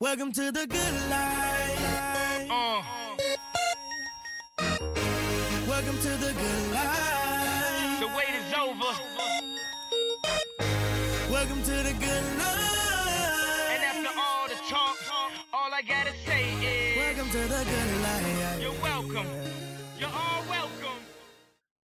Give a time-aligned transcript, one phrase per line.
[0.00, 2.48] Welcome to the good life.
[2.48, 2.82] Uh,
[5.66, 8.00] Welcome to the good life.
[8.00, 8.92] the wait is over.
[11.32, 13.70] Welcome to the good life.
[13.72, 14.96] And after all the talk,
[15.52, 18.60] all I gotta say is Welcome to the good life.
[18.62, 19.26] You're welcome.
[19.98, 20.98] you're all welcome.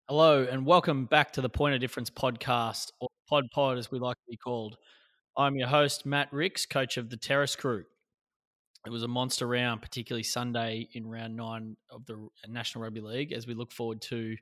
[0.09, 4.01] Hello, and welcome back to the Point of Difference podcast, or Pod Pod as we
[4.01, 4.79] like to be called.
[5.37, 7.85] I'm your host, Matt Ricks, coach of the Terrace Crew.
[8.87, 13.33] It was a monster round, particularly Sunday in round nine of the National Rugby League,
[13.33, 14.37] as we look forward to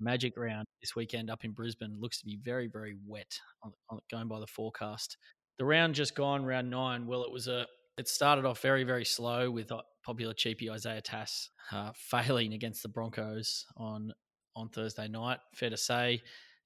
[0.00, 1.96] Magic Round this weekend up in Brisbane.
[2.00, 5.16] Looks to be very, very wet on, on, going by the forecast.
[5.58, 7.06] The round just gone, round nine.
[7.06, 7.66] Well, it was a.
[7.96, 12.82] It started off very, very slow with uh, popular cheapie Isaiah Tass uh, failing against
[12.82, 14.12] the Broncos on
[14.56, 15.38] on Thursday night.
[15.54, 16.20] Fair to say,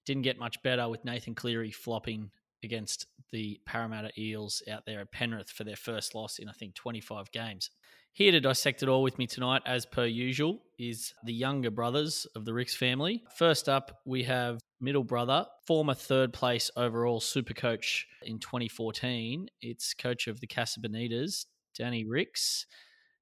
[0.06, 2.30] didn't get much better with Nathan Cleary flopping
[2.64, 6.74] against the Parramatta Eels out there at Penrith for their first loss in I think
[6.74, 7.70] 25 games.
[8.12, 12.26] Here to dissect it all with me tonight, as per usual, is the younger brothers
[12.34, 13.22] of the Ricks family.
[13.36, 19.48] First up, we have middle brother, former third place overall super coach in 2014.
[19.60, 22.66] It's coach of the Casa Bonitas, Danny Ricks.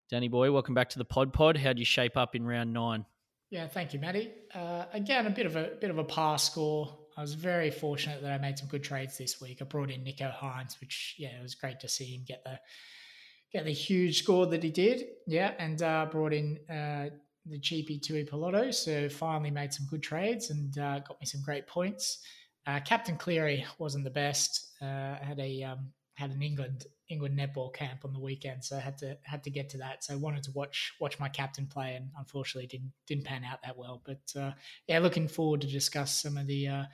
[0.09, 1.59] Danny boy, welcome back to the Pod Pod.
[1.59, 3.05] How'd you shape up in round nine?
[3.51, 4.33] Yeah, thank you, Matty.
[4.55, 6.97] Uh, again, a bit of a bit of a pass score.
[7.17, 9.59] I was very fortunate that I made some good trades this week.
[9.61, 12.59] I brought in Nicho Hynes, which yeah, it was great to see him get the
[13.53, 15.05] get the huge score that he did.
[15.27, 17.11] Yeah, and uh, brought in uh,
[17.47, 18.75] the cheapie Tuipulotu.
[18.75, 22.19] So finally made some good trades and uh, got me some great points.
[22.67, 24.73] Uh, Captain Cleary wasn't the best.
[24.83, 28.81] Uh, had a um, had an England England netball camp on the weekend, so I
[28.81, 30.05] had to had to get to that.
[30.05, 33.63] So I wanted to watch watch my captain play, and unfortunately didn't didn't pan out
[33.63, 34.03] that well.
[34.05, 34.53] But uh,
[34.87, 36.85] yeah, looking forward to discuss some of the uh,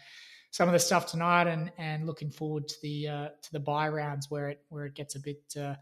[0.51, 3.89] some of the stuff tonight, and and looking forward to the uh, to the bye
[3.89, 5.75] rounds where it where it gets a bit uh,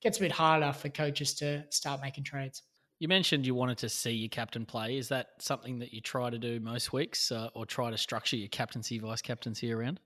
[0.00, 2.62] gets a bit harder for coaches to start making trades.
[2.98, 4.96] You mentioned you wanted to see your captain play.
[4.96, 8.36] Is that something that you try to do most weeks, uh, or try to structure
[8.36, 10.00] your captaincy, vice captaincy around?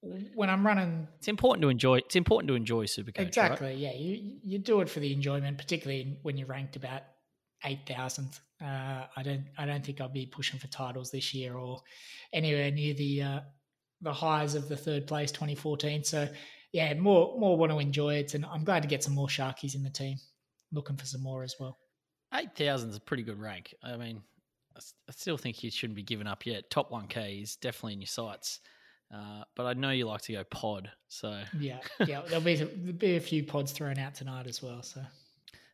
[0.00, 1.96] When I'm running It's important to enjoy.
[1.98, 3.18] It's important to enjoy Supercoach.
[3.18, 3.26] right?
[3.26, 3.74] Exactly.
[3.74, 7.02] Yeah, you you do it for the enjoyment, particularly when you're ranked about
[7.64, 8.40] eight thousandth.
[8.62, 11.82] Uh, I don't I don't think I'll be pushing for titles this year or
[12.32, 13.40] anywhere near the uh,
[14.00, 16.04] the highs of the third place 2014.
[16.04, 16.28] So
[16.72, 19.74] yeah, more more want to enjoy it, and I'm glad to get some more Sharkies
[19.74, 20.18] in the team.
[20.72, 21.78] Looking for some more as well.
[22.34, 23.74] Eight thousand is a pretty good rank.
[23.82, 24.22] I mean,
[24.76, 26.70] I still think you shouldn't be giving up yet.
[26.70, 28.60] Top one K is definitely in your sights.
[29.12, 32.22] Uh, but I know you like to go pod, so Yeah, yeah.
[32.26, 34.82] There'll be there'll be a few pods thrown out tonight as well.
[34.82, 35.00] So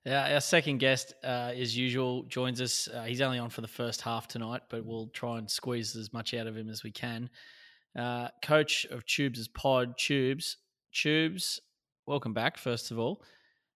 [0.05, 2.89] Yeah, our second guest, uh, as usual, joins us.
[2.89, 6.13] Uh, he's only on for the first half tonight, but we'll try and squeeze as
[6.13, 7.31] much out of him as we can.
[7.99, 10.59] Uh, coach of Tubes' is pod, Tubes.
[10.93, 11.61] Tubes,
[12.07, 13.23] welcome back, first of all.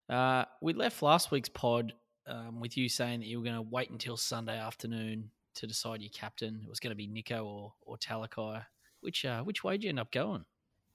[0.08, 1.92] Uh, we left last week's pod
[2.26, 6.02] um, with you saying that you were going to wait until Sunday afternoon to decide
[6.02, 6.60] your captain.
[6.62, 8.62] It was going to be Nicho or, or Talakai.
[9.06, 10.44] Which, uh, which way did you end up going?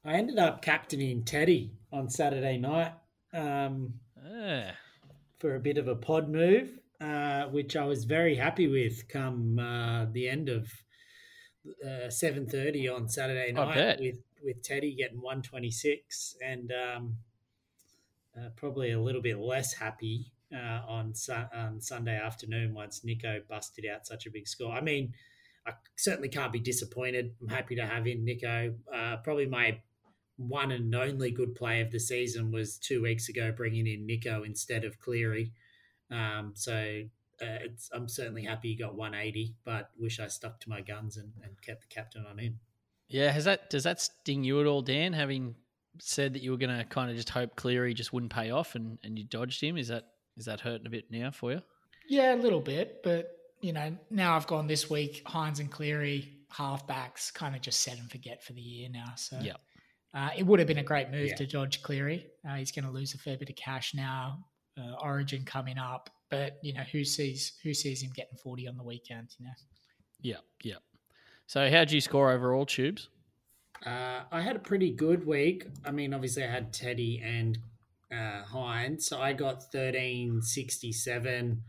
[0.04, 2.92] I ended up captaining Teddy on Saturday night
[3.34, 4.74] um, Ah,
[5.40, 9.08] for a bit of a pod move, uh, which I was very happy with.
[9.08, 10.70] Come uh, the end of
[11.88, 17.16] uh, seven thirty on Saturday night, with with Teddy getting one twenty six, and um,
[18.38, 23.40] uh, probably a little bit less happy uh, on su- on Sunday afternoon once Nicho
[23.48, 24.74] busted out such a big score.
[24.74, 25.14] I mean.
[25.66, 27.36] I certainly can't be disappointed.
[27.42, 28.76] I'm happy to have in Nicho.
[28.94, 29.80] Uh, probably my
[30.38, 34.46] one and only good play of the season was two weeks ago, bringing in Nicho
[34.46, 35.52] instead of Cleary.
[36.10, 37.04] Um, so
[37.42, 41.18] uh, it's, I'm certainly happy he got 180, but wish I stuck to my guns
[41.18, 42.60] and, and kept the captain on him.
[43.08, 45.12] Yeah, has that does that sting you at all, Dan?
[45.12, 45.56] Having
[46.00, 48.76] said that you were going to kind of just hope Cleary just wouldn't pay off,
[48.76, 50.08] and, and you dodged him, is that
[50.38, 51.62] is that hurting a bit now for you?
[52.08, 55.24] Yeah, a little bit, but you know, now I've gone this week.
[55.26, 59.14] Hynes and Cleary halfbacks kind of just set and forget for the year now.
[59.16, 59.56] So Yeah.
[60.14, 61.36] uh, it would have been a great move Yeah.
[61.36, 62.28] to dodge Cleary.
[62.48, 64.46] Uh, he's going to lose a fair bit of cash now.
[64.78, 68.78] Uh, Origin coming up, but you know who sees who sees him getting forty on
[68.78, 69.28] the weekend?
[69.38, 69.52] You know,
[70.22, 70.78] Yeah, yeah.
[71.46, 73.10] So how'd you score overall, Tubes?
[73.86, 75.66] Uh, I had a pretty good week.
[75.84, 77.58] I mean, obviously, I had Teddy and
[78.12, 81.64] uh, Hynes, so I got 1367,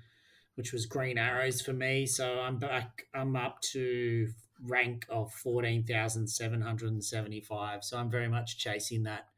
[0.57, 2.07] which was green arrows for me.
[2.07, 4.29] So I'm back, I'm up to
[4.65, 7.85] rank of 14,775.
[7.85, 9.29] So I'm very much chasing that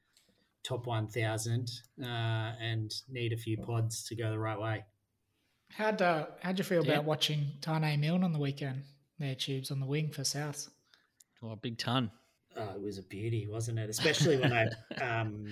[0.63, 1.71] top 1,000
[2.03, 4.85] uh, and need a few pods to go the right way.
[5.71, 6.93] how'd uh, how'd you feel Yeah.
[6.95, 8.83] about watching Taane Milne on the weekend?
[9.19, 10.69] Their tubes on the wing for South.
[11.43, 12.11] Oh, a big ton.
[12.57, 13.91] Oh, it was a beauty, wasn't it?
[13.91, 14.67] Especially when I
[15.21, 15.47] um,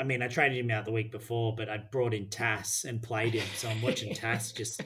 [0.00, 3.02] I mean, I traded him out the week before, but I brought in Tass and
[3.02, 3.46] played him.
[3.54, 4.80] So I'm watching Tass just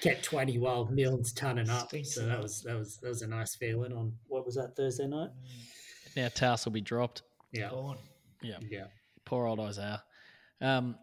[0.00, 1.92] get 20 while Milne's turning up.
[2.02, 5.06] So that was that was that was a nice feeling on what was that Thursday
[5.06, 5.30] night?
[6.16, 7.22] Now Tass will be dropped.
[7.52, 7.98] Yeah, Gone.
[8.42, 8.58] Yeah.
[8.68, 8.86] yeah.
[9.24, 10.02] Poor old Isaiah.
[10.60, 10.96] Um,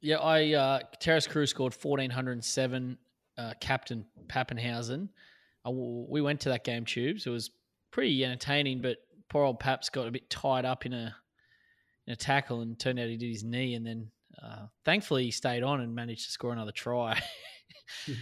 [0.00, 2.96] yeah, I uh, Terrace Crew scored fourteen hundred and seven.
[3.36, 5.08] Uh, Captain Papenhuyzen.
[5.66, 7.26] Uh, we went to that game tubes.
[7.26, 7.50] It was
[7.90, 8.98] pretty entertaining, but
[9.28, 11.16] poor old Paps got a bit tied up in a
[12.06, 14.10] in a tackle and turned out he did his knee, and then
[14.42, 17.20] uh, thankfully he stayed on and managed to score another try.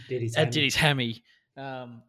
[0.08, 0.34] Did he?
[0.36, 1.22] uh, did his hammy.
[1.56, 2.02] Um,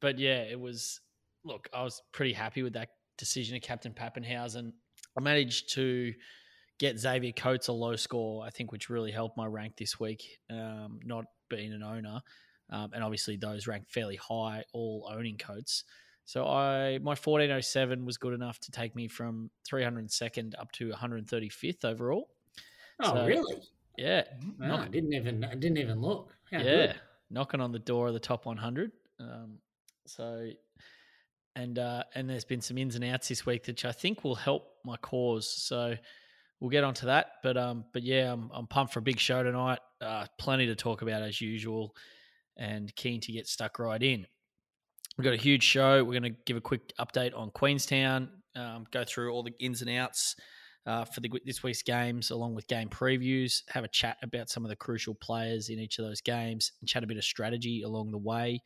[0.00, 1.00] but yeah, it was.
[1.44, 2.88] Look, I was pretty happy with that
[3.18, 4.72] decision of Captain Papenhuyzen.
[5.16, 6.12] I managed to
[6.78, 10.24] get Xavier Coates a low score, I think, which really helped my rank this week.
[10.50, 12.20] Um, not being an owner,
[12.70, 15.84] um, and obviously those ranked fairly high, all owning Coates.
[16.24, 21.84] So I my 1407 was good enough to take me from 302nd up to 135th
[21.84, 22.30] overall.
[23.00, 23.56] Oh, So- really?
[23.96, 24.24] Yeah,
[24.58, 26.34] Wow, Knock- I didn't even I didn't even look.
[26.50, 26.94] How yeah, good.
[27.30, 28.90] knocking on the door of the top 100.
[29.20, 29.58] Um,
[30.06, 30.50] so,
[31.54, 34.34] and uh, and there's been some ins and outs this week which I think will
[34.34, 35.48] help my cause.
[35.48, 35.94] So
[36.58, 37.34] we'll get onto that.
[37.44, 39.78] But um, but yeah, I'm I'm pumped for a big show tonight.
[40.00, 41.94] Uh, plenty to talk about as usual,
[42.56, 44.26] and keen to get stuck right in.
[45.16, 46.02] We've got a huge show.
[46.02, 49.80] We're going to give a quick update on Queenstown, um, go through all the ins
[49.80, 50.34] and outs
[50.86, 54.64] uh, for the, this week's games, along with game previews, have a chat about some
[54.64, 57.82] of the crucial players in each of those games, and chat a bit of strategy
[57.82, 58.60] along the way.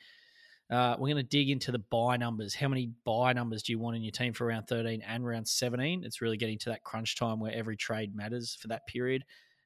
[0.71, 2.55] Uh, we're going to dig into the bye numbers.
[2.55, 5.47] How many bye numbers do you want in your team for round 13 and round
[5.47, 6.03] 17?
[6.05, 9.25] It's really getting to that crunch time where every trade matters for that period.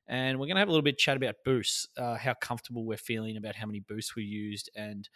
[0.09, 2.97] And we're going to have a little bit chat about boosts, uh, how comfortable we're
[2.97, 5.09] feeling about how many boosts we used, and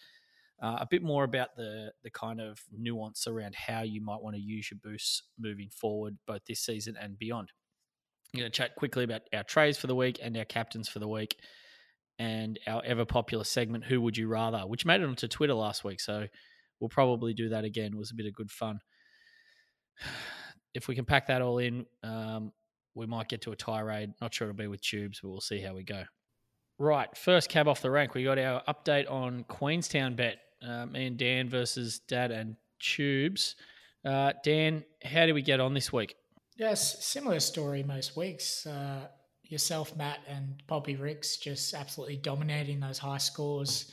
[0.63, 4.37] uh, a bit more about the the kind of nuance around how you might want
[4.37, 7.53] to use your boosts moving forward, both this season and beyond.
[8.35, 10.99] I'm going to chat quickly about our trays for the week and our captains for
[10.99, 11.37] the week,
[12.19, 15.85] and our ever popular segment, "Who Would You Rather," which made it onto Twitter last
[15.85, 16.01] week.
[16.01, 16.27] So
[16.81, 17.93] we'll probably do that again.
[17.93, 18.81] It was a bit of good fun.
[20.75, 22.53] If we can pack that all in, um,
[22.95, 24.13] we might get to a tirade.
[24.21, 26.05] Not sure it'll be with tubes, but we'll see how we go.
[26.79, 28.15] Right, first cab off the rank.
[28.15, 30.37] We got our update on Queenstown bet.
[30.63, 33.57] Uh, me and Dan versus Dad and Tubes.
[34.05, 36.17] Uh, Dan, how did we get on this week?
[36.57, 38.67] Yes, similar story most weeks.
[38.67, 39.09] Uh,
[39.45, 43.93] yourself, Matt, and Poppy Ricks just absolutely dominating those high scores.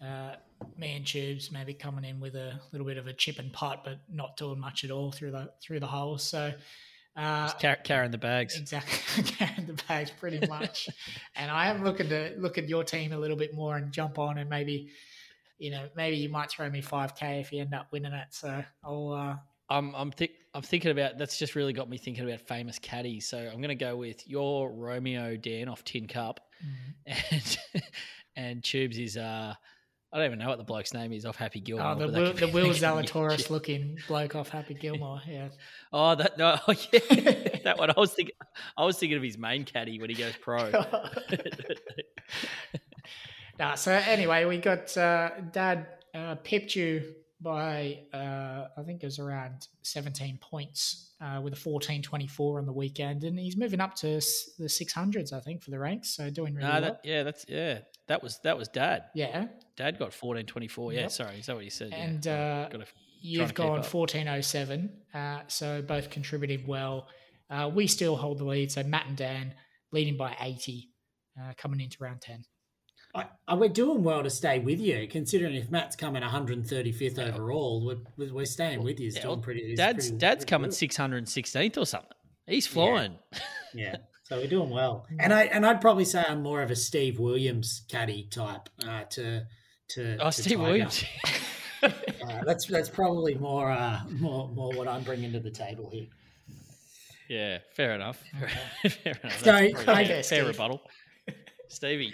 [0.00, 0.36] Uh,
[0.76, 3.82] me and Tubes maybe coming in with a little bit of a chip and putt,
[3.84, 6.16] but not doing much at all through the through the hole.
[6.16, 6.52] So
[7.16, 8.56] uh, car- carrying the bags.
[8.58, 10.88] exactly carrying the bags pretty much.
[11.36, 14.18] and I am looking to look at your team a little bit more and jump
[14.18, 14.90] on and maybe,
[15.60, 18.28] you know, maybe you might throw me five k if you end up winning it.
[18.30, 19.36] So I'll uh,
[19.72, 23.28] I'm I'm, thi- I'm thinking about that's just really got me thinking about famous caddies.
[23.28, 26.40] So I'm going to go with your Romeo Dan off Tin Cup,
[27.06, 27.58] and
[28.36, 29.54] and Tubes is uh
[30.12, 31.92] I don't even know what the bloke's name is off Happy Gilmore.
[31.92, 35.20] Oh, the Will, the Will that could be- Zalatoris looking bloke off Happy Gilmore.
[35.28, 35.50] Yeah.
[35.92, 37.90] Oh, that no, oh, yeah, that one.
[37.90, 38.34] I was thinking,
[38.76, 40.72] I was thinking of his main caddy when he goes pro.
[43.60, 49.06] Nah, so anyway, we got uh, Dad uh, pipped you by uh, I think it
[49.06, 53.94] was around 17 points uh, with a 14-24 on the weekend, and he's moving up
[53.96, 56.14] to s- the 600s, I think, for the ranks.
[56.16, 56.80] So doing really no, well.
[56.82, 59.04] that yeah, that's yeah, that was that was Dad.
[59.14, 59.46] yeah,
[59.76, 60.92] Dad got fourteen twenty four.
[60.92, 61.10] Yeah, Yep.
[61.12, 61.90] sorry, is that what you said?
[61.92, 61.96] Yeah.
[62.04, 62.86] and uh, Gotta-
[63.22, 67.06] you've gone 1407 uh, so both contributed well
[67.50, 69.52] uh, we still hold the lead so matt and dan
[69.92, 70.88] leading by 80
[71.38, 72.42] uh, coming into round 10
[73.14, 77.84] I, I, we're doing well to stay with you, considering if Matt's coming 135th overall,
[77.84, 79.06] we're, we're- we're staying with you.
[79.06, 79.66] He's Yeah, well, pretty.
[79.68, 80.76] he's Dad's pretty- Dad's pretty coming good.
[80.76, 82.10] six hundred and sixteenth or something.
[82.46, 83.16] He's flying.
[83.74, 85.06] Yeah, so we're doing well.
[85.18, 89.04] And I and I'd probably say I'm more of a Steve Williams caddy type uh,
[89.10, 89.42] to
[89.90, 90.16] to.
[90.20, 90.62] Oh, to Steve Tiger.
[90.62, 91.04] Williams.
[91.82, 96.08] Uh, that's that's probably more uh, more more what I'm bringing to the table here.
[97.28, 98.22] yeah, fair enough.
[98.86, 99.38] fair enough.
[99.42, 100.46] So, pretty I- fair, fair Steve.
[100.46, 100.82] rebuttal.
[101.68, 102.12] Stevie.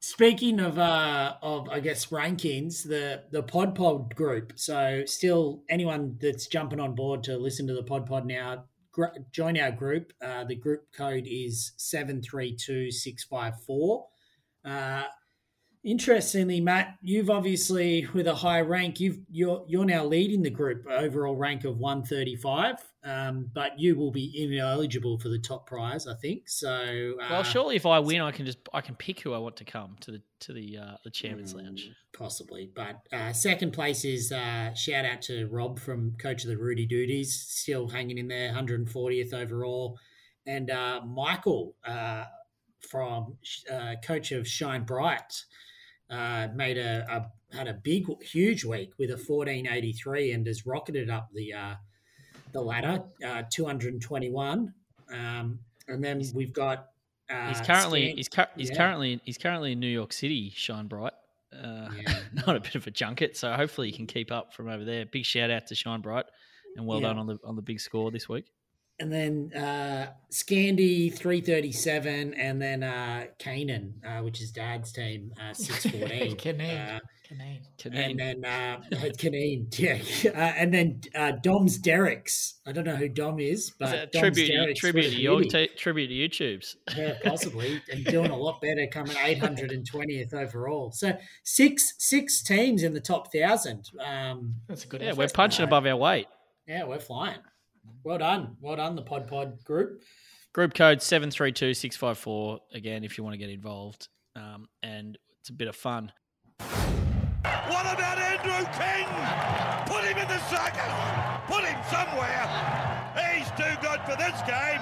[0.00, 4.52] Speaking of uh, of I guess rankings, the the Pod Pod group.
[4.56, 9.16] So still anyone that's jumping on board to listen to the Pod Pod now, gr-
[9.32, 10.12] join our group.
[10.22, 14.06] Uh, the group code is seven three two six five four.
[14.64, 15.04] Uh,
[15.86, 20.84] interestingly, Matt, you've obviously with a high rank, you've you're you're now leading the group
[20.90, 22.76] overall rank of one thirty five.
[23.04, 26.48] Um, but you will be ineligible for the top prize, I think.
[26.48, 29.38] So uh, Well, surely if I win, I can just I can pick who I
[29.38, 31.90] want to come to the to the uh, the Chairman's Mm, Lounge.
[32.12, 32.68] Possibly.
[32.74, 36.84] But uh, second place is uh, shout out to Rob from Coach of the Rudy
[36.86, 39.98] Duties, still hanging in there, 140th overall.
[40.46, 42.24] and uh, Michael uh,
[42.80, 43.36] from
[43.72, 45.44] uh, coach of Shine Bright
[46.10, 50.46] uh, made a, a had a big huge week with a fourteen eighty three and
[50.46, 51.74] has rocketed up the uh,
[52.52, 54.72] the ladder uh, two hundred and twenty one.
[55.12, 55.58] Um,
[55.88, 56.88] and then we've got
[57.30, 58.76] uh, He's currently Stan- he's cur- he's yeah.
[58.76, 61.12] currently he's currently in New York City, Shine Bright.
[61.52, 62.18] Uh, Yeah.
[62.46, 65.06] not a bit of a junket, so hopefully he can keep up from over there.
[65.06, 66.26] Big shout out to Shine Bright,
[66.76, 67.08] and well Yeah.
[67.08, 68.46] done on the on the big score this week.
[68.98, 74.92] And then uh, Scandy three thirty seven, and then uh, Kanan, uh, which is Dad's
[74.92, 76.36] team, uh, six fourteen.
[76.36, 76.96] Canaan.
[76.96, 76.98] uh,
[77.28, 77.58] Canaan.
[78.10, 78.80] and then uh,
[79.18, 79.98] Caneen, yeah,
[80.30, 82.60] uh, and then uh, Dom's Derek's.
[82.66, 85.42] I don't know who Dom is, Is but that Dom's tribute Derek's tribute to your
[85.42, 86.14] t- tribute to
[86.46, 86.76] YouTube's.
[86.96, 90.92] yeah, possibly, and doing a lot better, coming eight hundred and twentieth overall.
[90.92, 93.90] So six six teams in the top thousand.
[94.00, 95.18] Um, That's a good Yeah, effort.
[95.18, 96.28] we're punching above our weight.
[96.68, 97.40] yeah, we're flying.
[98.04, 100.02] Well done, well done, the Pod Pod group.
[100.52, 102.60] Group code seven three two six five four.
[102.72, 106.12] Again, if you want to get involved, um, and it's a bit of fun.
[106.58, 109.06] What about Andrew King?
[109.86, 110.92] Put him in the circus.
[111.46, 112.46] Put him somewhere.
[113.34, 114.80] He's too good for this game.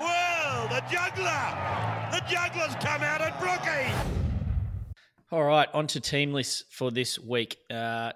[0.00, 1.46] Well, the juggler.
[2.10, 3.92] The juggler's come out at Brookie.
[5.30, 7.58] All right, on to team lists for this week.
[7.70, 8.12] Uh,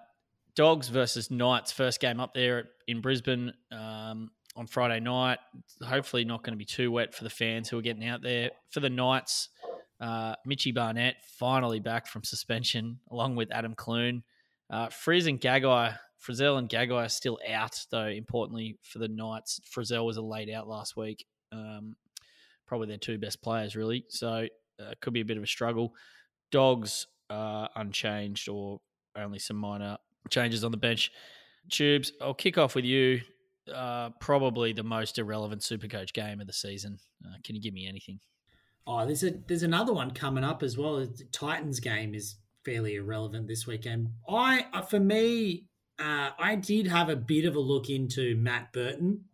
[0.54, 5.38] Dogs versus Knights, first game up there in Brisbane um, on Friday night.
[5.82, 8.50] Hopefully, not going to be too wet for the fans who are getting out there.
[8.70, 9.48] For the Knights,
[10.00, 14.22] uh, Mitchy Barnett finally back from suspension, along with Adam Clune.
[14.68, 19.60] Uh, Frizz and Gagai, Frizell and Gagai are still out, though, importantly for the Knights.
[19.74, 21.24] Frizell was a laid out last week.
[21.50, 21.94] Um,
[22.66, 24.04] probably their two best players, really.
[24.08, 24.46] So
[24.80, 25.94] uh, could be a bit of a struggle.
[26.50, 28.80] Dogs uh, unchanged or
[29.16, 29.96] only some minor
[30.30, 31.10] changes on the bench.
[31.70, 33.20] Tubes, I'll kick off with you.
[33.72, 36.98] Uh, probably the most irrelevant Supercoach game of the season.
[37.24, 38.18] Uh, can you give me anything?
[38.86, 40.96] Oh, there's a there's another one coming up as well.
[40.96, 44.08] The Titans game is fairly irrelevant this weekend.
[44.28, 45.66] I uh, for me,
[46.00, 49.24] uh, I did have a bit of a look into Matt Burton.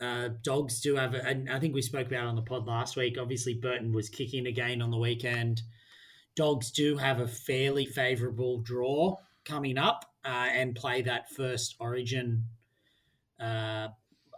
[0.00, 2.96] Uh, dogs do have, a, and I think we spoke about on the pod last
[2.96, 3.16] week.
[3.18, 5.62] Obviously, Burton was kicking again on the weekend.
[6.34, 12.44] Dogs do have a fairly favourable draw coming up uh, and play that first Origin
[13.40, 13.88] uh,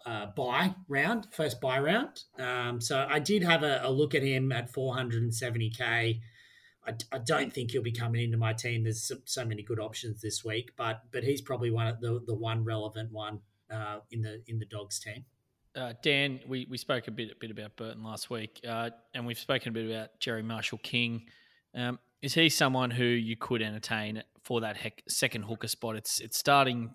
[0.04, 2.22] uh, bye round, first bye round.
[2.38, 6.20] Um, so I did have a, a look at him at 470k.
[6.86, 8.84] I, I don't think he'll be coming into my team.
[8.84, 12.22] There's so, so many good options this week, but but he's probably one of the
[12.24, 15.24] the one relevant one uh, in the in the dogs team.
[15.74, 19.26] Uh, Dan, we, we spoke a bit, a bit about Burton last week, uh, and
[19.26, 21.26] we've spoken a bit about Jerry Marshall King.
[21.74, 25.96] Um, is he someone who you could entertain for that heck, second hooker spot?
[25.96, 26.94] It's it's starting.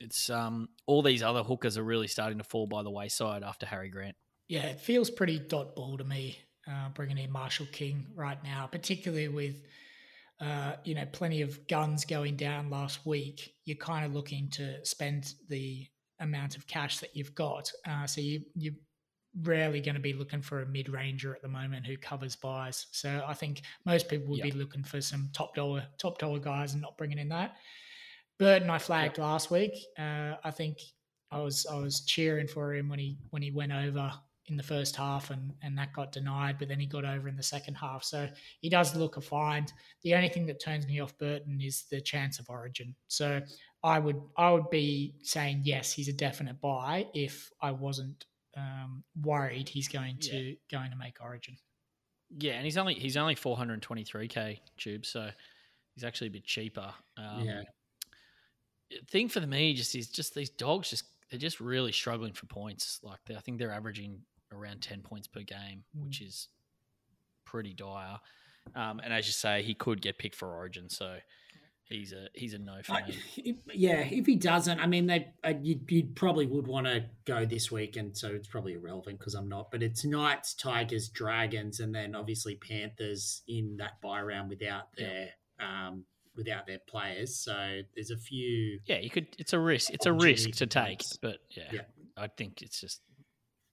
[0.00, 3.66] It's um all these other hookers are really starting to fall by the wayside after
[3.66, 4.16] Harry Grant.
[4.48, 8.68] Yeah, it feels pretty dot ball to me uh, bringing in Marshall King right now,
[8.70, 9.62] particularly with
[10.40, 13.54] uh, you know plenty of guns going down last week.
[13.64, 15.86] You're kind of looking to spend the
[16.20, 18.74] amount of cash that you've got, uh, so you you
[19.40, 22.86] rarely going to be looking for a mid ranger at the moment who covers byes.
[22.92, 26.72] So I think most people would be looking for some top dollar top dollar guys
[26.72, 27.56] and not bringing in that.
[28.38, 29.72] Burton I flagged last week.
[29.98, 30.78] Uh, I think
[31.30, 34.12] I was I was cheering for him when he when he went over
[34.46, 37.36] in the first half and and that got denied, but then he got over in
[37.36, 38.04] the second half.
[38.04, 38.28] So
[38.60, 39.72] he does look a find.
[40.02, 42.94] The only thing that turns me off Burton is the chance of origin.
[43.08, 43.40] So
[43.82, 49.02] I would I would be saying yes, he's a definite buy if I wasn't um,
[49.22, 51.56] worried he's going to going to make origin.
[52.38, 55.30] Yeah, and he's only he's only 423k tube, so
[55.94, 56.92] he's actually a bit cheaper.
[57.16, 57.62] Um, Yeah.
[59.10, 63.00] Thing for me just is just these dogs just they're just really struggling for points.
[63.02, 64.20] Like they, I think they're averaging
[64.52, 66.48] around 10 points per game, which is
[67.46, 68.20] pretty dire.
[68.74, 71.16] Um, and as you say, he could get picked for Origin, so
[71.92, 73.16] he's a he's a no for me.
[73.36, 77.04] if- yeah, if he doesn't, I mean, they uh, you you probably would want to
[77.24, 79.70] go this week, and so it's probably irrelevant because I'm not.
[79.70, 85.06] But it's Knights, Tigers, Dragons, and then obviously Panthers in that bye round without Yeah.
[85.08, 85.28] their
[85.60, 87.36] um without their players.
[87.36, 88.80] So there's a few.
[88.86, 89.28] Yeah, you could.
[89.38, 89.92] It's a risk.
[89.92, 91.16] It's a risk to take, points.
[91.20, 91.80] but yeah, Yeah.
[92.16, 93.00] I think it's just.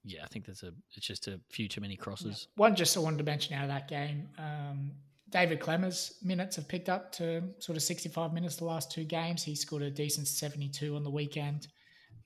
[0.05, 0.71] Yeah, I think there's a.
[0.95, 2.47] It's just a few too many crosses.
[2.55, 4.29] One just I wanted to mention out of that game.
[4.38, 4.91] Um,
[5.29, 9.43] David Klemmer's minutes have picked up to sort of 65 minutes the last two games.
[9.43, 11.67] He scored a decent 72 on the weekend.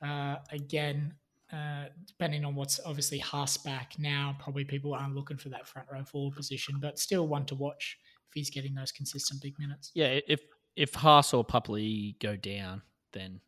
[0.01, 1.13] Uh, again,
[1.51, 5.87] uh, depending on what's obviously Haas back now, probably people aren't looking for that front
[5.91, 9.91] row forward position, but still one to watch if he's getting those consistent big minutes.
[9.93, 10.41] Yeah, if
[10.75, 12.81] if Haas or Pupley go down,
[13.11, 13.39] then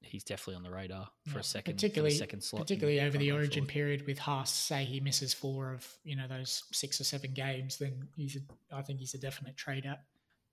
[0.00, 2.62] he's definitely on the radar for Yeah, a second, particularly second slot.
[2.62, 3.68] particularly over the origin forward.
[3.68, 4.50] period with Haas.
[4.50, 8.74] Say he misses four of you know those six or seven games, then he's a,
[8.74, 10.00] I think he's a definite trade up.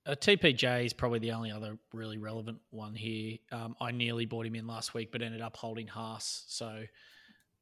[0.08, 3.38] Uh, TPJ is probably the only other really relevant one here.
[3.52, 6.44] Um, I nearly bought him in last week, but ended up holding Haas.
[6.48, 6.84] So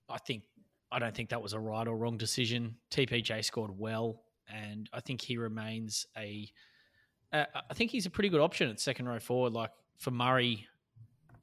[0.09, 0.43] I think
[0.91, 2.75] I don't think that was a right or wrong decision.
[2.91, 4.23] TPJ scored well,
[4.53, 6.49] and I think he remains a.
[7.31, 9.53] Uh, I think he's a pretty good option at second row forward.
[9.53, 10.67] Like for Murray,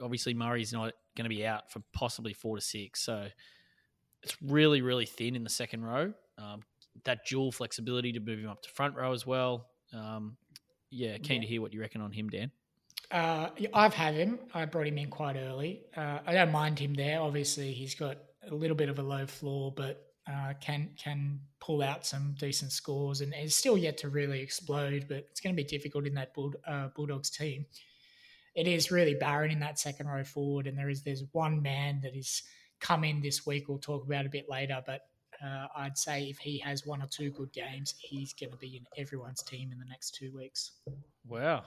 [0.01, 3.27] obviously Murray's not going to be out for possibly four to six, so
[4.23, 6.13] it's really really thin in the second row.
[6.39, 6.63] Um,
[7.05, 9.67] that dual flexibility to move him up to front row as well.
[9.93, 10.37] Um,
[10.91, 11.41] yeah, keen Yeah.
[11.43, 12.51] to hear what you reckon on him, Dan.
[13.11, 14.39] Uh, I've had him.
[14.55, 15.83] I brought him in quite early.
[15.97, 17.21] Uh, I don't mind him there.
[17.21, 21.83] Obviously, he's got a little bit of a low floor, but uh, can can pull
[21.83, 25.07] out some decent scores, and is still yet to really explode.
[25.09, 27.67] But it's going to be difficult in that Bull, uh, Bulldogs team.
[28.55, 32.01] It is really barren in that second row forward, and there is there's one man
[32.03, 32.43] that is
[32.81, 33.69] come in this week.
[33.69, 35.03] We'll talk about a bit later, but.
[35.43, 38.77] Uh, I'd say if he has one or two good games, he's going to be
[38.77, 40.73] in everyone's team in the next two weeks.
[41.27, 41.65] Wow,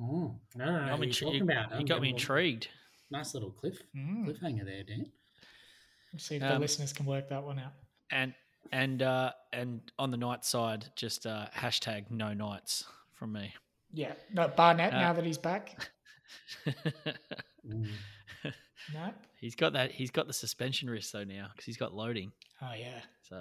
[0.00, 1.70] Oh, I don't know I'm you're intri- talking about.
[1.70, 2.66] you I'm got me intrigued.
[3.12, 4.26] Nice little cliff Mm.
[4.26, 5.06] cliffhanger there, Dan.
[6.12, 7.74] Let's see if the Um, listeners can work that one out.
[8.10, 8.34] And
[8.72, 13.54] and uh, and on the night side, just uh, hashtag no nights from me.
[13.92, 15.88] Yeah, no Barnett Uh, now that he's back.
[17.64, 19.10] No.
[19.40, 19.92] he's got that.
[19.92, 22.32] He's got the suspension risk though now because he's got loading.
[22.60, 23.00] Oh yeah.
[23.22, 23.36] So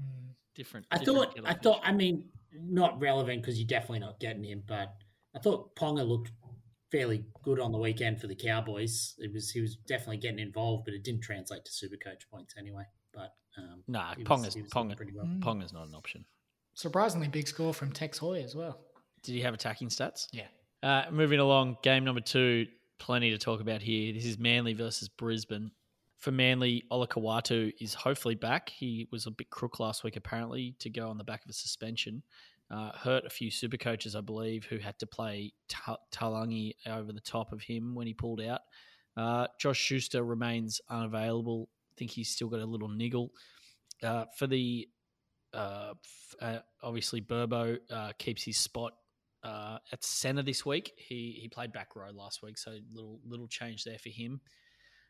[0.00, 0.30] Mm.
[0.54, 0.86] different.
[0.90, 1.80] I different thought, I of thought.
[1.84, 4.94] I mean, not relevant because you're definitely not getting him, but
[5.36, 6.30] I thought Ponga looked
[6.90, 9.14] fairly good on the weekend for the Cowboys.
[9.18, 12.54] It was he was definitely getting involved, but it didn't translate to super coach points
[12.58, 12.84] anyway.
[13.12, 15.26] But um, Nah, he was- Ponga's was Ponga, pretty well.
[15.26, 15.40] Mm.
[15.40, 16.24] Ponga's not an option.
[16.72, 18.80] Surprisingly big score from Tex Hoy as well.
[19.22, 20.28] Did he have attacking stats?
[20.32, 20.46] Yeah.
[20.82, 22.66] Uh, moving along, game number two,
[22.98, 24.12] plenty to talk about here.
[24.12, 25.70] This is Manly versus Brisbane.
[26.18, 28.70] For Manly, Olakau'atu is hopefully back.
[28.70, 31.54] He was a bit crook last week, apparently, to go on the back of a
[31.54, 32.22] suspension.
[32.70, 37.12] Uh, hurt a few super coaches, I believe, who had to play Ta- Talangi over
[37.12, 38.60] the top of him when he pulled out.
[39.16, 41.68] Uh, Josh Schuster remains unavailable.
[41.90, 43.32] I think he's still got a little niggle.
[44.02, 44.88] Uh, for the
[45.52, 48.94] uh, f- uh, obviously Burbo uh, keeps his spot
[49.42, 50.92] uh, at centre this week.
[50.96, 54.40] He he played back row last week, so little little change there for him.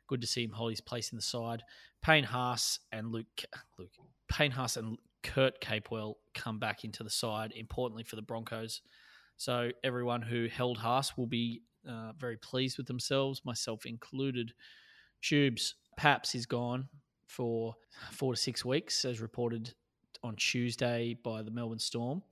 [0.06, 1.62] Good to see him hold his place in the side.
[2.02, 3.44] Payne Haas and Luke
[3.78, 3.90] Luke
[4.28, 7.52] Payne Haas and Kurt Capewell come back into the side.
[7.54, 8.82] Importantly for the Broncos,
[9.36, 14.52] so everyone who held Haas will be uh, very pleased with themselves, myself included.
[15.22, 16.88] Tubes Paps is gone
[17.26, 17.74] for
[18.10, 19.72] four to six weeks, as reported
[20.22, 22.22] on Tuesday by the Melbourne Storm.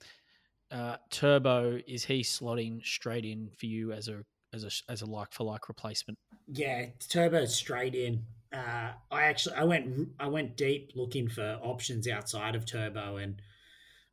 [0.71, 5.07] Uh, Turbo is he slotting straight in for you as a as a as a
[5.07, 6.19] like for like replacement?
[6.47, 8.25] Yeah, Turbo straight in.
[8.53, 13.41] Uh, I actually I went I went deep looking for options outside of Turbo, and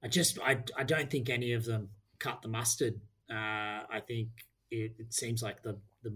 [0.04, 1.90] I just I I don't think any of them
[2.20, 3.02] cut the mustard.
[3.30, 4.30] Uh, I think
[4.72, 6.14] it, it seems like the the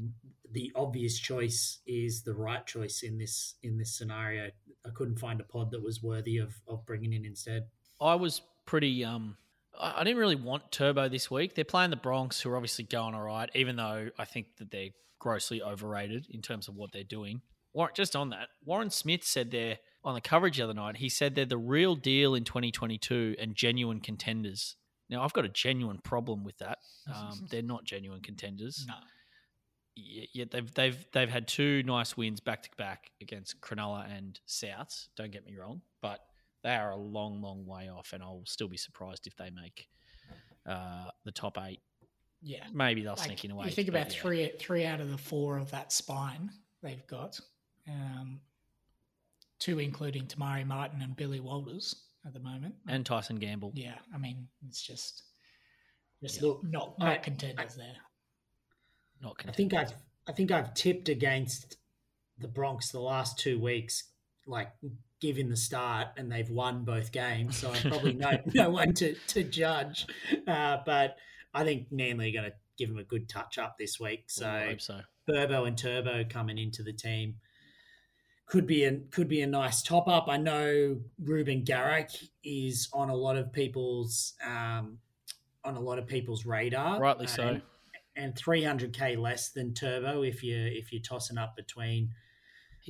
[0.52, 4.49] the obvious choice is the right choice in this in this scenario.
[4.86, 7.67] I couldn't find a pod that was worthy of of bringing in instead.
[8.02, 9.38] I was pretty um
[9.79, 11.55] I didn't really want Turbo this week.
[11.55, 14.71] They're playing the Bronx, who are obviously going all right, even though I think that
[14.71, 14.89] they're
[15.19, 17.41] grossly overrated in terms of what they're doing.
[17.73, 21.09] Warren, just on that, Warren Smith said there on the coverage the other night, he
[21.09, 24.75] said they're the real deal in 2022 and genuine contenders.
[25.09, 26.79] Now, I've got a genuine problem with that.
[27.09, 28.85] Um, they're not genuine contenders.
[28.87, 28.93] No.
[30.51, 35.07] They've they've they've had two nice wins back to back against Cronulla and Souths.
[35.17, 36.19] Don't get me wrong, but
[36.63, 39.87] they are a long, long way off, and I'll still be surprised if they make
[40.65, 41.81] uh, the top eight.
[42.41, 42.63] Yeah.
[42.73, 43.65] Maybe they'll Like, sneak in away.
[43.65, 46.49] you think about three three out of the four of that spine
[46.81, 47.39] they've got.
[47.87, 48.39] Um,
[49.59, 51.95] two including Te Maire Martin and Billy Walters
[52.25, 52.75] at the moment.
[52.87, 53.71] and Tyson Gamble.
[53.75, 55.23] yeah, I mean it's just
[56.21, 57.95] just Look, not I- not contenders there.
[59.21, 59.55] Not contenders.
[59.55, 59.73] I think.
[59.73, 59.93] I've
[60.27, 61.77] I think I've tipped against
[62.37, 64.03] the Bronx the last two weeks,
[64.47, 64.71] like
[65.21, 67.58] given the start, and they've won both games.
[67.58, 70.08] So I probably know no one to to judge.
[70.47, 71.17] Uh, but
[71.53, 74.25] I think Manly are going to give them a good touch up this week.
[74.27, 75.01] So I hope so.
[75.29, 77.36] Burbo and Turbo coming into the team
[78.49, 80.25] could be a could be a nice top up.
[80.27, 82.10] I know Reuben Garrick
[82.43, 84.97] is on a lot of people's um,
[85.63, 87.43] on a lot of people's radar, Rightly so.
[87.43, 87.62] and,
[88.15, 92.10] and 300k less than Turbo if you if you're tossing up between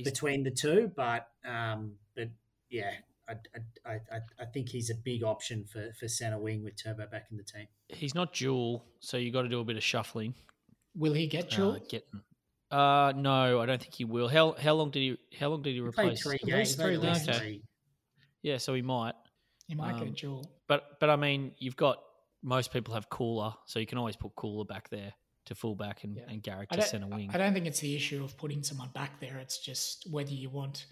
[0.04, 0.90] He's, between the two.
[0.96, 2.28] But um, but
[2.70, 2.90] yeah,
[3.28, 3.34] I,
[3.86, 7.26] I, I, I think he's a big option for for centre wing with Turbo back
[7.30, 7.66] in the team.
[7.88, 10.34] he's not dual, so you got to do a bit of shuffling.
[10.96, 11.78] Will he get Uh, Jewel?
[11.88, 12.20] getting
[12.70, 14.28] Uh, no, I don't think he will.
[14.28, 16.22] How how long did he How long did he He played replace?
[16.22, 16.56] three At games.
[16.58, 17.38] least three games.
[17.38, 17.62] three.
[18.42, 19.14] Yeah, so he might.
[19.68, 20.42] He might get a Um.
[20.66, 22.02] But but I mean, you've got
[22.42, 25.12] most people have Koula, so you can always put Koula back there
[25.50, 26.22] to fullback and, Yeah.
[26.28, 27.30] and Garrick to centre wing.
[27.34, 29.38] I don't think it's the issue of putting someone back there.
[29.38, 30.86] It's just whether you want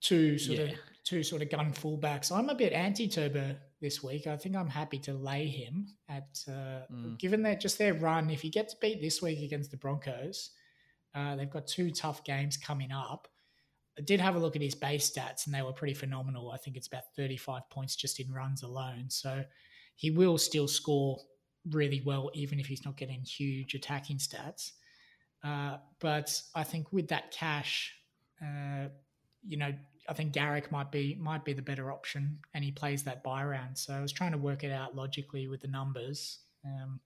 [0.00, 0.64] two sort Yeah.
[0.66, 2.30] of two sort of gun fullbacks.
[2.36, 4.26] I'm a bit anti-Turbo this week.
[4.26, 7.16] I think I'm happy to lay him at uh, Mm.
[7.18, 8.28] given that just their run.
[8.28, 10.50] If he gets beat this week against the Broncos,
[11.14, 13.28] uh, they've got two tough games coming up.
[13.96, 16.50] I did have a look at his base stats and they were pretty phenomenal.
[16.50, 19.08] I think it's about 35 points just in runs alone.
[19.10, 19.44] So
[19.94, 21.18] he will still score
[21.70, 24.72] really well, even if he's not getting huge attacking stats.
[25.44, 27.94] Uh, but I think with that cash,
[28.42, 28.88] uh,
[29.46, 29.72] you know,
[30.08, 33.44] I think Garrick might be might be the better option, and he plays that bye
[33.44, 33.76] round.
[33.76, 36.40] So I was trying to work it out logically with the numbers.
[36.64, 37.00] Um,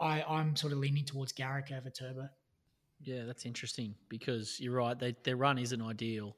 [0.00, 2.28] I, I'm sort of leaning towards Garrick over Turbo.
[3.02, 4.98] Yeah, that's interesting because you're right.
[4.98, 6.36] They, their run isn't ideal.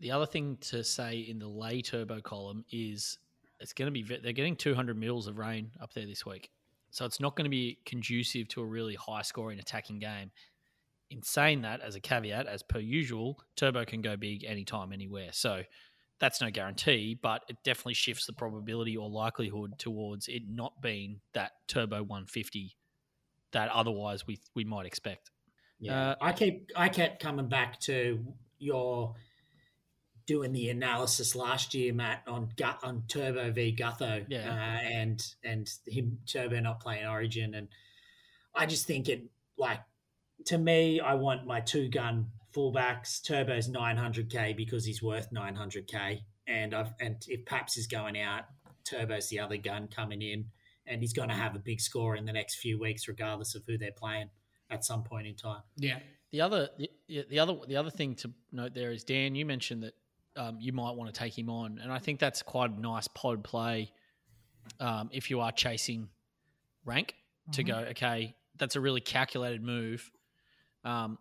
[0.00, 3.18] The other thing to say in the lay turbo column is
[3.60, 6.50] it's going to be they're getting 200 mils of rain up there this week,
[6.90, 10.30] so it's not going to be conducive to a really high scoring attacking game.
[11.10, 15.30] In saying that, as a caveat, as per usual, turbo can go big anytime, anywhere.
[15.32, 15.62] So
[16.20, 21.20] that's no guarantee, but it definitely shifts the probability or likelihood towards it not being
[21.32, 22.76] that turbo 150
[23.52, 25.30] that otherwise we we might expect.
[25.78, 28.24] Yeah, Uh, I keep I kept coming back to
[28.58, 29.14] your
[30.30, 34.48] doing the analysis last year, Matt, on gut on Turbo v Gutho, Yeah.
[34.48, 37.66] uh, and and him Turbo not playing Origin, and
[38.54, 39.24] I just think it
[39.58, 39.80] like
[40.46, 43.20] to me, I want my two gun fullbacks.
[43.26, 47.76] Turbo's nine hundred k because he's worth nine hundred k, and I've and if Paps
[47.76, 48.44] is going out,
[48.88, 50.44] Turbo's the other gun coming in,
[50.86, 53.64] and he's going to have a big score in the next few weeks, regardless of
[53.66, 54.30] who they're playing
[54.70, 55.62] at some point in time.
[55.76, 55.98] Yeah,
[56.30, 56.88] The other, the,
[57.28, 59.34] the other, the other thing to note there is Dan.
[59.34, 59.94] You mentioned that
[60.36, 63.08] um, you might want to take him on, and I think that's quite a nice
[63.08, 63.92] pod play
[64.78, 66.08] um, if you are chasing
[66.84, 67.14] rank
[67.52, 67.66] to Mhm.
[67.66, 67.78] go.
[67.90, 70.10] Okay, that's a really calculated move.
[70.84, 71.18] Um,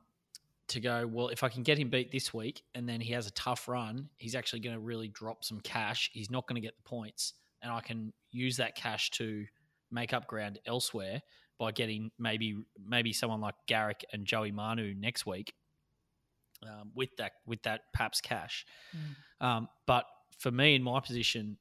[0.68, 3.26] to go well, if I can get him beat this week, and then he has
[3.26, 6.12] a tough run, he's actually going to really drop some cash.
[6.14, 9.48] He's not going to get the points, and I can use that cash to
[9.90, 11.24] make up ground elsewhere
[11.58, 15.54] by getting maybe maybe someone like Garrick and Joey Manu next week
[16.64, 18.66] um, with that with that perhaps cash.
[19.42, 20.06] Um, but
[20.38, 21.58] for me in my position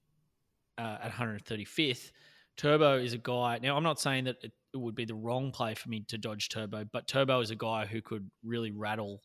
[0.77, 2.13] uh, at 135th,
[2.57, 3.59] Turbo is a guy.
[3.63, 6.19] Now I'm not saying that it, it would be the wrong play for me to
[6.19, 9.23] dodge Turbo, but Turbo is a guy who could really rattle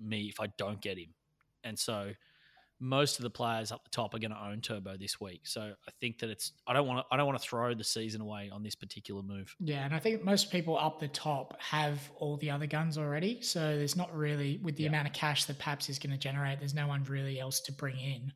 [0.00, 1.14] me if I don't get him,
[1.62, 2.12] and so
[2.84, 5.46] most of the players up the top are going to own Turbo this week.
[5.46, 7.82] So I think that it's I don't want to I don't want to throw the
[7.82, 9.56] season away on this particular move.
[9.58, 13.40] Yeah, and I think most people up the top have all the other guns already.
[13.40, 14.90] So there's not really, with the Yeah.
[14.90, 17.72] amount of cash that Paps is going to generate, there's no one really else to
[17.72, 18.32] bring in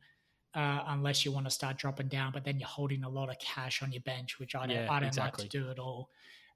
[0.55, 2.31] uh, unless you want to start dropping down.
[2.31, 4.87] But then you're holding a lot of cash on your bench, which I don't, Yeah,
[4.91, 5.43] I don't exactly.
[5.43, 6.09] like to do at all.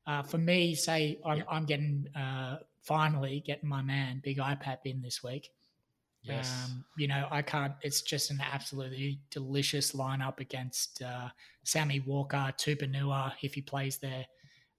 [0.07, 1.43] Uh, for me, say I'm, Yeah.
[1.47, 5.49] I'm getting uh, finally getting my man Big iPad in this week.
[6.65, 7.73] Um, you know, I can't.
[7.81, 11.29] It's just an absolutely delicious lineup against uh,
[11.63, 14.25] Sammy Walker, Tupanua if he plays there,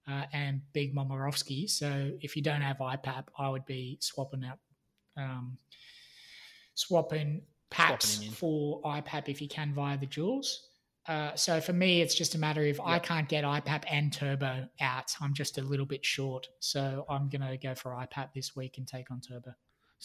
[0.07, 1.69] uh, and Big Momorovsky.
[1.69, 4.57] So if you don't have IPAP, I would be swapping out,
[5.17, 5.57] um,
[6.73, 10.69] swapping Paps Swapping for IPAP if you can via the jewels.
[11.07, 13.03] Uh, so for me, it's just a matter of I Yep.
[13.03, 15.11] can't get IPAP and Turbo out.
[15.21, 18.87] I'm just a little bit short, so I'm gonna go for IPAP this week and
[18.87, 19.53] take on Turbo.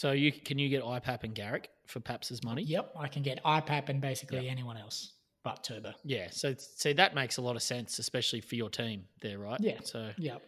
[0.01, 2.63] So you can you get IPAP and Garrick for Paps's money?
[2.63, 5.13] Yep, I can get IPAP and basically anyone else
[5.45, 5.93] but Turbo.
[6.05, 6.29] Yeah.
[6.31, 9.61] So see that makes a lot of sense, especially for your team there, right?
[9.61, 9.81] Yeah.
[9.85, 10.41] So Yep.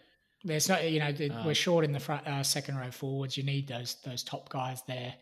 [0.45, 3.37] There's no, you know, Um, we're short in the front, uh, second row forwards.
[3.37, 5.15] You need those those top guys there,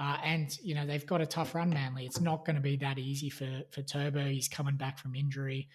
[0.00, 2.06] uh, and you know they've got a tough run, Manly.
[2.06, 4.24] It's not going to be that easy for for Turbo.
[4.24, 5.68] He's coming back from injury,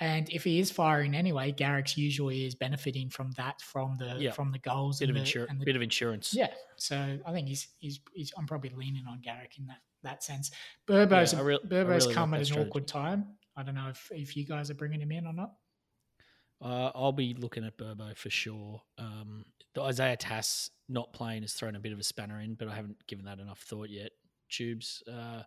[0.00, 4.32] and if he is firing anyway, Garrick's usually is benefiting from that from the Yeah.
[4.32, 5.50] from the goals bit of the, insurance.
[5.50, 6.34] and the Bit of insurance.
[6.34, 10.22] Yeah, so I think he's, he's he's I'm probably leaning on Garrick in that that
[10.24, 10.50] sense.
[10.86, 13.26] Burbo's Yeah, I Burbo's really come like at an awkward time.
[13.56, 15.52] I don't know if if you guys are bringing him in or not.
[16.60, 18.82] Uh, I'll be looking at Burbo for sure.
[18.98, 22.68] Um, the Isaiah Tass not playing has thrown a bit of a spanner in, but
[22.68, 24.12] I haven't given that enough thought yet.
[24.48, 25.42] Tubes, uh,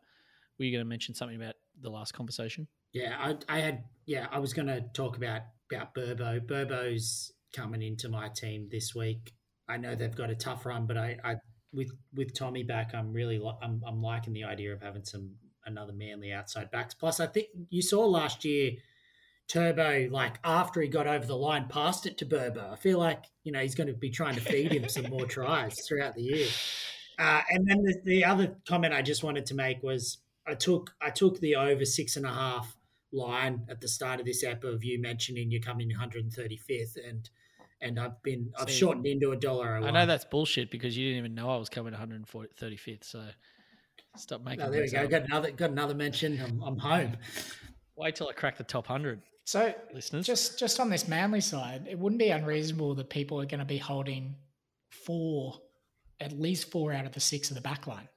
[0.60, 2.68] were you going to mention something about the last conversation?
[2.94, 3.84] Yeah, I, I had.
[4.06, 6.40] Yeah, I was going to talk about about Burbo.
[6.40, 9.34] Burbo's coming into my team this week.
[9.68, 11.36] I know they've got a tough run, but I, I
[11.74, 15.32] with with Tommy back, I'm really I'm I'm liking the idea of having some
[15.66, 16.94] another manly outside backs.
[16.94, 18.72] Plus, I think you saw last year
[19.48, 22.72] Turbo, like after he got over the line, passed it to Burbo.
[22.72, 25.26] I feel like you know he's going to be trying to feed him some more
[25.26, 26.48] tries throughout the year.
[27.20, 30.94] Uh, and then the, the other comment I just wanted to make was I took
[31.02, 32.77] I took the over six and a half
[33.18, 37.30] line at the start of this app of you mentioning you're coming 135th and
[37.82, 39.78] and I've been I've See, shortened into a dollar.
[39.78, 43.04] I know that's bullshit because you didn't even know I was coming 135th.
[43.04, 43.24] So
[44.16, 44.62] stop making.
[44.66, 45.04] Oh, there we go.
[45.04, 45.10] up.
[45.10, 46.40] Got another got another mention.
[46.42, 47.18] I'm, I'm home.
[47.96, 50.26] Wait till I crack the top hundred, So listeners.
[50.26, 53.66] just just on this Manly side, it wouldn't be unreasonable that people are going to
[53.66, 54.36] be holding
[54.90, 55.54] four,
[56.20, 58.08] at least four out of the six of the back line,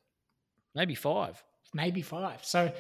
[0.75, 1.43] maybe five.
[1.75, 2.45] maybe five.
[2.45, 2.73] So,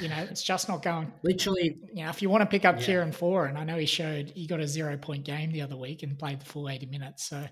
[0.00, 1.12] you know, it's just not going.
[1.22, 2.86] Literally, You know, if you want to pick up Yeah.
[2.86, 5.76] Kieran Foran, and I know he showed he got a zero point game the other
[5.76, 7.46] week and played the full eighty minutes, so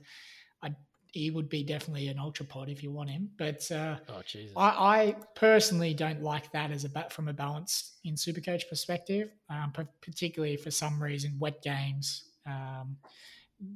[0.62, 0.70] I
[1.12, 3.31] he would be definitely an ultra pod if you want him.
[3.38, 4.53] But uh, Oh Jesus.
[4.57, 9.31] I, I personally don't like that as a bat from a balance in Supercoach perspective,
[9.49, 12.97] um, particularly for some reason wet games, um,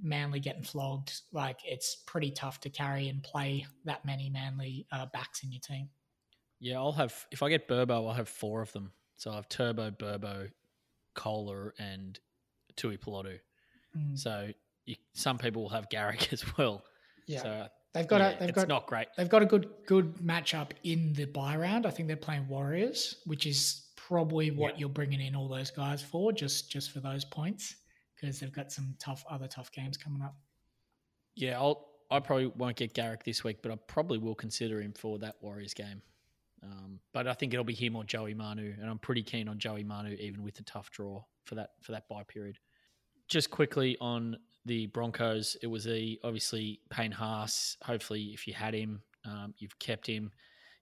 [0.02, 1.20] Manly getting flogged.
[1.32, 5.60] Like it's pretty tough to carry and play that many Manly uh, backs in your
[5.60, 5.88] team.
[6.60, 8.92] Yeah, I'll have if I get Burbo, I'll have four of them.
[9.16, 10.50] So I have Turbo, Burbo,
[11.14, 12.18] Koula, and
[12.76, 13.38] Tuipulotu.
[13.96, 14.18] Mm.
[14.18, 14.50] So
[14.86, 16.84] you, some people will have Garrick as well.
[17.26, 19.08] Yeah, So they've got yeah, a they've it's got not great.
[19.16, 21.86] they've got a good good matchup in the bye round.
[21.86, 24.80] I think they're playing Warriors, which is probably what Yeah.
[24.80, 27.76] you're bringing in all those guys for, just just for those points,
[28.14, 30.34] because they've got some tough other tough games coming up.
[31.34, 34.92] Yeah, I'll I probably won't get Garrick this week, but I probably will consider him
[34.94, 36.00] for that Warriors game.
[36.62, 39.58] Um, but I think it'll be him or Joey Manu, and I'm pretty keen on
[39.58, 42.58] Joey Manu, even with the tough draw for that for that bye period.
[43.28, 47.76] Just quickly on the Broncos, it was a obviously Payne Haas.
[47.82, 50.30] Hopefully, if you had him, um, you've kept him.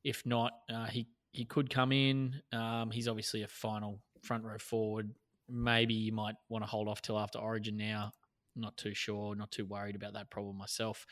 [0.05, 2.41] If not, uh, he he could come in.
[2.53, 5.11] Um, he's obviously a final front row forward.
[5.49, 8.13] Maybe you might want to hold off till after Origin now.
[8.57, 9.35] Not too sure.
[9.35, 11.07] Not too worried about that problem myself.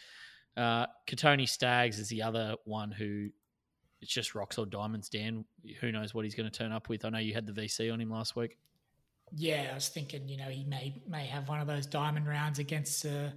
[0.57, 3.29] Uh, Kotoni Staggs is the other one who
[4.05, 5.09] it's just rocks or diamonds.
[5.09, 5.47] Dan,
[5.81, 7.07] who knows what he's going to turn up with?
[7.07, 8.59] I know you had the VC on him last week.
[9.33, 12.59] Yeah, I was thinking, you know, he may may have one of those diamond rounds
[12.59, 13.07] against.
[13.07, 13.31] Uh,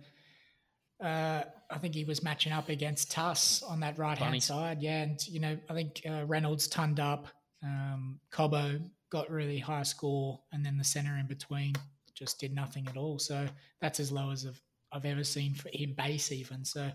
[1.01, 4.81] uh, I think he was matching up against Tuss on that right hand side.
[4.81, 7.27] Yeah, and you know, I think uh, Reynolds turned up.
[7.63, 11.75] Um, Cobbo got really high score, and then the center in between
[12.13, 13.19] just did nothing at all.
[13.19, 13.47] So
[13.79, 16.65] that's as low as I've, I've ever seen for him base even.
[16.65, 16.91] So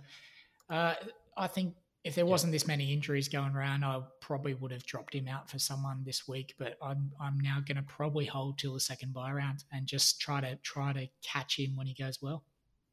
[0.68, 0.94] uh,
[1.36, 5.14] I think if there wasn't this many injuries going around, I probably would have dropped
[5.14, 6.54] him out for someone this week.
[6.58, 10.20] But I'm I'm now going to probably hold till the second bye round and just
[10.20, 12.44] try to try to catch him when he goes well.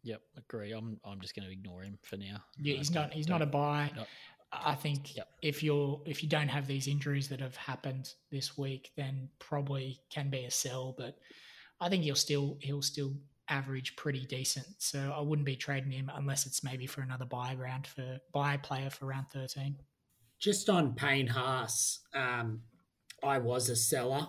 [0.04, 0.72] Yep, agree.
[0.72, 2.44] I'm I'm just going to ignore him for now.
[2.58, 3.92] Yeah, he's uh, don't- he's not a buy.
[4.52, 5.28] I think Yep.
[5.44, 10.02] if you're if you don't have these injuries that have happened this week, then probably
[10.10, 10.96] can be a sell.
[10.98, 11.18] But
[11.80, 13.14] I think he'll still he'll still
[13.50, 14.68] average pretty decent.
[14.78, 18.58] So I wouldn't be trading him unless it's maybe for another bye round for bye
[18.58, 19.78] player for round thirteen.
[20.40, 22.62] just on Payne Haas, um,
[23.22, 24.28] I was a seller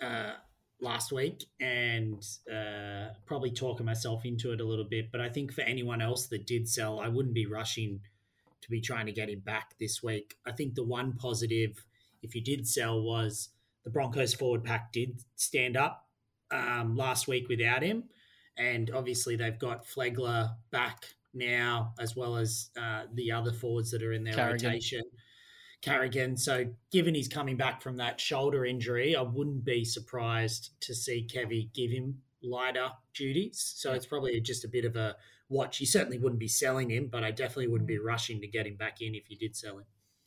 [0.00, 0.32] uh,
[0.80, 5.10] last week and uh, probably talking myself into it a little bit.
[5.10, 8.00] But I think for anyone else that did sell, I wouldn't be rushing
[8.60, 10.34] to be trying to get him back this week.
[10.46, 11.84] I think the one positive,
[12.22, 13.48] if you did sell, was
[13.84, 16.04] the Broncos forward pack did stand up
[16.50, 18.04] um, last week without him.
[18.58, 24.02] And obviously, they've got Flegler back now, as well as uh, the other forwards that
[24.02, 24.66] are in their Carrigan.
[24.66, 25.02] rotation.
[25.82, 26.36] Carrigan.
[26.36, 31.28] So, given he's coming back from that shoulder injury, I wouldn't be surprised to see
[31.32, 33.74] Kevy give him lighter duties.
[33.76, 35.16] So, it's probably just a bit of a
[35.48, 35.80] watch.
[35.80, 38.76] You certainly wouldn't be selling him, but I definitely wouldn't be rushing to get him
[38.76, 39.84] back in if you did sell him.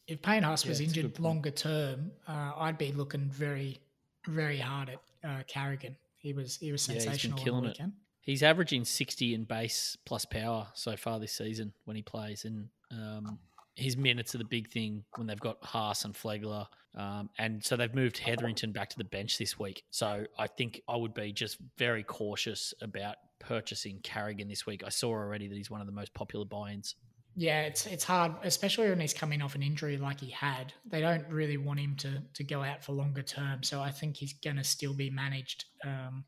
[0.08, 3.30] If Payne Haas Yeah, was it's a good injured longer term, uh, I'd be looking
[3.30, 3.80] very
[4.28, 5.96] very hard at uh, Carrigan.
[6.18, 7.92] He was he was Yeah, he's been sensational killing on the it.
[8.22, 12.46] He's averaging 60 in base plus power so far this season when he plays.
[12.46, 13.40] And um,
[13.76, 16.68] his minutes are the big thing when they've got Haas and Flegler.
[16.96, 19.84] Um, and so they've moved Hetherington back to the bench this week.
[19.90, 24.84] So I think I would be just very cautious about purchasing Carrigan this week.
[24.86, 26.96] I saw already that he's one of the most popular buy ins.
[27.36, 30.74] Yeah, it's it's hard, especially when he's coming off an injury like he had.
[30.86, 34.18] They don't really want him to to go out for longer term, so I think
[34.18, 35.66] he's going to still be managed.
[35.86, 36.26] Um,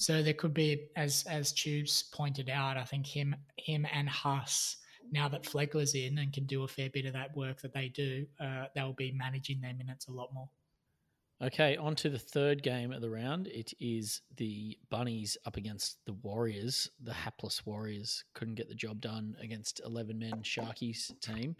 [0.00, 4.78] so there could be, as as Tubes pointed out, I think him him and Huss.
[5.12, 7.88] Now that Flegler's in and can do a fair bit of that work that they
[7.88, 10.48] do, uh, they'll be managing their minutes a lot more.
[11.42, 13.46] Okay, on to the third game of the round.
[13.48, 16.88] It is the Bunnies up against the Warriors.
[17.02, 21.56] The hapless Warriors couldn't get the job done against 11 men Sharkies team.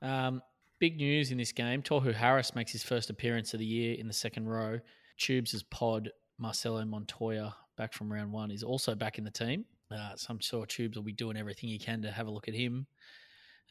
[0.00, 0.42] Um,
[0.78, 4.06] big news in this game Tohu Harris makes his first appearance of the year in
[4.06, 4.78] the second row.
[5.18, 9.64] Tubes' pod Marcelo Montoya back from round one is also back in the team.
[9.90, 12.48] Uh, so I'm sure Tubes will be doing everything he can to have a look
[12.48, 12.86] at him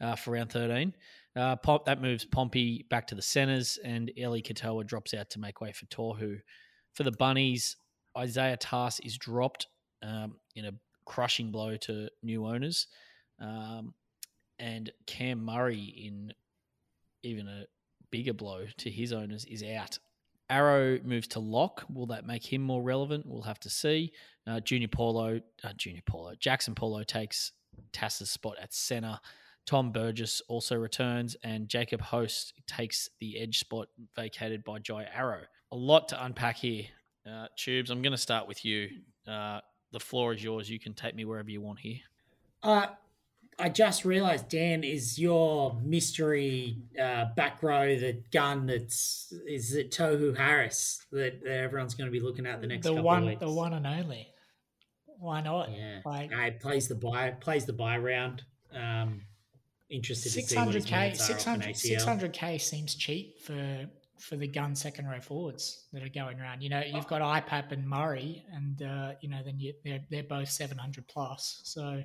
[0.00, 0.94] uh, for round 13.
[1.36, 5.40] Uh, Pop, that moves Pompey back to the centres, and Eli Katoa drops out to
[5.40, 6.38] make way for Tohu.
[6.92, 7.76] For the Bunnies,
[8.16, 9.66] Isaiah Tass is dropped
[10.02, 10.72] um, in a
[11.04, 12.86] crushing blow to new owners.
[13.40, 13.94] Um,
[14.58, 16.32] and Cam Murray, in
[17.22, 17.64] even a
[18.10, 19.98] bigger blow to his owners, is out.
[20.50, 21.84] Arrow moves to lock.
[21.92, 23.26] Will that make him more relevant?
[23.26, 24.12] We'll have to see.
[24.46, 27.52] Uh, Junior Paulo, uh, Junior Paulo, Jaxson Paulo takes
[27.92, 29.18] Tass's spot at centre.
[29.66, 35.40] Tom Burgess also returns, and Jacob Host takes the edge spot vacated by Jai Arrow.
[35.72, 36.84] A lot to unpack here.
[37.26, 38.88] Uh, Tubes, I'm going to start with you.
[39.26, 39.60] Uh,
[39.92, 40.68] the floor is yours.
[40.68, 42.00] You can take me wherever you want here.
[43.58, 49.90] I just realised, Dan, is your mystery uh, back row the gun that's is it
[49.90, 53.22] Tohu Harris that, that everyone's going to be looking at the next the couple one,
[53.22, 53.40] of weeks?
[53.40, 54.28] the one and only.
[55.18, 55.70] Why not?
[55.70, 58.42] Yeah, Like Uh, plays the bye plays the bye round.
[58.72, 59.22] Um,
[59.88, 61.78] interested to six see what his hundred k, minutes are six off an hundred, ACL.
[61.78, 63.88] six hundred k seems cheap for
[64.18, 66.62] for the gun second row forwards that are going around.
[66.62, 70.22] You know, you've got IPAP and Murray, and uh, you know then you, they're they're
[70.24, 71.60] both seven hundred plus.
[71.64, 72.02] So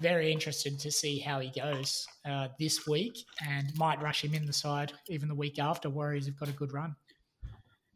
[0.00, 4.46] very interested to see how he goes uh, this week, and might rush him in
[4.46, 5.88] the side even the week after.
[5.88, 6.96] Warriors have got a good run.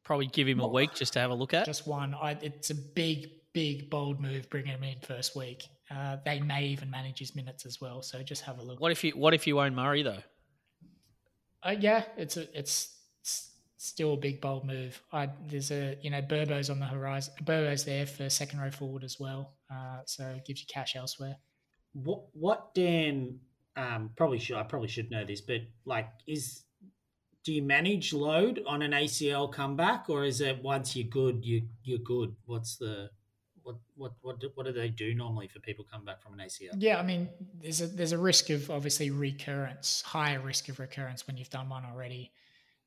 [0.05, 1.65] Probably give him a week just to have a look at.
[1.65, 2.15] Just one.
[2.15, 5.67] I, it's a big, big, bold move bringing him in first week.
[5.91, 8.03] Uh, they may even manage his minutes as well.
[8.03, 8.81] So just have a look.
[8.81, 10.23] What if you What if you own Murray though?
[11.63, 15.01] Uh, yeah, it's a, it's it's still a big bold move.
[15.11, 17.33] I there's a you know Burbo's on the horizon.
[17.43, 19.55] Burbo's there for second row forward as well.
[19.73, 21.37] Uh, so it gives you cash elsewhere.
[21.95, 23.41] What what Dan
[23.77, 26.65] um, probably should I probably should know this, but like is
[27.45, 31.63] do you manage load on an ACL comeback, or is it once you're good, you
[31.83, 32.35] you're good?
[32.47, 33.11] What's the
[33.63, 36.41] what what what do, what do they do normally for people coming back from an
[36.41, 36.71] ACL?
[36.79, 37.29] Yeah, I mean,
[37.61, 41.69] there's a there's a risk of obviously recurrence, higher risk of recurrence when you've done
[41.69, 42.33] one already.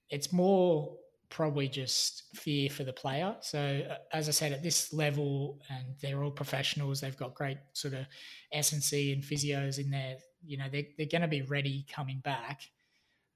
[0.10, 0.98] It's more
[1.30, 3.36] probably just fear for the player.
[3.42, 7.58] So uh, as I said, at this level, and they're all professionals, they've got great
[7.74, 8.06] sort of
[8.52, 10.18] S and C and physios in there.
[10.46, 12.62] You know, they're they're going to be ready coming back.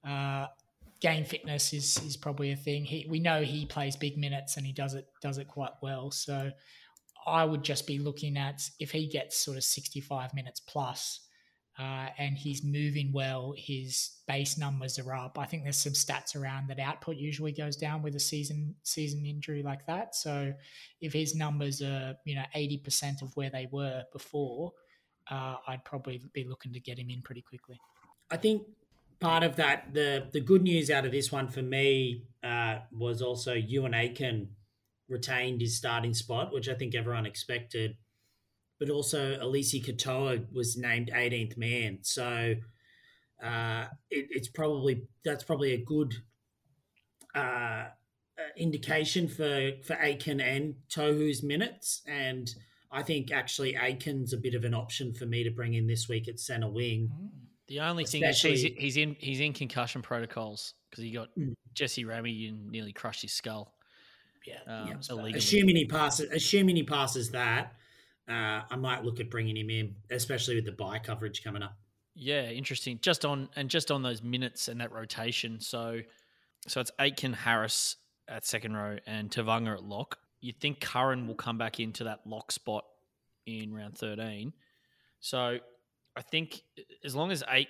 [0.08, 0.48] Uh,
[1.02, 2.86] game fitness is is probably a thing.
[2.86, 6.12] He we know he plays big minutes and he does it does it quite well.
[6.12, 6.52] So
[7.26, 11.28] I would just be looking at if he gets sort of 65 minutes plus,
[11.82, 15.40] uh, and he's moving well, his base numbers are up.
[15.40, 19.26] I think there's some stats around that output usually goes down with a season season
[19.26, 20.14] injury like that.
[20.14, 20.54] So
[21.00, 24.74] if his numbers are you know 80% of where they were before,
[25.32, 27.80] uh, I'd probably be looking to get him in pretty quickly.
[28.30, 28.62] I think
[29.20, 33.24] part of that the the good news out of this one for me uh, was
[33.24, 34.50] also Euan Aitken
[35.10, 37.96] retained his starting spot, which I think everyone expected.
[38.82, 42.56] But also, Eliesa Katoa was named 18th man, so
[43.44, 46.16] uh, it, it's probably that's probably a good
[47.36, 47.90] uh,
[48.58, 52.02] indication for for Aitken and Tohu's minutes.
[52.08, 52.52] And
[52.92, 56.10] I think actually Aitken's a bit of an option for me to bring in this
[56.10, 57.12] week at centre wing.
[57.68, 61.54] The only thing is he's, he's in he's in concussion protocols because he got Mm.
[61.76, 63.76] Jesse Ramien and nearly crushed his skull.
[64.48, 65.36] Yeah, Um, Yeah.
[65.36, 67.76] Assuming he passes, assuming he passes that,
[68.30, 71.78] uh, I might look at bringing him in, especially with the bye coverage coming up.
[72.14, 73.00] Yeah, interesting.
[73.02, 75.60] Just on and just on those minutes and that rotation.
[75.60, 76.02] So,
[76.68, 77.96] so it's Aitken Harris
[78.28, 80.18] at second row and Tevaga at lock.
[80.42, 82.86] You'd think Curran will come back into that lock spot
[83.46, 84.54] in round thirteen.
[85.20, 85.60] So,
[86.16, 86.62] I think
[87.06, 87.70] as long as eight,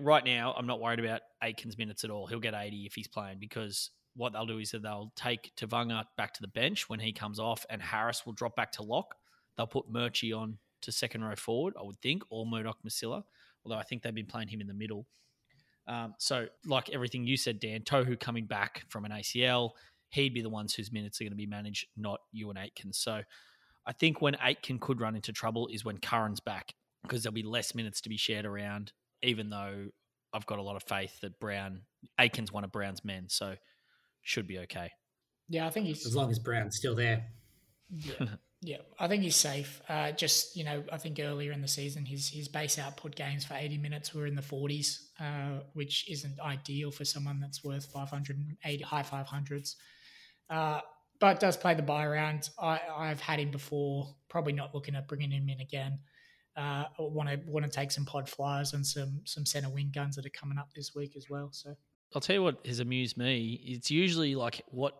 [0.00, 2.26] right now, I'm not worried about Aitken's minutes at all.
[2.26, 6.04] He'll get eighty if he's playing because what they'll do is that they'll take Tevaga
[6.16, 9.16] back to the bench when he comes off, and Harris will drop back to lock.
[9.56, 13.22] They'll put Murchie on to second row forward, I would think, or Murdoch Masila,
[13.64, 15.06] although I think they've been playing him in the middle.
[15.86, 19.70] Um, so, like everything you said, Dan, Tohu coming back from an ACL,
[20.10, 22.92] he'd be the ones whose minutes are going to be managed, not Euan Aitken.
[22.92, 23.22] So,
[23.84, 27.42] I think when Aitken could run into trouble is when Curran's back because there'll be
[27.42, 29.88] less minutes to be shared around, even though
[30.32, 31.82] I've got a lot of faith that Brown,
[32.18, 33.56] Aitken's one of Brown's men, so
[34.22, 34.90] should be okay.
[35.48, 37.26] yeah, I think he's As long as Brown's still there.
[37.90, 38.26] Yeah,
[38.64, 38.78] yeah.
[38.98, 39.82] I think he's safe.
[39.88, 43.44] Uh, just you know, I think earlier in the season, his his base output games
[43.44, 47.86] for eighty minutes were in the forties, uh, which isn't ideal for someone that's worth
[47.86, 49.76] 580 high five hundreds.
[50.48, 50.80] Uh,
[51.18, 52.50] but does play the bye round.
[52.58, 54.14] I I've had him before.
[54.28, 55.98] Probably not looking at bringing him in again.
[56.56, 60.24] Want to want to take some pod flyers and some some center wing guns that
[60.24, 61.48] are coming up this week as well.
[61.50, 61.74] So
[62.14, 63.60] I'll tell you what has amused me.
[63.64, 64.94] It's usually like what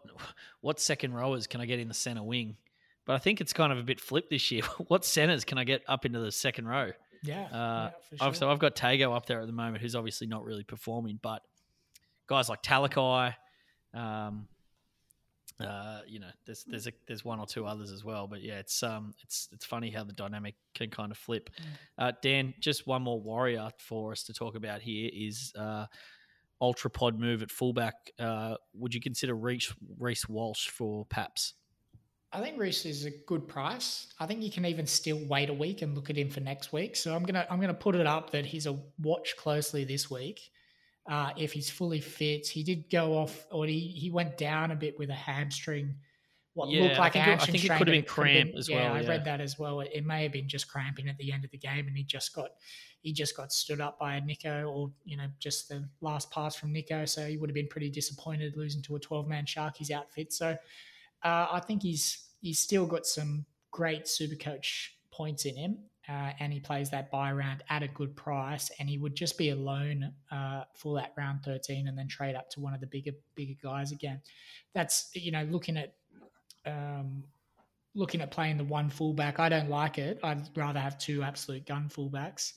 [0.63, 2.57] what second rowers can I get in the center wing,
[3.05, 4.63] but I think it's kind of a bit flipped this year.
[4.89, 6.93] what centers can I get up into the second row?
[7.23, 7.45] Yeah.
[7.45, 8.35] Uh, yeah, I've, sure.
[8.35, 11.43] so I've got Tago up there at the moment, who's obviously not really performing, but
[12.27, 13.35] guys like Talakai,
[13.95, 14.49] um,
[15.61, 18.59] uh, you know, there's there's a, there's one or two others as well, but yeah,
[18.59, 21.51] it's um it's it's funny how the dynamic can kind of flip.
[21.61, 22.05] Mm.
[22.05, 25.87] Uh, Dan, just one more warrior for us to talk about here is uh,
[26.61, 27.95] ultra pod move at fullback.
[28.19, 31.55] Uh, would you consider Reece Reece Walsh for Paps?
[32.33, 34.07] I think Reece is a good price.
[34.19, 36.73] I think you can even still wait a week and look at him for next
[36.73, 36.97] week.
[36.97, 40.41] So I'm gonna I'm gonna put it up that he's a watch closely this week.
[41.09, 44.77] Uh, if he's fully fit, he did go off, or he, he went down a
[44.77, 45.97] bit with a hamstring.
[46.55, 48.69] What Yeah, looked like a it- I hamstring think it could have been cramp as
[48.69, 49.81] yeah, well, I read that as well.
[49.81, 52.05] It, it may have been just cramping at the end of the game, and he
[52.05, 52.51] just got
[53.01, 56.55] he just got stood up by a Nicho, or you know, just the last pass
[56.55, 57.07] from Nicho.
[57.09, 60.33] So he would have been pretty disappointed losing to a 12 man Sharkies outfit.
[60.33, 60.57] So
[61.25, 66.33] uh, I think he's he's still got some great super coach points in him, uh,
[66.41, 69.51] and he plays that bye round at a good price, and he would just be
[69.51, 72.87] a loan uh, for that round thirteen, and then trade up to one of the
[72.87, 74.21] bigger bigger guys again.
[74.75, 75.95] That's you know looking at
[76.67, 77.25] um,
[77.95, 79.39] looking at playing the one fullback.
[79.39, 80.19] I don't like it.
[80.23, 82.53] I'd rather have two absolute gun fullbacks.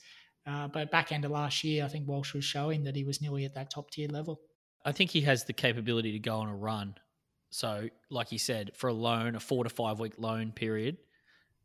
[0.48, 3.20] Uh, but back end of last year, I think Walsh was showing that he was
[3.20, 4.42] nearly at that top tier level.
[4.86, 6.96] I think he has the capability to go on a run.
[7.56, 10.98] So, like you said, for a loan, a four to five week loan period,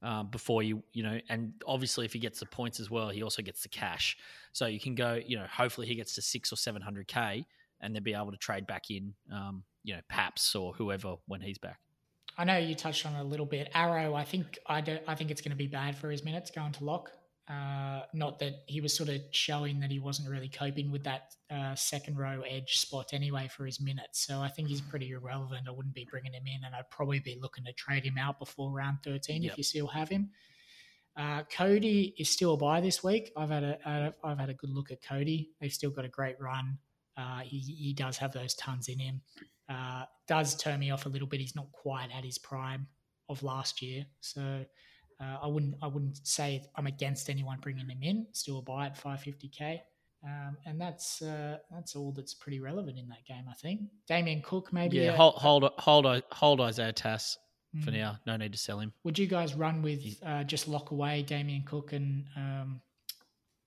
[0.05, 3.25] um, before you, you know, and obviously if he gets the points as well, he
[3.25, 4.17] also gets the cash.
[4.53, 7.45] So you can go, you know, hopefully he gets to six or seven hundred k,
[7.81, 11.41] and then be able to trade back in, um, you know, Paps or whoever when
[11.41, 11.81] he's back.
[12.39, 13.69] I know you touched on it a little bit.
[13.75, 15.03] Arrow, I think I don't.
[15.09, 17.11] I think it's going to be bad for his minutes going to lock.
[17.51, 21.35] Uh, not that he was sort of showing that he wasn't really coping with that
[21.51, 24.25] uh, second row edge spot anyway for his minutes.
[24.25, 25.67] So I think he's pretty irrelevant.
[25.67, 28.39] I wouldn't be bringing him in, and I'd probably be looking to trade him out
[28.39, 29.53] before round thirteen Yep.
[29.53, 30.31] if you still have him.
[31.17, 33.33] Uh, Cody is still a buy this week.
[33.37, 35.51] I've had a I've- I've had a good look at Cody.
[35.61, 36.79] They've still got a great run.
[37.17, 39.23] Uh, he he does have those tons in him.
[39.69, 41.41] Uh, does turn me off a little bit.
[41.41, 42.87] He's not quite at his prime
[43.29, 44.65] of last year, so
[45.21, 48.27] uh, I wouldn't I wouldn't say I'm against anyone bringing him in.
[48.33, 49.81] Still a buy at 550k,
[50.25, 53.45] um, and that's uh, that's all that's pretty relevant in that game.
[53.51, 54.97] I think Damien Cook maybe.
[54.99, 57.37] Yeah, a- hold hold hold hold Isaiah Tass
[57.85, 57.95] for Mm.
[57.99, 58.19] now.
[58.27, 58.93] No need to sell him.
[59.05, 62.81] Would you guys run with uh, just lock away Damien Cook and um,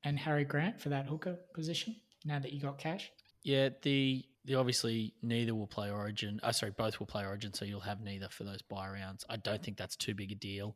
[0.03, 1.95] and Harry Grant for that hooker position
[2.25, 3.11] now that you got cash?
[3.43, 6.39] Yeah, the the obviously neither will play Origin.
[6.43, 9.23] Oh, sorry, both will play Origin, so you'll have neither for those bye rounds.
[9.29, 10.75] I don't think that's too big a deal.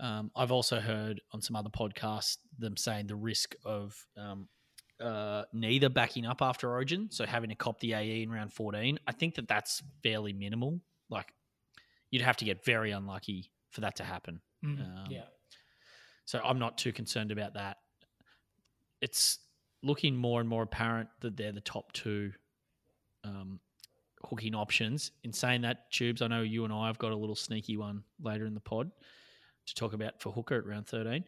[0.00, 4.48] Um, I've also heard on some other podcasts them saying the risk of um,
[5.00, 8.98] uh, neither backing up after Origin, so having to cop the AE in round fourteen.
[9.06, 10.80] I think that that's fairly minimal.
[11.10, 11.32] Like
[12.10, 14.40] you'd have to get very unlucky for that to happen.
[14.64, 15.24] Mm, Um, yeah.
[16.24, 17.78] So I'm not too concerned about that.
[19.00, 19.38] It's
[19.82, 22.32] looking more and more apparent that they're the top two
[23.24, 23.60] um,
[24.24, 25.12] hooking options.
[25.24, 28.02] In saying that, Tubes, I know you and I have got a little sneaky one
[28.20, 28.90] later in the pod
[29.68, 31.24] to talk about for hooker at round 13.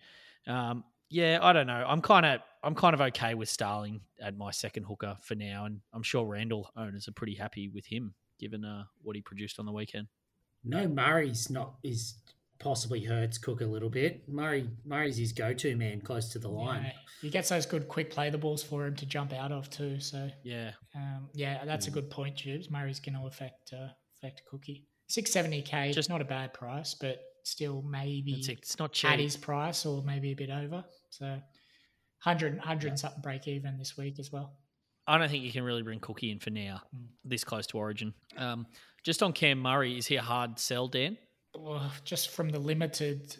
[0.47, 1.85] Um, yeah, I don't know.
[1.87, 5.65] I'm kind of I'm kind of okay with Starling at my second hooker for now,
[5.65, 9.59] and I'm sure Randall owners are pretty happy with him given uh, what he produced
[9.59, 10.07] on the weekend.
[10.63, 12.15] No, Murray's not is
[12.59, 14.29] possibly hurts Cook a little bit.
[14.29, 16.83] Murray Murray's his go to man close to the line.
[16.85, 19.69] Yeah, he gets those good quick play the balls for him to jump out of
[19.71, 19.99] too.
[20.01, 21.95] So Yeah, um, yeah, that's a Mm.
[21.95, 22.71] good point, Tubes.
[22.71, 24.85] Murray's going to affect uh, affect Cookie.
[25.09, 28.93] Six seventy k, Just- just not a bad price, but still maybe it's, it's not
[28.93, 29.11] cheap.
[29.11, 30.85] at his price or maybe a bit over.
[31.11, 34.53] So 100, 100 and something break even this week as well.
[35.07, 37.07] I don't think you can really bring Cookie in for now, Mm.
[37.25, 38.15] this close to Origin.
[38.37, 38.67] Um,
[39.03, 41.17] just on Cam Murray, is he a hard sell, Dan?
[41.57, 43.37] Well, just from the limited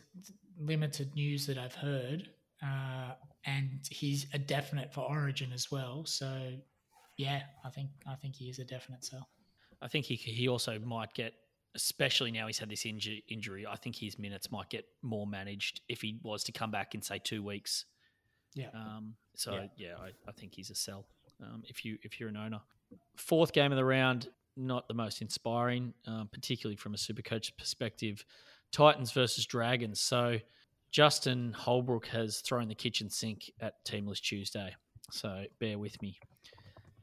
[0.59, 2.29] limited news that I've heard,
[2.63, 3.13] uh,
[3.45, 6.05] and he's a definite for Origin as well.
[6.07, 6.53] So
[7.17, 9.29] yeah, I think I think he is a definite sell.
[9.83, 11.35] I think he he also might get,
[11.75, 13.67] especially now he's had this inju- injury.
[13.67, 17.03] I think his minutes might get more managed if he was to come back in
[17.03, 17.85] say two weeks.
[18.55, 18.69] Yeah.
[18.75, 19.67] Um, so Yeah.
[19.77, 21.07] yeah, I, I think he's a sell.
[21.43, 22.61] Um, if you if you're an owner,
[23.17, 27.57] fourth game of the round, not the most inspiring, um, particularly from a super coach
[27.57, 28.25] perspective.
[28.73, 30.01] Titans versus Dragons.
[30.01, 30.39] So
[30.91, 34.75] Justin Holbrook has thrown the kitchen sink at Teamless Tuesday.
[35.13, 36.19] So bear with me.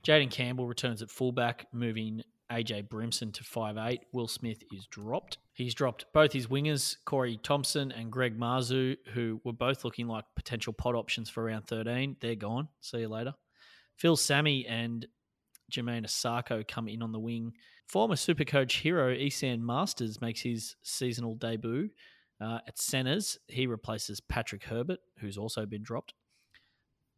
[0.05, 2.21] Jayden Campbell returns at fullback, moving
[2.51, 3.99] AJ Brimson to 5'8.
[4.13, 5.37] Will Smith is dropped.
[5.53, 10.25] He's dropped both his wingers, Corey Thompson and Greg Marzhew, who were both looking like
[10.35, 12.17] potential pot options for round 13.
[12.19, 12.69] They're gone.
[12.81, 13.33] See you later.
[13.97, 15.07] Phil Sami and
[15.71, 17.53] Jamayne Isaako come in on the wing.
[17.87, 21.89] Former Supercoach hero Esan Marsters makes his seasonal debut
[22.41, 23.37] uh, at centres.
[23.47, 26.13] He replaces Patrick Herbert, who's also been dropped.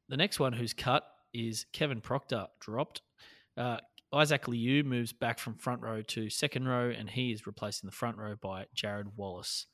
[0.10, 1.04] The next one who's cut
[1.34, 3.02] is Kevin Proctor, dropped.
[3.58, 3.78] Uh,
[4.12, 7.96] Isaac Liu moves back from front row to second row, and he is replacing the
[7.96, 9.68] front row by Jarrod Wallace.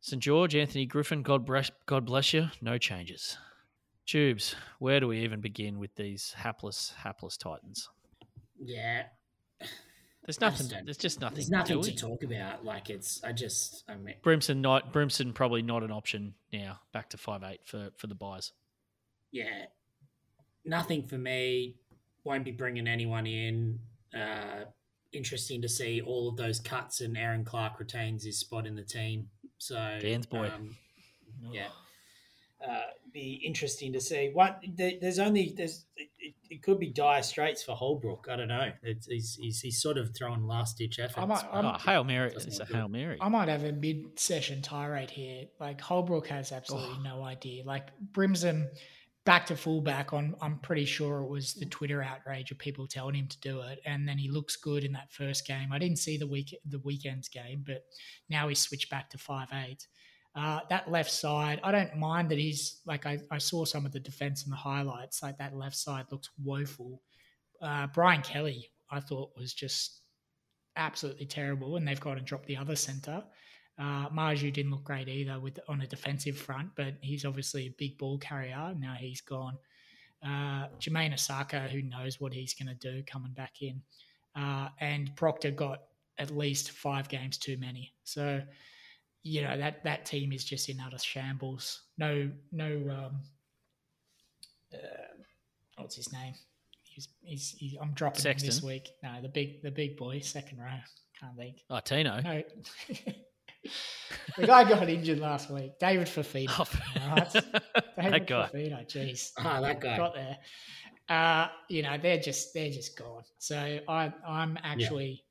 [0.00, 2.48] St George, Anthony Griffin, God bless, God bless you.
[2.62, 3.36] No changes.
[4.06, 7.88] Tubes, where do we even begin with these hapless, hapless Titans?
[8.58, 9.04] Yeah.
[10.24, 10.68] There's nothing.
[10.84, 11.36] There's just nothing.
[11.36, 12.64] There's nothing to talk about.
[12.64, 16.80] Like it's, I just, I mean, Brimson not Brimson probably not an option now.
[16.92, 18.52] Back to five eight for for the buys.
[19.32, 19.64] yeah,
[20.64, 21.76] nothing for me.
[22.24, 23.78] Won't be bringing anyone in.
[24.14, 24.64] Uh,
[25.12, 28.82] interesting to see all of those cuts and Aaron Clark retains his spot in the
[28.84, 29.28] team.
[29.58, 30.48] So Dan's boy.
[30.54, 30.76] um,
[31.50, 31.68] yeah,
[32.66, 32.80] uh,
[33.12, 34.30] be interesting to see.
[34.32, 38.26] What there's only there's it, it could be dire straits for Holbrook.
[38.30, 38.70] I don't know.
[38.82, 41.18] It's, he's, he's he's sort of throwing last ditch efforts.
[41.18, 42.32] I might- I'm- Oh, hail Mary!
[42.34, 43.18] It's a hail Mary.
[43.20, 45.44] I might have a mid-session tirade here.
[45.58, 47.02] Like Holbrook has absolutely Oh.
[47.02, 47.64] no idea.
[47.64, 48.68] Like Brimson
[49.24, 53.14] back to fullback on I'm pretty sure it was the Twitter outrage of people telling
[53.14, 53.80] him to do it.
[53.84, 55.72] And then he looks good in that first game.
[55.72, 57.84] I didn't see the week the weekend's game, but
[58.28, 59.86] now he's switched back to five eight.
[60.34, 63.92] Uh, that left side, I don't mind that he's like I, I saw some of
[63.92, 65.22] the defense in the highlights.
[65.22, 67.02] Like that left side looks woeful.
[67.60, 70.00] Uh, Brian Kelly, I thought was just
[70.76, 73.22] absolutely terrible, and they've got to drop the other centre.
[73.80, 77.74] Uh, Marzhew didn't look great either with on a defensive front, but he's obviously a
[77.78, 78.74] big ball carrier.
[78.78, 79.56] Now he's gone.
[80.22, 83.80] Uh, Jamayne Isaako, who knows what he's going to do coming back in,
[84.36, 85.84] uh, and Proctor got
[86.18, 87.94] at least five games too many.
[88.04, 88.42] So,
[89.22, 91.84] you know that that team is just in utter shambles.
[91.96, 92.66] No, no.
[92.66, 93.20] Um,
[94.74, 94.76] uh,
[95.78, 96.34] what's his name?
[96.84, 98.90] He's, he's, he, I'm dropping him this week.
[99.02, 100.80] No, the big the big boy, second row.
[101.18, 101.62] Can't think.
[101.70, 102.20] Oh, Tino.
[102.20, 102.42] No.
[104.36, 105.78] the guy got injured last week.
[105.78, 106.48] David Fifita.
[106.58, 107.32] Oh, Right.
[107.32, 108.50] that David guy.
[108.52, 109.32] Fifita, jeez.
[109.38, 109.96] Ah, that guy.
[109.96, 110.38] Got there.
[111.08, 113.22] Uh, you know, they're just they're just gone.
[113.38, 115.24] So I I'm actually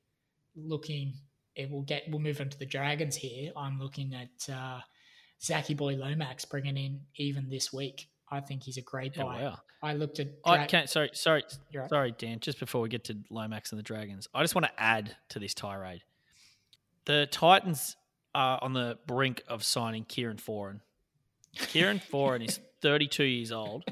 [0.56, 1.14] looking
[1.56, 3.52] it will get we'll move on to the Dragons here.
[3.56, 4.80] I'm looking at uh
[5.42, 8.08] Zachy Boy Lomax bringing in even this week.
[8.30, 9.42] I think he's a great Yeah, buy.
[9.42, 9.58] wow.
[9.82, 10.90] I looked at I can't.
[10.90, 11.42] Sorry, sorry,
[11.74, 11.88] right.
[11.88, 12.38] sorry, Dan.
[12.40, 15.38] Just before we get to Lomax and the Dragons, I just want to add to
[15.38, 16.02] this tirade.
[17.06, 17.96] The Titans
[18.34, 20.80] are on the brink of signing Kieran Foran.
[21.56, 23.84] Kieran Foran is 32 years old.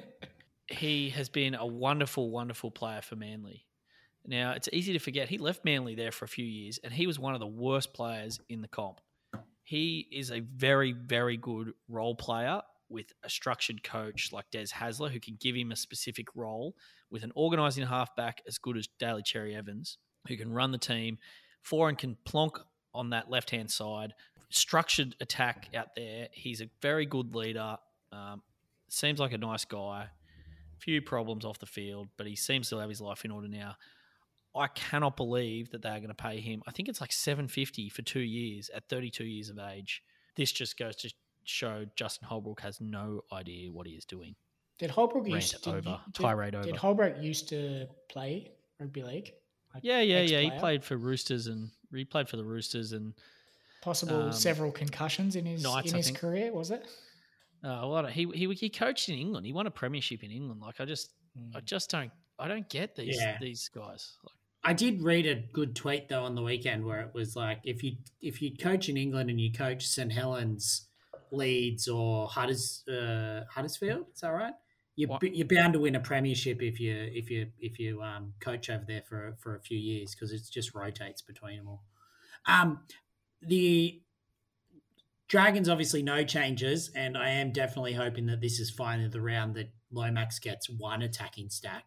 [0.69, 3.65] He has been a wonderful, wonderful player for Manly.
[4.27, 7.07] Now it's easy to forget he left Manly there for a few years, and he
[7.07, 9.01] was one of the worst players in the comp.
[9.63, 15.11] He is a very, very good role player with a structured coach like Des Hasler
[15.11, 16.75] who can give him a specific role
[17.11, 21.19] with an organising halfback as good as Daly Cherry Evans who can run the team.
[21.69, 22.59] Foran can plonk
[22.95, 24.15] on that left hand side.
[24.51, 26.29] Structured attack out there.
[26.33, 27.77] He's a very good leader.
[28.13, 28.43] Um,
[28.89, 30.09] seems like a nice guy.
[30.79, 33.75] Few problems off the field, but he seems to have his life in order now.
[34.57, 36.63] I cannot believe that they're going to pay him.
[36.67, 40.03] I think it's like seven fifty for two years at thirty two years of age.
[40.37, 41.13] This just goes to
[41.45, 44.35] show Justin Holbrook has no idea what he is doing.
[44.79, 46.65] did Holbrook Rant used did, over, did- tirade over.
[46.65, 49.33] Did Holbrook used to play rugby league?
[49.75, 50.41] Like Yeah, yeah, yeah.
[50.41, 53.15] He played for Roosters and he played for the Roosters and
[53.81, 56.53] possible um, several concussions in his Knights, in his career.
[56.53, 56.87] Was it?
[57.65, 59.45] uh, a lot he, he he coached in England.
[59.47, 60.61] He won a premiership in England.
[60.61, 61.11] Like I just
[61.55, 61.65] I Mm.
[61.65, 63.39] just don't I don't get these Yeah.
[63.41, 64.17] these guys.
[64.25, 67.61] Like, I did read a good tweet though on the weekend where it was like
[67.65, 70.89] if you if you coach in England and you coach St Helens,
[71.31, 74.55] Leeds or Hudders, uh, Huddersfield, is that right?
[74.97, 75.23] You're, What?
[75.23, 78.85] you're bound to win a premiership if you if you if you um, coach over
[78.87, 81.85] there for for a few years because it just rotates between them all.
[82.47, 82.81] Um,
[83.43, 84.01] the
[85.29, 89.55] Dragons obviously no changes, and I am definitely hoping that this is finally the round
[89.57, 91.83] that Lomax gets one attacking stat.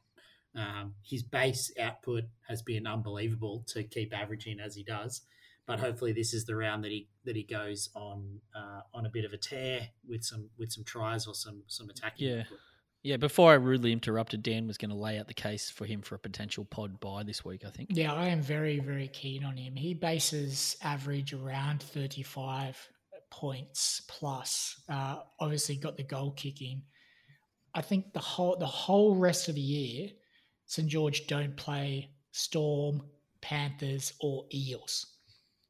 [0.55, 5.21] Um, his base output has been unbelievable to keep averaging as he does,
[5.65, 9.09] but hopefully this is the round that he that he goes on uh, on a
[9.09, 12.27] bit of a tear with some with some tries or some some attacking.
[12.27, 12.39] Yeah.
[12.41, 12.57] output.
[13.03, 16.01] Yeah, before I rudely interrupted, Dan was going to lay out the case for him
[16.01, 17.63] for a potential pod buy this week.
[17.65, 17.89] I think.
[17.91, 19.75] Yeah, I am very, very keen on him.
[19.75, 22.77] He bases average around 35
[23.31, 24.81] points plus.
[24.89, 26.83] Uh, obviously, got the goal kicking.
[27.73, 30.09] I think the whole the whole rest of the year,
[30.65, 33.01] St George don't play Storm,
[33.41, 35.05] Panthers, or Eels.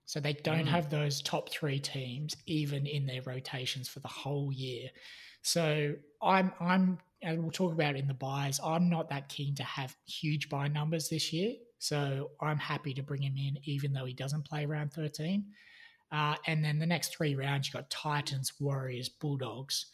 [0.06, 0.70] So they don't Mm.
[0.70, 4.90] have those top three teams even in their rotations for the whole year.
[5.44, 8.60] So I'm I'm and we'll talk about in the byes.
[8.64, 13.04] I'm not that keen to have huge bye numbers this year, so I'm happy to
[13.04, 15.46] bring him in, even though he doesn't play round 13.
[16.12, 19.88] Uh, and then the next three rounds, you've got Titans, Warriors, Bulldogs.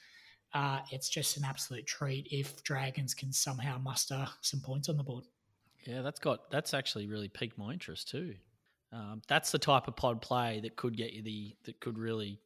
[0.54, 5.04] Uh, it's just an absolute treat if Dragons can somehow muster some points on the
[5.04, 5.26] board.
[5.86, 8.36] Yeah, that's got that's actually really piqued my interest too.
[8.92, 12.40] Um, that's the type of pod play that could get you the that could really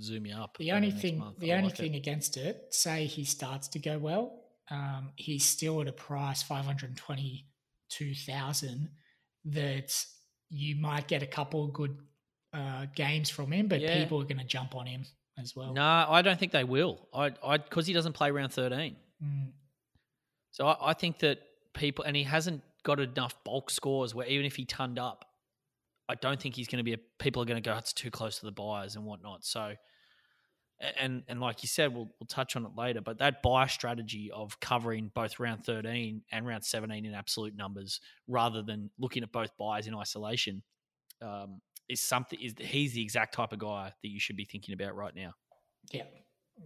[0.00, 0.56] zoom you up.
[0.58, 1.38] The only thing, month.
[1.38, 1.98] the I only like thing it.
[1.98, 4.40] against it, say he starts to go well,
[4.70, 7.46] um, he's still at a price five hundred twenty
[7.88, 8.90] two thousand
[9.44, 9.94] that
[10.48, 11.96] you might get a couple of good
[12.52, 13.98] uh, games from him, but yeah.
[13.98, 15.04] people are going to jump on him
[15.38, 15.72] as well.
[15.72, 17.08] No, I don't think they will.
[17.12, 18.96] I, I, because he doesn't play round thirteen.
[19.22, 19.52] Mm.
[20.52, 21.40] So I, I think that
[21.74, 25.24] people, and he hasn't got enough bulk scores where even if he turned up,
[26.12, 26.92] I don't think he's going to be.
[26.92, 29.44] A, people are going to go, it's too close to the buyers and whatnot.
[29.44, 29.74] So,
[30.98, 33.00] and and like you said, we'll we'll touch on it later.
[33.00, 38.00] But that bye strategy of covering both round thirteen and round seventeen in absolute numbers,
[38.28, 40.62] rather than looking at both byes in isolation,
[41.22, 42.38] um, is something.
[42.40, 45.32] Is he's the exact type of guy that you should be thinking about right now.
[45.92, 46.04] Yeah,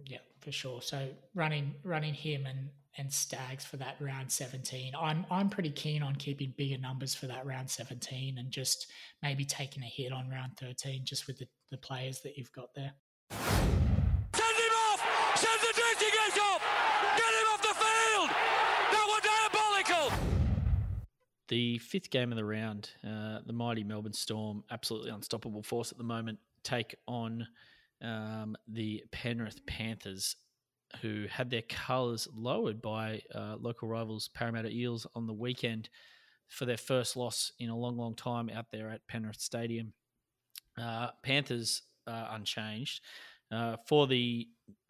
[0.05, 0.81] yeah, for sure.
[0.81, 4.93] So running running him and and Staggs for that round 17.
[4.99, 8.87] I'm I'm pretty keen on keeping bigger numbers for that round 17 and just
[9.21, 12.73] maybe taking a hit on round 13 just with the, the players that you've got
[12.75, 12.91] there.
[13.31, 15.01] Send him off!
[15.35, 16.61] Send the dirty gate off!
[17.17, 18.29] Get him off the field!
[18.91, 19.21] That was
[19.93, 20.17] diabolical!
[21.49, 25.97] The fifth game of the round, uh, the mighty Melbourne Storm, absolutely unstoppable force at
[25.97, 27.47] the moment, take on
[28.01, 30.35] um, the Penrith Panthers
[31.01, 35.89] who had their colours lowered by uh, local rivals Parramatta Eels on the weekend
[36.47, 39.93] for their first loss in a long, long time out there at Penrith Stadium.
[40.81, 43.01] Uh, Panthers uh, unchanged
[43.85, 44.47] for the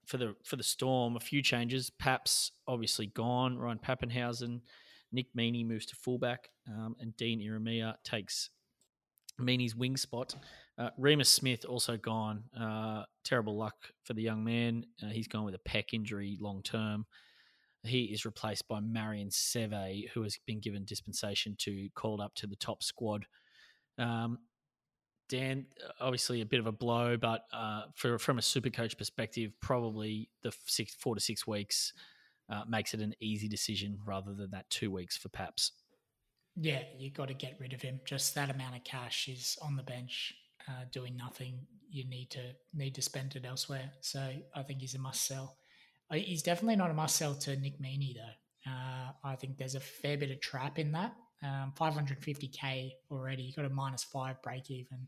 [0.08, 1.16] for the for the Storm.
[1.16, 1.89] A few changes.
[1.89, 3.58] Paps obviously gone.
[3.58, 4.62] Ryan Papenhuyzen,
[5.12, 8.50] Nick Meaney moves to fullback, um, and Dean Ieremia takes
[9.39, 10.36] Meaney's wing spot.
[10.78, 12.43] Uh, Reimis Smith also gone.
[12.59, 14.86] Uh, terrible luck for the young man.
[15.01, 17.05] Uh, he's gone with a pec injury long term.
[17.84, 22.47] He is replaced by Marion Seve, who has been given dispensation to called up to
[22.47, 23.25] the top squad.
[23.97, 24.39] Um,
[25.30, 25.65] Dan,
[25.99, 30.30] obviously a bit of a blow, but uh, for, from a super coach perspective, probably
[30.43, 31.93] the six, four to six weeks
[32.49, 35.71] uh, makes it an easy decision rather than that two weeks for Paps.
[36.55, 37.99] Yeah, you got to get rid of him.
[38.05, 40.34] Just that amount of cash is on the bench
[40.68, 41.59] uh, doing nothing,
[41.89, 42.41] you need to
[42.74, 43.91] need to spend it elsewhere.
[44.01, 45.57] So I think he's a must sell.
[46.11, 48.72] He's definitely not a must sell to Nick Meaney though.
[48.72, 51.15] Uh, I think there's a fair bit of trap in that.
[51.43, 53.43] Um, 550k already.
[53.43, 55.07] You got a minus five break even,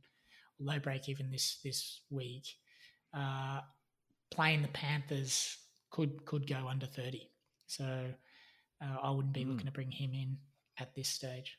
[0.60, 2.46] low break even this this week.
[3.14, 3.62] Uh,
[4.32, 5.58] playing the Panthers
[5.90, 7.30] could could go under 30.
[7.68, 8.06] So
[8.82, 9.52] uh, I wouldn't be mm.
[9.52, 10.38] looking to bring him in
[10.80, 11.58] at this stage.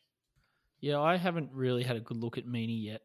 [0.80, 3.03] Yeah, I haven't really had a good look at Meaney yet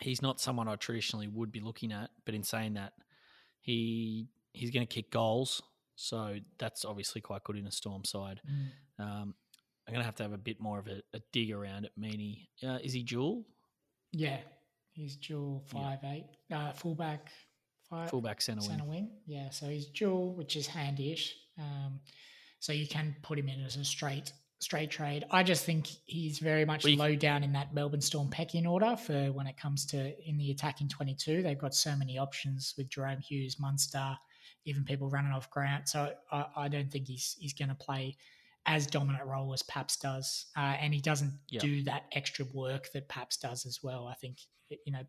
[0.00, 2.10] he's not someone I traditionally would be looking at.
[2.24, 2.92] But in saying that,
[3.60, 5.62] he he's going to kick goals,
[5.96, 8.40] so that's obviously quite good in a Storm side.
[8.48, 9.04] Mm.
[9.04, 9.34] Um,
[9.86, 11.92] I'm going to have to have a bit more of a, a dig around at
[11.98, 12.48] Meaney.
[12.66, 13.44] Uh, is he dual?
[14.12, 14.38] Yeah,
[14.92, 16.12] he's dual five yeah.
[16.12, 17.30] eight uh, fullback.
[17.88, 18.90] Five, fullback center, center wing.
[18.90, 19.10] wing.
[19.26, 21.30] Yeah, so he's dual, which is handyish.
[21.56, 22.00] Um,
[22.58, 25.24] so you can put him in as a straight straight trade.
[25.30, 28.96] I just think he's very much we, low down in that Melbourne Storm pecking order
[28.96, 31.42] for when it comes to in the attacking 22.
[31.42, 34.16] They've got so many options with Jahrome Hughes, Munster,
[34.64, 35.88] even people running off Grant.
[35.88, 38.16] So I, I don't think he's he's going to play
[38.66, 43.08] as dominant role as Paps does, uh, and he doesn't do that extra work that
[43.08, 44.08] Paps does as well.
[44.08, 44.38] I think
[44.68, 45.02] you know,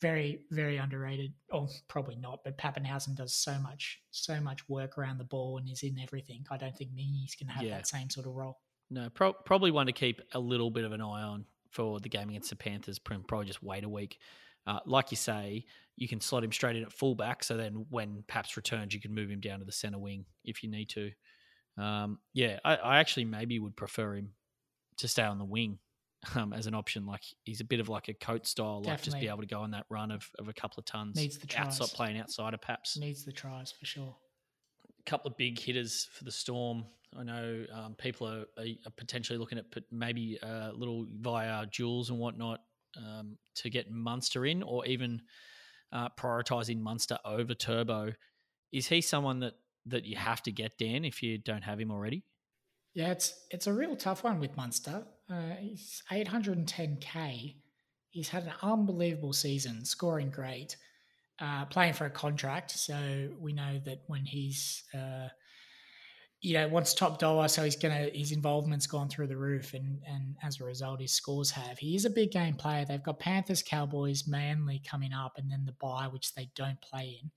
[0.00, 2.40] very very underrated, or probably not.
[2.44, 6.44] But Papenhuyzen does so much so much work around the ball and is in everything.
[6.50, 7.76] I don't think Meaney's going to have yeah.
[7.76, 8.58] that same sort of role.
[8.92, 12.10] No, pro- probably one to keep a little bit of an eye on for the
[12.10, 12.98] game against the Panthers.
[12.98, 14.18] Probably just wait a week.
[14.66, 15.64] Uh, like you say,
[15.96, 17.42] you can slot him straight in at fullback.
[17.42, 20.62] So then when Paps returns, you can move him down to the centre wing if
[20.62, 21.10] you need to.
[21.78, 24.32] Um, yeah, I, I, actually maybe would prefer him
[24.98, 25.78] to stay on the wing
[26.34, 27.06] um, as an option.
[27.06, 29.60] Like he's a bit of like a coat style, like just be able to go
[29.60, 31.16] on that run of, of a couple of tons.
[31.16, 31.80] Needs the tries.
[31.80, 32.98] Outside, playing outside of Paps.
[32.98, 34.14] Needs the tries for sure.
[35.06, 36.84] A couple of big hitters for the Storm.
[37.18, 42.08] I know um, people are, are, potentially looking at maybe a uh, little via duels
[42.08, 42.60] and whatnot
[42.96, 45.20] um, to get Munster in, or even
[45.92, 48.12] uh, prioritizing Munster over Turbo.
[48.72, 49.54] Is he someone that
[49.86, 52.24] that you have to get Dan if you don't have him already?
[52.94, 55.04] Yeah, it's it's a real tough one with Munster.
[55.30, 57.56] Uh, he's 810k.
[58.10, 60.76] He's had an unbelievable season, scoring great,
[61.40, 62.70] uh, playing for a contract.
[62.72, 65.28] So we know that when he's uh,
[66.42, 70.00] you know, wants top dollar, so he's gonna his involvement's gone through the roof, and
[70.06, 71.78] and as a result, his scores have.
[71.78, 72.84] He is a big game player.
[72.84, 77.20] They've got Panthers, Cowboys, Manly coming up, and then the bye, which they don't play
[77.22, 77.30] in.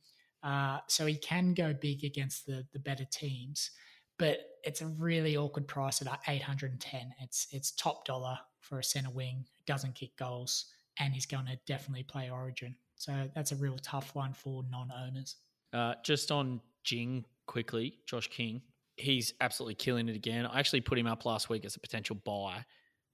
[0.49, 3.69] Uh, so he can go big against the the better teams,
[4.17, 7.13] but it's a really awkward price at 810.
[7.21, 10.65] It's it's top dollar for a center wing, doesn't kick goals,
[10.99, 12.75] and he's going to definitely play Origin.
[12.95, 15.35] So that's a real tough one for non-owners.
[15.73, 18.61] Uh, just on Jing quickly, Josh King
[18.97, 20.45] he's absolutely killing it again.
[20.45, 22.65] I actually put him up last week as a potential buy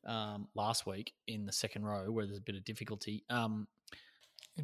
[0.05, 3.23] um, last week in the second row where there's a bit of difficulty.
[3.29, 3.67] Um,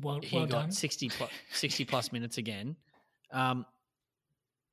[0.02, 0.72] well, he well got done.
[0.72, 2.76] 60 plus, 60 plus minutes again.
[3.32, 3.66] Um,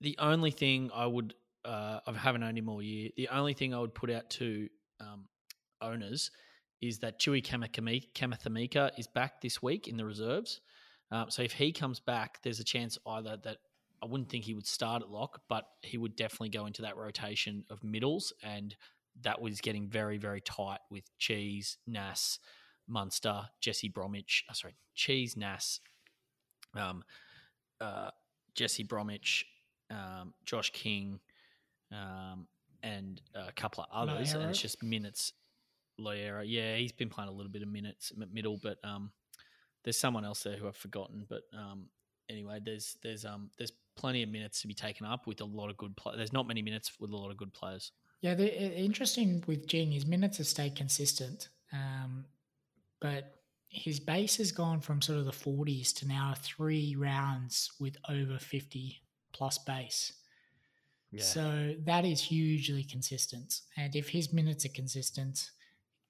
[0.01, 1.35] the only thing I would,
[1.65, 3.11] uh, I haven't owned him all year.
[3.17, 4.69] The only thing I would put out to
[5.01, 5.27] um,
[5.81, 6.31] owners
[6.81, 10.61] is that Chewy Kamikamica is back this week in the reserves.
[11.11, 13.59] Um, so if he comes back, there's a chance either that
[14.03, 16.97] I wouldn't think he would start at lock, but he would definitely go into that
[16.97, 18.75] rotation of middles, and
[19.23, 22.39] that was getting very, very tight with Cheese, Nass,
[22.87, 24.45] Munster, Jesse Bromwich.
[24.51, 25.81] Oh, sorry, Cheese, Nass,
[26.77, 27.03] um,
[27.81, 28.11] uh,
[28.55, 29.47] Jesse Bromwich,
[29.91, 31.21] um, Josh King,
[31.93, 32.47] um,
[32.83, 35.33] and a couple of others, and it's just minutes.
[36.01, 39.11] Loiero, yeah, he's been playing a little bit of minutes at middle, but um,
[39.83, 41.27] there's someone else there who I've forgotten.
[41.29, 41.87] But um,
[42.29, 45.71] anyway, there's there's um there's plenty of minutes to be taken up with a lot
[45.71, 46.17] of good players.
[46.19, 47.93] There's not many minutes with a lot of good players.
[48.21, 52.25] Yeah, the interesting with Jing, his minutes have stayed consistent, um,
[53.01, 53.35] but
[53.69, 58.39] his base has gone from sort of the 40s to now three rounds with over
[58.39, 60.13] 50 plus base.
[61.11, 61.23] Yeah.
[61.23, 63.61] So that is hugely consistent.
[63.77, 65.51] And if his minutes are consistent,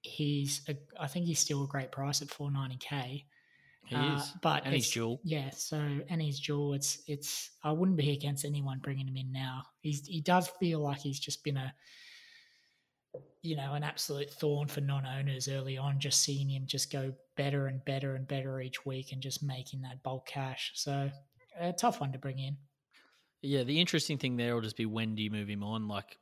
[0.05, 3.23] he's a, I think he's still a great price at 490k.
[3.85, 5.19] He uh, is, but and he's dual.
[5.23, 5.77] Yeah, so
[6.09, 6.73] and he's dual.
[6.73, 7.51] It's it's.
[7.63, 9.63] I wouldn't be against anyone bringing him in now.
[9.81, 11.71] He's he does feel like he's just been a,
[13.43, 15.99] you know, an absolute thorn for non-owners early on.
[15.99, 19.83] Just seeing him just go better and better and better each week, and just making
[19.83, 20.71] that bulk cash.
[20.73, 21.11] So
[21.59, 22.57] a tough one to bring in.
[23.43, 25.87] Yeah, the interesting thing there will just be when do you move him on?
[25.87, 26.17] Like,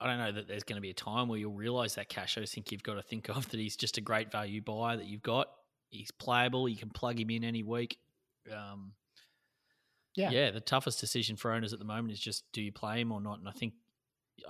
[0.00, 2.38] I don't know that there's going to be a time where you'll realize that cash.
[2.38, 4.96] I just think you've got to think of that he's just a great value buy
[4.96, 5.48] that you've got
[5.90, 6.68] he's playable.
[6.68, 7.98] You can plug him in any week.
[8.52, 8.92] Um,
[10.14, 10.50] yeah, yeah.
[10.50, 13.20] The toughest decision for owners at the moment is just do you play him or
[13.20, 13.38] not?
[13.38, 13.74] And I think,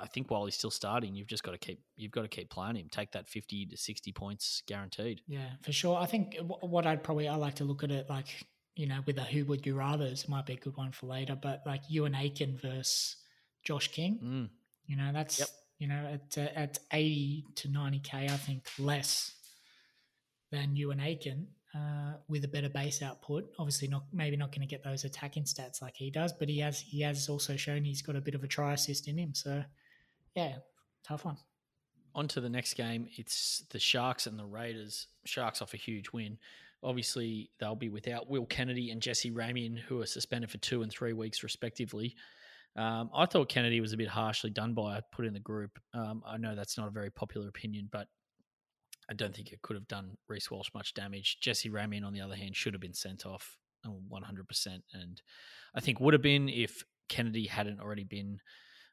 [0.00, 2.50] I think while he's still starting, you've just got to keep you've got to keep
[2.50, 2.88] playing him.
[2.90, 5.22] Take that fifty to sixty points guaranteed.
[5.26, 5.98] Yeah, for sure.
[5.98, 8.46] I think what I'd probably I like to look at it like
[8.76, 11.36] you know with a who would you rather's might be a good one for later.
[11.40, 13.16] But like Euan Aitken versus
[13.64, 14.48] Josh King, mm.
[14.88, 15.48] You know that's yep.
[15.78, 19.34] you know at uh, at eighty to ninety k, I think less
[20.50, 23.50] than Euan Aitken uh, with a better base output.
[23.58, 26.58] Obviously, not maybe not going to get those attacking stats like he does, but he
[26.58, 29.34] has he has also shown he's got a bit of a try assist in him.
[29.34, 29.62] So,
[30.34, 30.56] yeah,
[31.06, 31.36] tough one.
[32.14, 33.06] On to the next game.
[33.16, 35.06] It's the Sharks and the Raiders.
[35.24, 36.38] Sharks off a huge win.
[36.82, 40.90] Obviously, they'll be without Will Kennedy and Jesse Ramien, who are suspended for two and
[40.90, 42.16] three weeks, respectively.
[42.76, 44.96] Um, I thought Kennedy was a bit harshly done by.
[44.96, 45.78] I put in the group.
[45.94, 48.06] Um, I know that's not a very popular opinion, but
[49.10, 51.38] I don't think it could have done Reece Walsh much damage.
[51.40, 53.56] Jesse Ramien, on the other hand, should have been sent off
[53.86, 54.66] 100%.
[54.92, 55.22] And
[55.74, 58.40] I think would have been if Kennedy hadn't already been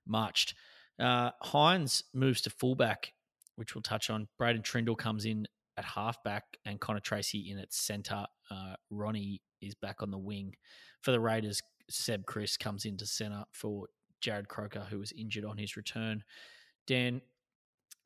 [0.07, 0.55] marched.
[0.99, 3.13] Uh, Hynes moves to fullback,
[3.55, 4.27] which we'll touch on.
[4.37, 5.47] Braydon Trindall comes in
[5.77, 8.25] at halfback and Connor Tracey in at centre.
[8.49, 10.55] Uh, Ronnie is back on the wing.
[11.01, 13.87] For the Raiders, Seb Kris comes into centre for
[14.21, 16.23] Jarrod Croker, who was injured on his return.
[16.87, 17.21] Dan,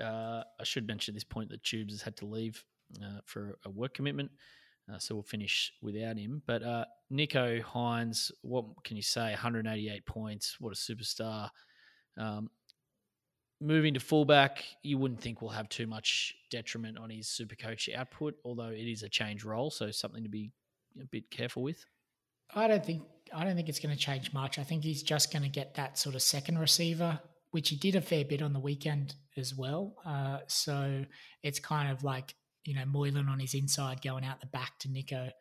[0.02, 2.64] uh, I should mention at this point that Tubes has had to leave
[3.02, 4.32] uh, for a work commitment.
[4.92, 6.42] Uh, so we'll finish without him.
[6.48, 9.30] But uh, Nicho Hynes, what can you say?
[9.30, 10.58] 188 points.
[10.60, 11.50] What a superstar.
[12.18, 12.50] Um,
[13.62, 17.90] moving to fullback, you wouldn't think we'll have too much detriment on his super coach
[17.96, 20.52] output, although it is a change role, so something to be
[21.00, 21.86] a bit careful with.
[22.54, 24.58] I don't think I don't think it's going to change much.
[24.58, 27.20] I think he's just going to get that sort of second receiver
[27.52, 29.96] which he did a fair bit on the weekend as well.
[30.06, 31.04] Uh, so
[31.44, 32.36] it's kind of like,
[32.66, 35.32] you know, Moylan on his inside going out the back to Nicho,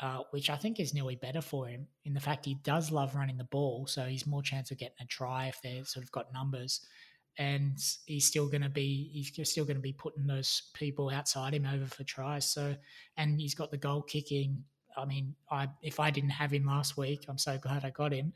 [0.00, 3.14] uh, which I think is nearly better for him in the fact he does love
[3.14, 3.86] running the ball.
[3.86, 6.80] So he's more chance of getting a try if they've sort of got numbers.
[7.38, 11.54] And he's still going to be he's still going to be putting those people outside
[11.54, 12.50] him over for tries.
[12.52, 12.74] So
[13.16, 14.64] and he's got the goal kicking.
[15.00, 18.12] I mean, I if I didn't have him last week, I'm so glad I got
[18.12, 18.32] him.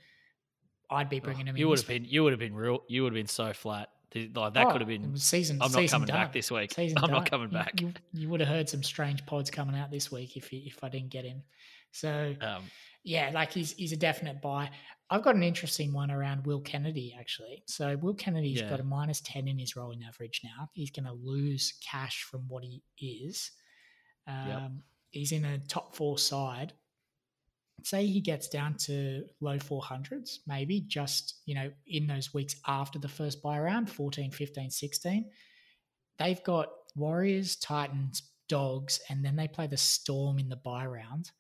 [0.91, 1.57] I'd be bringing him.
[1.57, 2.05] You would have been.
[2.05, 2.85] You would have been real.
[2.89, 3.91] You would have been so flat.
[4.15, 5.59] Like that oh, could have been season.
[5.61, 6.17] I'm not coming done.
[6.17, 6.73] back this week.
[6.73, 7.11] Season I'm done.
[7.11, 7.81] not coming back.
[7.81, 10.85] You, you, you, would have heard some strange pods coming out this week if if
[10.85, 11.43] I didn't get him.
[11.91, 12.63] So Um,
[13.03, 14.71] yeah, like he's he's a definite buy.
[15.11, 17.65] I've got an interesting one around Will Kennedy actually.
[17.67, 18.71] So Will Kennedy's Yeah.
[18.71, 20.71] got a minus ten in his rolling average now.
[20.75, 23.51] He's going to lose cash from what he is.
[24.29, 24.83] Um,
[25.15, 26.73] He's in a top four side.
[27.83, 32.99] Say he gets down to low 400s, maybe just, you know, in those weeks after
[32.99, 35.31] the first bye round, 14, 15, 16.
[36.19, 41.31] They've got Warriors, Titans, Dogs, and then they play the Storm in the bye round.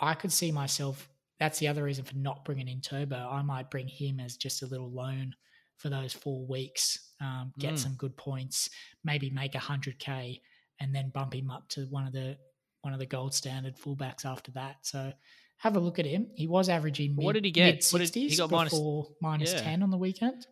[0.00, 1.08] I could see myself.
[1.38, 3.28] That's the other reason for not bringing in Turbo.
[3.30, 5.34] I might bring him as just a little loan
[5.76, 7.78] for those four weeks, um, get Mm.
[7.78, 8.70] some good points,
[9.04, 10.40] maybe make a hundred k,
[10.80, 12.38] and then bump him up to one of the
[12.86, 14.76] one of the gold standard fullbacks after that.
[14.82, 15.12] So
[15.58, 16.28] have a look at him.
[16.36, 17.16] He was averaging.
[17.16, 17.84] What did he get?
[17.90, 19.60] What did- he got minus- before minus Yeah.
[19.62, 20.46] ten on the weekend.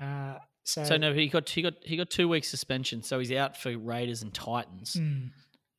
[0.00, 3.30] Uh, so, so no, he got he got he got two weeks suspension, so he's
[3.32, 4.94] out for Raiders and Titans.
[4.94, 5.30] mm,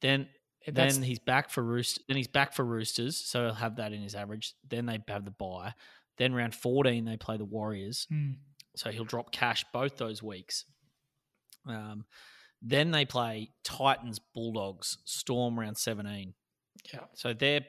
[0.01, 0.29] Then
[0.67, 1.99] then he's back for Roost.
[2.07, 4.53] Then he's back for Roosters, so he'll have that in his average.
[4.69, 5.73] Then they have the bye.
[6.17, 8.35] Then round fourteen they play the Warriors, mm,
[8.75, 10.65] so he'll drop cash both those weeks.
[11.67, 12.05] Um,
[12.67, 16.33] then they play Titans, Bulldogs, Storm round seventeen.
[16.93, 17.01] yeah.
[17.13, 17.61] So they're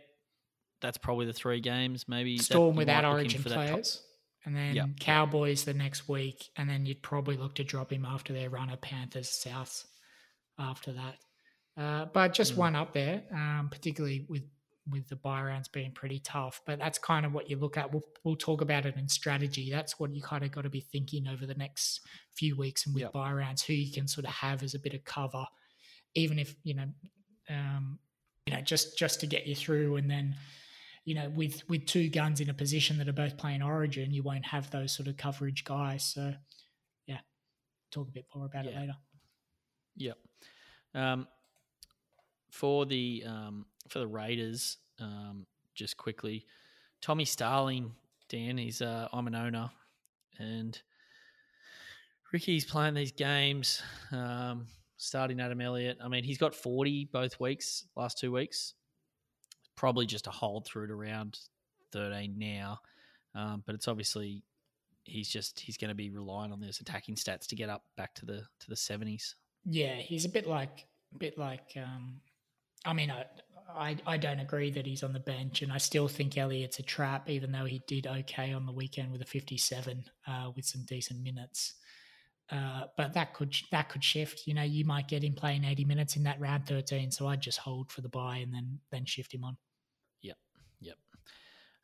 [0.80, 2.07] that's probably the three games.
[2.09, 4.03] Maybe Storm without might look in Origin for that top- players,
[4.44, 4.88] and then Yep.
[5.01, 8.70] Cowboys the next week, and then you'd probably look to drop him after their run
[8.70, 9.86] of Panthers South
[10.59, 11.16] after that.
[11.76, 12.59] Uh, but just Mm.
[12.59, 14.42] one up there, um, particularly with
[14.89, 16.61] with the bye rounds being pretty tough.
[16.66, 17.93] But that's kind of what you look at.
[17.93, 19.70] We'll, we'll talk about it in strategy.
[19.70, 22.01] That's what you kind of got to be thinking over the next
[22.37, 23.12] few weeks and with Yep.
[23.12, 25.45] bye rounds, who you can sort of have as a bit of cover,
[26.14, 26.87] even if you know,
[27.51, 27.99] um,
[28.47, 30.37] you know, just just to get you through, and then
[31.05, 34.22] you know, with with two guns in a position that are both playing Origin, you
[34.22, 36.05] won't have those sort of coverage guys.
[36.05, 36.34] So,
[37.07, 37.20] yeah,
[37.93, 38.97] talk a bit more about it later.
[39.97, 40.18] Yep.
[40.95, 41.28] Um,
[42.51, 46.47] for the um, for the Raiders, um, just quickly,
[47.01, 47.92] Tommy Starling,
[48.28, 49.70] Dan, he's uh, I'm an owner,
[50.38, 50.80] and
[52.32, 53.82] Ricky's playing these games.
[54.12, 54.66] Um,
[54.97, 55.99] starting Adam Elliott.
[56.03, 58.74] I mean, he's got 40 both weeks, last two weeks.
[59.76, 61.38] Probably just a hold through to round
[61.92, 62.78] 13 now,
[63.34, 64.42] um, but it's obviously
[65.05, 68.14] he's just he's going to be relying on those attacking stats to get up back
[68.14, 69.34] to the to the 70s.
[69.64, 71.76] Yeah, he's a bit like a bit like.
[71.76, 72.20] Um,
[72.87, 73.24] I mean, I,
[73.68, 76.82] I I don't agree that he's on the bench, and I still think Elliott's a
[76.82, 80.84] trap, even though he did okay on the weekend with a fifty-seven uh, with some
[80.87, 81.74] decent minutes.
[82.51, 84.47] Uh, but that could that could shift.
[84.47, 87.41] You know, you might get him playing eighty minutes in that round thirteen, so I'd
[87.41, 89.57] just hold for the bye and then then shift him on.
[90.22, 90.37] Yep,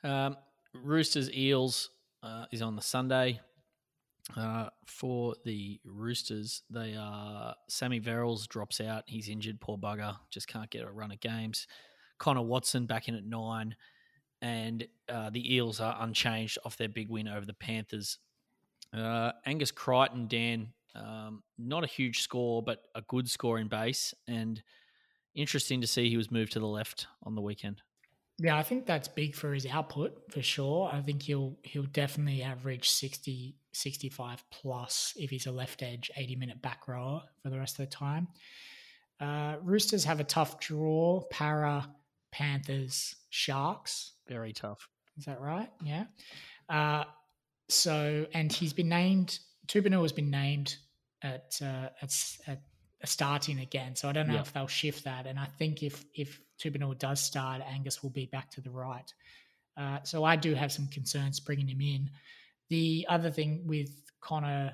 [0.05, 0.36] Um,
[0.72, 1.90] Roosters Eels
[2.22, 3.40] uh, is on the Sunday.
[4.36, 9.04] Uh, for the Roosters, they are Sammy Verrills drops out.
[9.06, 10.16] He's injured, poor bugger.
[10.30, 11.66] Just can't get a run of games.
[12.18, 13.74] Connor Watson back in at nine,
[14.40, 18.18] and uh, the Eels are unchanged off their big win over the Panthers.
[18.96, 24.14] Uh, Angus Crichton, Dan, um, not a huge score, but a good score in base,
[24.28, 24.62] and
[25.34, 27.82] interesting to see he was moved to the left on the weekend.
[28.38, 30.90] Yeah, I think that's big for his output for sure.
[30.92, 36.36] I think he'll he'll definitely average 60, 65 plus if he's a left edge 80
[36.36, 38.28] minute back rower for the rest of the time.
[39.20, 41.22] Uh, Roosters have a tough draw.
[41.30, 41.88] Para,
[42.32, 44.12] Panthers, Sharks.
[44.28, 44.88] Very tough.
[45.18, 45.70] Is that right?
[45.84, 46.04] Yeah.
[46.68, 47.04] Uh,
[47.68, 50.76] so, and he's been named, Tubino has been named
[51.22, 52.14] at, uh, at,
[52.46, 52.60] at
[53.04, 53.94] starting again.
[53.96, 54.40] So I don't know Yeah.
[54.40, 55.26] if they'll shift that.
[55.26, 59.12] And I think if, if Tubino does start, Angus will be back to the right.
[59.76, 62.10] Uh, so I do have some concerns bringing him in.
[62.72, 63.90] The other thing with
[64.22, 64.72] Connor,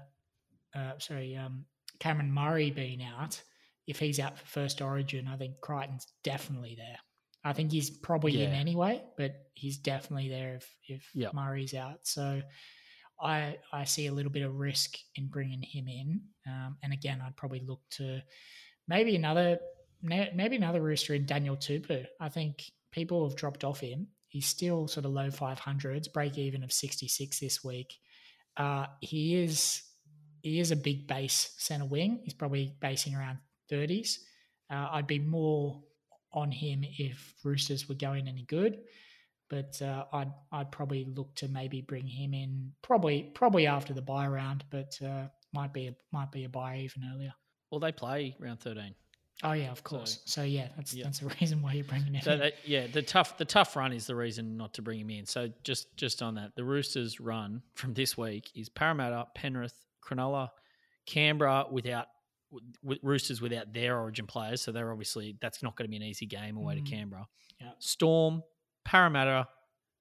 [0.72, 1.64] uh, sorry, um,
[1.99, 3.42] Cameron Murray being out,
[3.88, 6.99] if he's out for first origin, I think Crichton's definitely there.
[7.42, 11.34] I think he's probably in anyway, but he's definitely there if if Yep.
[11.34, 12.07] Murray's out.
[12.07, 12.40] So
[13.20, 16.20] I I see a little bit of risk in bringing him in.
[16.46, 18.22] Um, and again, I'd probably look to
[18.86, 19.59] maybe another
[20.03, 22.07] maybe another rooster in Daniel Tupu.
[22.20, 24.07] I think people have dropped off him.
[24.29, 27.95] He's still sort of low 500s, break even of 66 this week.
[28.57, 29.83] Uh, he is
[30.43, 32.20] he is a big base center wing.
[32.24, 33.39] He's probably basing around
[33.70, 34.18] 30s.
[34.70, 35.83] Uh, I'd be more
[36.33, 38.79] on him if Roosters were going any good,
[39.49, 44.03] but uh, I'd I'd probably look to maybe bring him in probably probably after the
[44.03, 47.33] bye round, but uh, might be a, might be a buy even earlier.
[47.70, 48.95] Well, they play round thirteen.
[49.45, 50.20] Oh yeah, of course.
[50.24, 51.05] So, yeah, that's yeah.
[51.05, 52.39] that's the reason why you're bringing him So in.
[52.41, 55.26] that, yeah, the tough the tough run is the reason not to bring him in.
[55.26, 59.74] So just just on that, the Roosters' run from this week is Parramatta, Penrith,
[60.05, 60.49] Cronulla,
[61.07, 62.07] Canberra without
[62.82, 66.03] with Roosters without their Origin players, so they're obviously that's not going to be an
[66.03, 66.84] easy game away Mm.
[66.84, 67.26] to Canberra.
[67.61, 67.70] Yeah.
[67.78, 68.43] Storm,
[68.84, 69.47] Parramatta,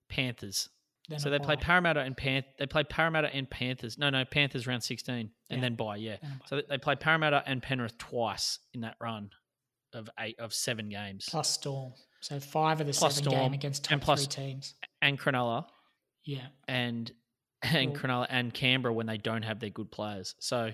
[0.09, 0.69] Panthers.
[1.09, 1.55] Then so they play.
[1.55, 2.43] Parramatta and Pan.
[2.59, 3.97] They play Parramatta and Panthers.
[3.97, 5.61] No, no, Panthers round sixteen, and Yeah.
[5.61, 5.95] then bye.
[5.95, 6.17] Yeah.
[6.21, 6.41] Then.
[6.47, 9.29] So they play Parramatta and Penrith twice in that run
[9.93, 11.93] of eight of seven games, plus Storm.
[12.19, 14.73] So five of the Plus seven Storm game against top and plus- three teams.
[15.01, 15.65] and Cronulla
[16.25, 16.47] Yeah.
[16.67, 17.09] and
[17.61, 20.35] and Well- Cronulla and Canberra when they don't have their good players.
[20.39, 20.71] So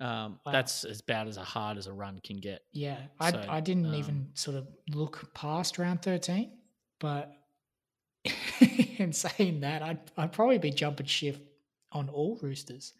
[0.00, 0.52] um, Wow.
[0.52, 2.62] that's as bad as a hard as a run can get.
[2.72, 6.50] Yeah, I, So, I didn't um, even sort of look past round 13,
[6.98, 7.32] but
[9.00, 11.40] in saying that, I'd, I'd probably be jumping shift
[11.92, 12.92] on all Roosters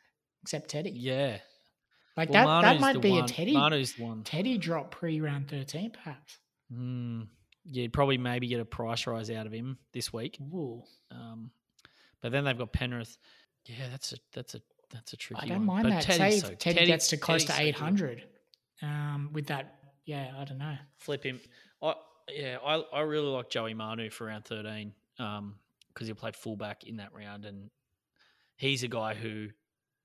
[0.43, 0.91] except Teddy.
[0.91, 1.39] Yeah,
[2.17, 4.23] Like Well, that, that might be one- a Teddy, Manu's one.
[4.23, 6.39] Teddy drop pre round 13, perhaps.
[6.73, 7.27] Mm,
[7.65, 10.39] you'd probably maybe get a price rise out of him this week.
[10.41, 11.51] Ooh, Um,
[12.21, 13.17] but then they've got Penrith.
[13.67, 15.83] Yeah, that's a that's a that's a tricky I don't one.
[15.83, 16.03] mind But that.
[16.03, 18.23] Teddy's Say so- Teddy, Teddy- gets to close Teddy's to so 800
[18.83, 19.75] um, with that.
[20.05, 20.77] Yeah, I don't know.
[20.99, 21.41] flip him.
[21.83, 21.95] I
[22.31, 24.93] yeah, I I really like Joey Manu for round thirteen
[25.95, 27.71] because he played fullback in that round, and
[28.57, 29.49] he's a guy who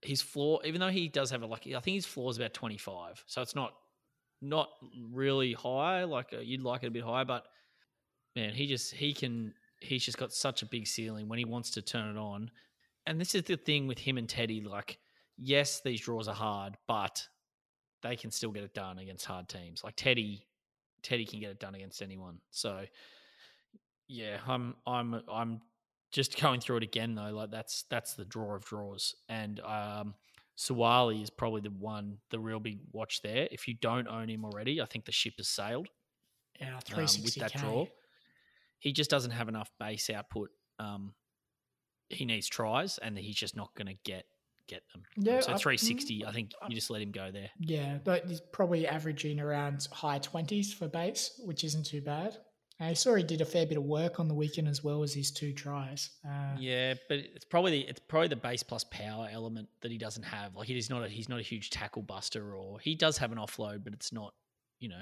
[0.01, 2.53] his floor, even though he does have a lucky, I think his floor is about
[2.53, 3.73] twenty five, so it's not
[4.41, 4.69] not
[5.11, 6.03] really high.
[6.05, 7.45] Like uh, you'd like it a bit higher, but
[8.35, 11.71] man, he just he can he's just got such a big ceiling when he wants
[11.71, 12.51] to turn it on.
[13.05, 14.61] And this is the thing with him and Teddy.
[14.61, 14.99] Like,
[15.37, 17.25] yes, these draws are hard, but
[18.03, 19.83] they can still get it done against hard teams.
[19.83, 20.45] Like Teddy,
[21.01, 22.39] Teddy can get it done against anyone.
[22.51, 22.85] So,
[24.07, 25.61] yeah, I'm I'm I'm
[26.11, 27.31] just going through it again though.
[27.31, 30.15] Like that's that's the draw of draws, and um,
[30.59, 33.47] Suaalii is probably the one, the real big watch there.
[33.49, 35.87] If you don't own him already, I think the ship has sailed
[36.59, 37.85] Yeah, um, with that draw.
[38.79, 40.49] He just doesn't have enough base output.
[40.77, 41.13] Um,
[42.09, 44.25] he needs tries, and he's just not going to get
[44.67, 45.03] get them.
[45.17, 46.25] Yeah, so 360.
[46.25, 47.49] I mm, think you just let him go there.
[47.59, 52.37] Yeah, but he's probably averaging around high 20s for base, which isn't too bad.
[52.81, 55.13] I saw he did a fair bit of work on the weekend as well as
[55.13, 56.11] his two tries.
[56.25, 59.97] Uh, Yeah, but it's probably the, it's probably the base plus power element that he
[59.97, 60.55] doesn't have.
[60.55, 63.37] Like he's not a he's not a huge tackle buster, or he does have an
[63.37, 64.33] offload, but it's not
[64.79, 65.01] you know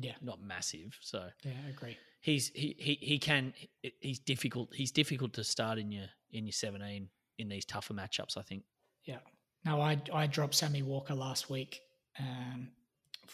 [0.00, 0.96] yeah, not massive.
[1.00, 1.98] So yeah, I agree.
[2.20, 3.52] he's he he, he can
[4.00, 4.74] he's difficult.
[4.74, 8.36] He's difficult to start in your in your seventeen in these tougher matchups.
[8.38, 8.62] I think.
[9.04, 9.18] Yeah.
[9.64, 11.80] No, I I dropped Sammy Walker last week
[12.18, 12.68] um,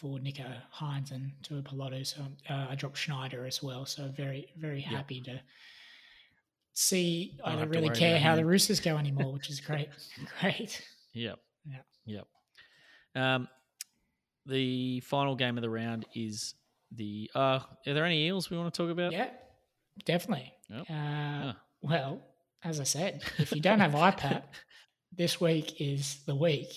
[0.01, 2.07] for Nicho Hynes and Tuipulotu.
[2.07, 3.85] So uh, I dropped Schneider as well.
[3.87, 4.97] So very very Yeah.
[4.97, 5.41] happy to
[6.73, 7.39] see.
[7.45, 8.39] I don't really care how him.
[8.39, 9.89] the Roosters go anymore, which is great.
[10.41, 10.83] great.
[11.15, 11.39] Yep.
[11.67, 11.77] Yeah.
[12.07, 12.27] Yep.
[13.15, 13.49] Um,
[14.47, 16.55] the final game of the round is
[16.93, 17.31] the.
[17.35, 19.13] Uh, are there any eels we want to talk about?
[19.13, 19.31] Yeah,
[20.05, 20.53] definitely.
[20.71, 20.87] Yep.
[20.91, 22.21] Uh, Well,
[22.65, 24.43] as I said, if you don't have IPAP,
[25.13, 26.69] this week is the week.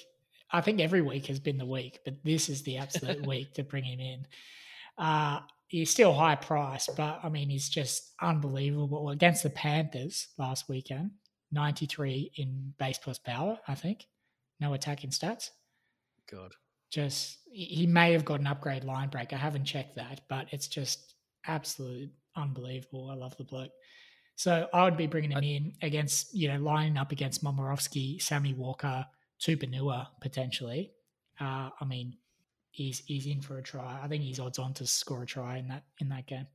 [0.52, 3.64] I think every week has been the week, but this is the absolute week to
[3.64, 4.28] bring him in.
[4.98, 9.10] Uh, he's still high price, but I mean, he's just unbelievable.
[9.10, 11.12] Against the Panthers last weekend,
[11.52, 14.08] 93 in base plus power, I think.
[14.60, 15.50] No attacking stats.
[16.30, 16.54] God.
[16.92, 19.34] Just, he he may have got an upgrade line break.
[19.34, 21.16] I haven't checked that, but it's just
[21.48, 23.10] absolute unbelievable.
[23.10, 23.72] I love the bloke.
[24.36, 28.54] So I would be bringing him in against, you know, lining up against Momorowski, Sammy
[28.54, 29.06] Walker,
[29.42, 30.92] Tupouniua potentially.
[31.40, 32.18] Uh, I mean,
[32.72, 34.00] he's he's in for a try.
[34.04, 36.48] I think he's odds on to score a try in that in that game.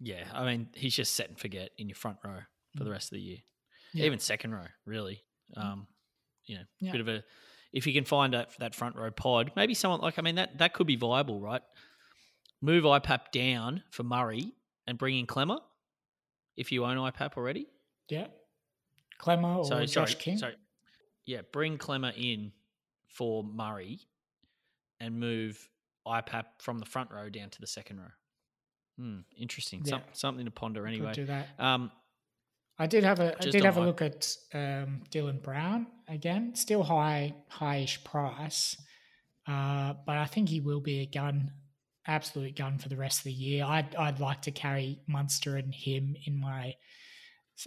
[0.00, 2.40] Yeah, I mean, he's just set and forget in your front row
[2.76, 2.92] for the Mm.
[2.94, 3.38] rest of the year.
[3.92, 4.06] Yeah.
[4.06, 5.22] Even second row, really.
[5.56, 5.86] Um,
[6.44, 6.92] you know, Yeah.
[6.92, 7.24] bit of a
[7.72, 10.58] if you can find that that front row pod, maybe someone like I mean that
[10.58, 11.62] that could be viable, right?
[12.60, 14.52] Move IPAP down for Murray
[14.86, 15.60] and bring in Klemmer
[16.56, 17.66] if you own IPAP already.
[18.08, 18.26] Yeah,
[19.20, 20.38] Klemmer or so Josh sorry, King.
[20.38, 20.56] sorry.
[21.26, 22.52] Yeah, bring Klemmer in
[23.08, 24.00] for Murray
[25.00, 25.68] and move
[26.06, 28.10] IPAP from the front row down to the second row.
[28.98, 29.84] Hmm, interesting.
[29.84, 31.12] Some, something to ponder Could anyway.
[31.12, 31.48] do that.
[31.58, 31.90] Um,
[32.78, 36.54] I did have a I did have a look at um, Dylan Brown again.
[36.54, 38.74] Still high, highish price,
[39.46, 41.52] uh, but I think he will be a gun,
[42.06, 43.66] absolute gun for the rest of the year.
[43.66, 46.74] I'd I'd like to carry Munster and him in my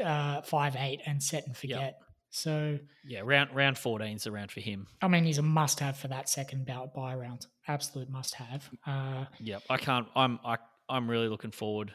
[0.03, 1.99] uh, five eight and set and forget.
[2.35, 4.87] So yeah, round round 14 is the round for him.
[5.03, 7.45] I mean, he's a must have for that second bout bye round.
[7.67, 8.69] Absolute must have.
[8.87, 10.07] Uh, Yep, I can't.
[10.15, 10.57] I'm I,
[10.89, 11.93] I'm really looking forward.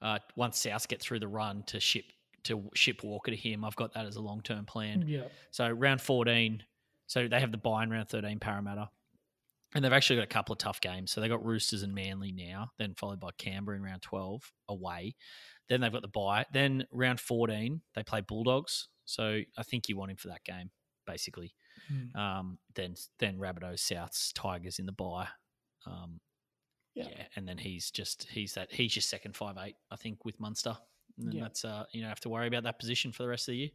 [0.00, 2.04] Uh, once South get through the run to ship
[2.44, 5.04] to ship Walker to him, I've got that as a long term plan.
[5.08, 6.62] yeah, So round 14,
[7.08, 8.90] so they have the bye in round 13 Parramatta.
[9.74, 11.10] And they've actually got a couple of tough games.
[11.10, 15.16] So they've got Roosters and Manly now, then followed by Canberra in round 12 away.
[15.68, 16.46] Then they've got the bye.
[16.52, 18.88] Then round 14, they play Bulldogs.
[19.08, 20.70] So I think you want him for that game,
[21.06, 21.54] basically.
[21.90, 22.14] Mm.
[22.14, 25.28] Um, then then Rabbitohs, Souths, Tigers in the bye.
[25.86, 26.20] Um,
[26.94, 27.08] Yeah.
[27.10, 27.26] yeah.
[27.36, 30.76] and then he's just he's that he's your second five eight, I think, with Munster.
[31.18, 31.42] And Yeah.
[31.44, 33.58] that's uh you don't have to worry about that position for the rest of the
[33.58, 33.70] year.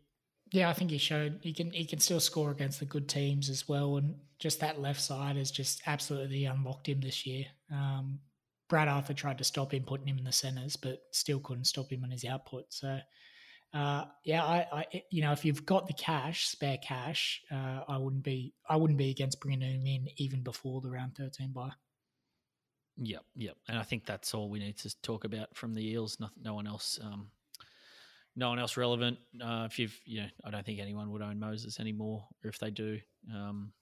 [0.52, 3.50] Yeah, I think he showed he can he can still score against the good teams
[3.50, 7.46] as well, and just that left side has just absolutely unlocked him this year.
[7.72, 8.20] Um,
[8.70, 11.92] Brad Arthur tried to stop him, putting him in the centres, but still couldn't stop
[11.92, 12.66] him on his output.
[12.70, 13.00] So,
[13.74, 17.98] uh, yeah, I, I, you know, if you've got the cash, spare cash, uh, I
[17.98, 21.72] wouldn't be I wouldn't be against bringing him in even before the round thirteen bye.
[22.98, 23.58] Yep, yep.
[23.68, 26.18] And I think that's all we need to talk about from the Eels.
[26.20, 27.32] No, no one else, um,
[28.36, 29.18] no one else relevant.
[29.44, 32.60] Uh, if you've, you know, I don't think anyone would own Moses anymore, or if
[32.60, 33.00] they do,
[33.34, 33.74] um,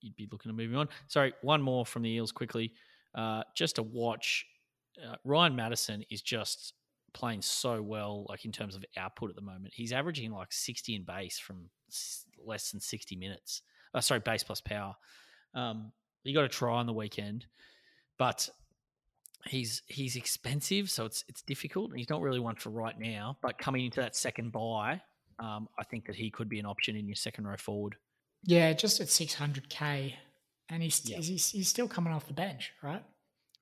[0.00, 0.88] you'd be looking to moving on.
[1.08, 2.72] Sorry, one more from the Eels quickly.
[3.12, 4.46] Uh, just to watch,
[5.04, 6.74] uh, Ryan Matterson is just
[7.12, 9.72] playing so well, like in terms of output at the moment.
[9.74, 13.62] He's averaging like sixty in base from s- less than sixty minutes.
[13.94, 14.94] Uh, sorry, base plus power.
[15.54, 15.92] Um,
[16.24, 17.46] he got a try on the weekend,
[18.18, 18.48] but
[19.46, 21.92] he's he's expensive, so it's it's difficult.
[21.96, 25.00] He's not really one for right now, but coming into that second bye,
[25.38, 27.96] um, I think that he could be an option in your second row forward.
[28.44, 30.16] Yeah, just at six hundred k,
[30.68, 31.18] and he's, Yeah.
[31.18, 33.02] he's he's still coming off the bench, right?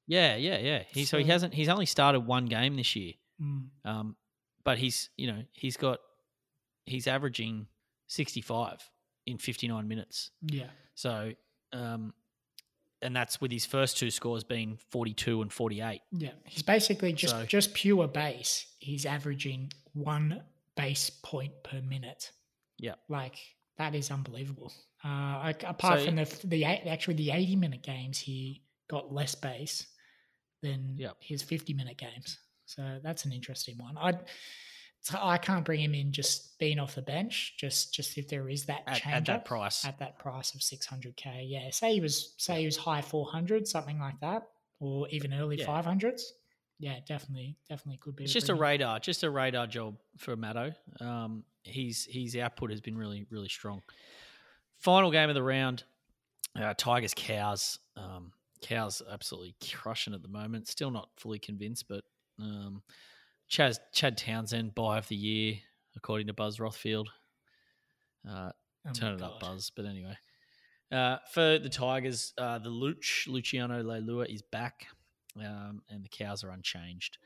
[0.07, 0.83] Yeah, yeah, yeah.
[0.89, 3.69] He so he hasn't he's only started one game this year, Mm.
[3.85, 4.17] um,
[4.65, 6.01] but he's you know he's got
[6.87, 7.67] he's averaging
[8.07, 8.79] sixty five
[9.27, 10.31] in fifty nine minutes.
[10.43, 10.71] Yeah.
[10.95, 11.33] So,
[11.73, 12.13] um,
[13.03, 16.01] and that's with his first two scores being forty two and forty eight.
[16.13, 18.67] Yeah, he's basically just So- just pure base.
[18.81, 20.43] He's averaging one
[20.77, 22.33] base point per minute.
[22.81, 22.95] Yeah.
[23.09, 23.37] like
[23.77, 24.73] that is unbelievable.
[25.05, 29.13] Uh, like, apart So- from the the eight- actually the eighty minute games, he got
[29.13, 29.87] less base
[30.63, 31.17] than Yep.
[31.21, 32.39] his fifty minute games.
[32.69, 33.97] So that's an interesting one.
[33.97, 34.13] I
[35.19, 37.55] I can't bring him in just being off the bench.
[37.57, 39.85] Just just if there is that At- at change that price.
[39.87, 41.45] at that price of six hundred k.
[41.49, 44.49] Yeah, say he was say he was high four hundred, something like that,
[44.81, 45.67] or even early Yeah.
[45.67, 46.35] five hundreds.
[46.81, 48.25] Yeah, definitely, definitely could be.
[48.25, 48.63] It's just a bring in.
[48.81, 50.73] radar, just a radar job for Matto.
[51.01, 53.83] Um, he's his output has been really, really strong.
[54.79, 55.85] Final game of the round,
[56.55, 57.79] uh, Tigers Cows.
[57.97, 60.69] Um, Cows absolutely crushing at the moment.
[60.69, 62.05] Still not fully convinced, but
[62.41, 62.83] um,
[63.51, 65.57] Chaz, Chad Townsend buy of the year
[65.97, 67.07] according to Buzz Rothfield.
[68.29, 68.51] Uh,
[68.89, 69.71] Oh turn it up, Buzz.
[69.75, 70.17] But anyway,
[70.93, 74.87] uh, for the Tigers, uh, the Luch Luciano Leilua is back,
[75.37, 77.19] um, and the Cows are unchanged.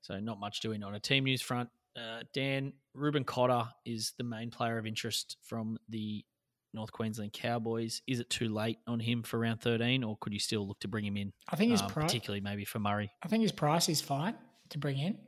[0.00, 1.68] So not much doing on a team news front.
[1.96, 6.24] Uh, Dan Reuben Cotter is the main player of interest from the
[6.72, 8.02] North Queensland Cowboys.
[8.06, 10.88] Is it too late on him for round thirteen, or could you still look to
[10.88, 11.32] bring him in?
[11.48, 12.06] I think his um, price.
[12.06, 13.12] particularly maybe for Murray.
[13.22, 14.34] I think his price is fine
[14.74, 15.18] to bring in,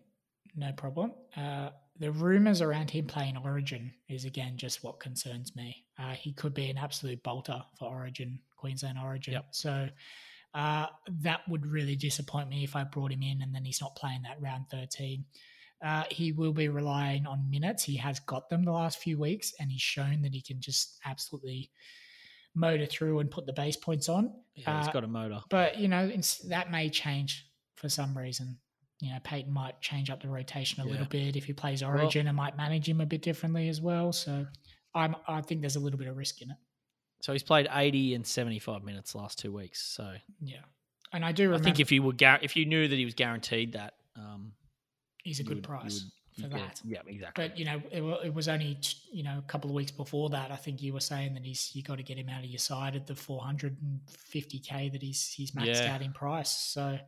[0.54, 1.12] no problem.
[1.36, 5.84] Uh, the rumors around him playing Origin is again just what concerns me.
[5.98, 9.32] Uh, he could be an absolute bolter for Origin, Queensland Origin.
[9.32, 9.46] Yep.
[9.52, 9.88] So
[10.52, 10.86] uh,
[11.22, 14.22] that would really disappoint me if I brought him in and then he's not playing
[14.22, 15.24] that round thirteen.
[15.84, 17.84] Uh, he will be relying on minutes.
[17.84, 20.98] He has got them the last few weeks, and he's shown that he can just
[21.04, 21.70] absolutely
[22.54, 24.32] motor through and put the base points on.
[24.54, 25.40] Yeah, he's Uh, got a motor.
[25.50, 26.10] But you know,
[26.48, 28.58] that may change for some reason.
[29.00, 30.92] You know, Payten might change up the rotation a Yeah.
[30.92, 33.80] little bit if he plays Well- Origin, and might manage him a bit differently as
[33.80, 34.12] well.
[34.12, 34.46] So,
[34.94, 36.56] I'm I think there's a little bit of risk in it.
[37.20, 39.82] So he's played eighty and seventy-five minutes last two weeks.
[39.82, 40.62] So Yeah,
[41.12, 43.14] and I do I think if you were gar- if you knew that he was
[43.14, 44.54] guaranteed that, um,
[45.24, 46.12] he's a good would- price would-
[46.44, 46.80] for that.
[46.84, 47.48] Yeah, exactly.
[47.48, 48.78] But you know, it, it was only
[49.12, 50.50] you know a couple of weeks before that.
[50.50, 52.58] I think you were saying that he's you got to get him out of your
[52.58, 55.94] side at the 450k that he's he's maxed Yeah.
[55.94, 56.50] out in price.
[56.50, 56.98] So,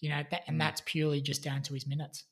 [0.00, 0.60] you know, that, and Mm.
[0.60, 2.24] that's purely just down to his minutes.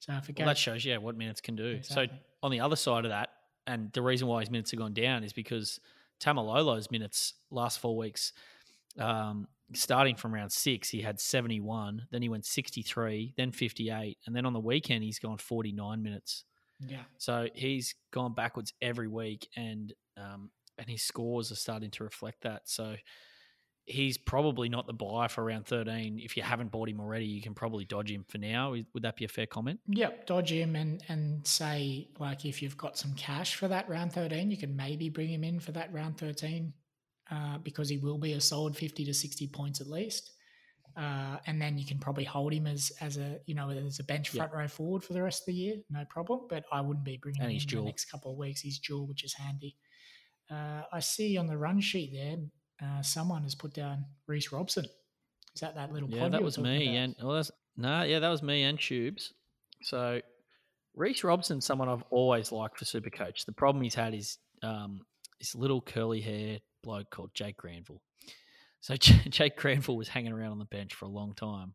[0.00, 1.66] So if it well, that shows yeah what minutes can do.
[1.66, 2.08] Exactly.
[2.08, 3.30] So on the other side of that,
[3.66, 5.80] and the reason why his minutes have gone down is because
[6.20, 8.32] Taumalolo's minutes last four weeks,
[8.98, 14.36] um, starting from round six, he had 71, then he went 63, then 58, and
[14.36, 16.44] then on the weekend he's gone 49 minutes.
[16.86, 22.04] yeah, So he's gone backwards every week, and um, and his scores are starting to
[22.04, 22.68] reflect that.
[22.68, 22.96] So
[23.86, 26.18] he's probably not the buy for round 13.
[26.22, 28.72] If you haven't bought him already, you can probably dodge him for now.
[28.92, 29.80] Would that be a fair comment?
[29.88, 34.12] Yep, dodge him and and say like if you've got some cash for that round
[34.12, 36.72] thirteen, you can maybe bring him in for that round thirteen,
[37.30, 40.32] uh, because he will be a solid fifty to sixty points at least.
[40.96, 44.04] Uh, and then you can probably hold him as as a you know as a
[44.04, 46.40] bench front row forward for the rest of the year, no problem.
[46.48, 47.82] But I wouldn't be bringing And him he's in dual.
[47.82, 48.62] the next couple of weeks.
[48.62, 49.76] He's dual, which is handy.
[50.50, 52.36] Uh, I see on the run sheet there,
[52.82, 54.86] uh, someone has put down Reece Robson.
[55.54, 56.10] Is that that little?
[56.10, 56.88] Yeah, that was me.
[56.88, 56.96] about?
[56.96, 59.32] And well, that's no, yeah, that was me and Tubes.
[59.82, 60.20] So
[60.94, 63.44] Reece Robson's someone I've always liked for Supercoach.
[63.44, 65.00] The problem he's had is um,
[65.38, 68.02] his little curly hair, bloke called Jake Granville.
[68.80, 71.74] So Jake Granville was hanging around on the bench for a long time.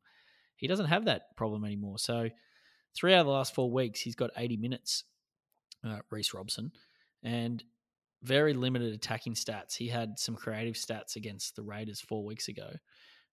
[0.55, 1.97] He doesn't have that problem anymore.
[1.97, 2.29] So
[2.95, 5.03] three out of the last four weeks, he's got 80 minutes,
[5.83, 6.71] uh, Reece Robson,
[7.23, 7.63] and
[8.23, 9.75] very limited attacking stats.
[9.75, 12.69] He had some creative stats against the Raiders four weeks ago,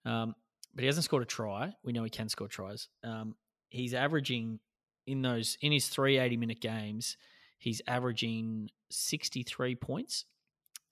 [0.05, 0.35] um,
[0.75, 1.73] but he hasn't scored a try.
[1.85, 2.89] We know he can score tries.
[3.05, 3.35] Um,
[3.69, 4.61] he's averaging
[5.07, 7.17] in those in his three 80 minute games,
[7.59, 10.27] he's averaging 63 points.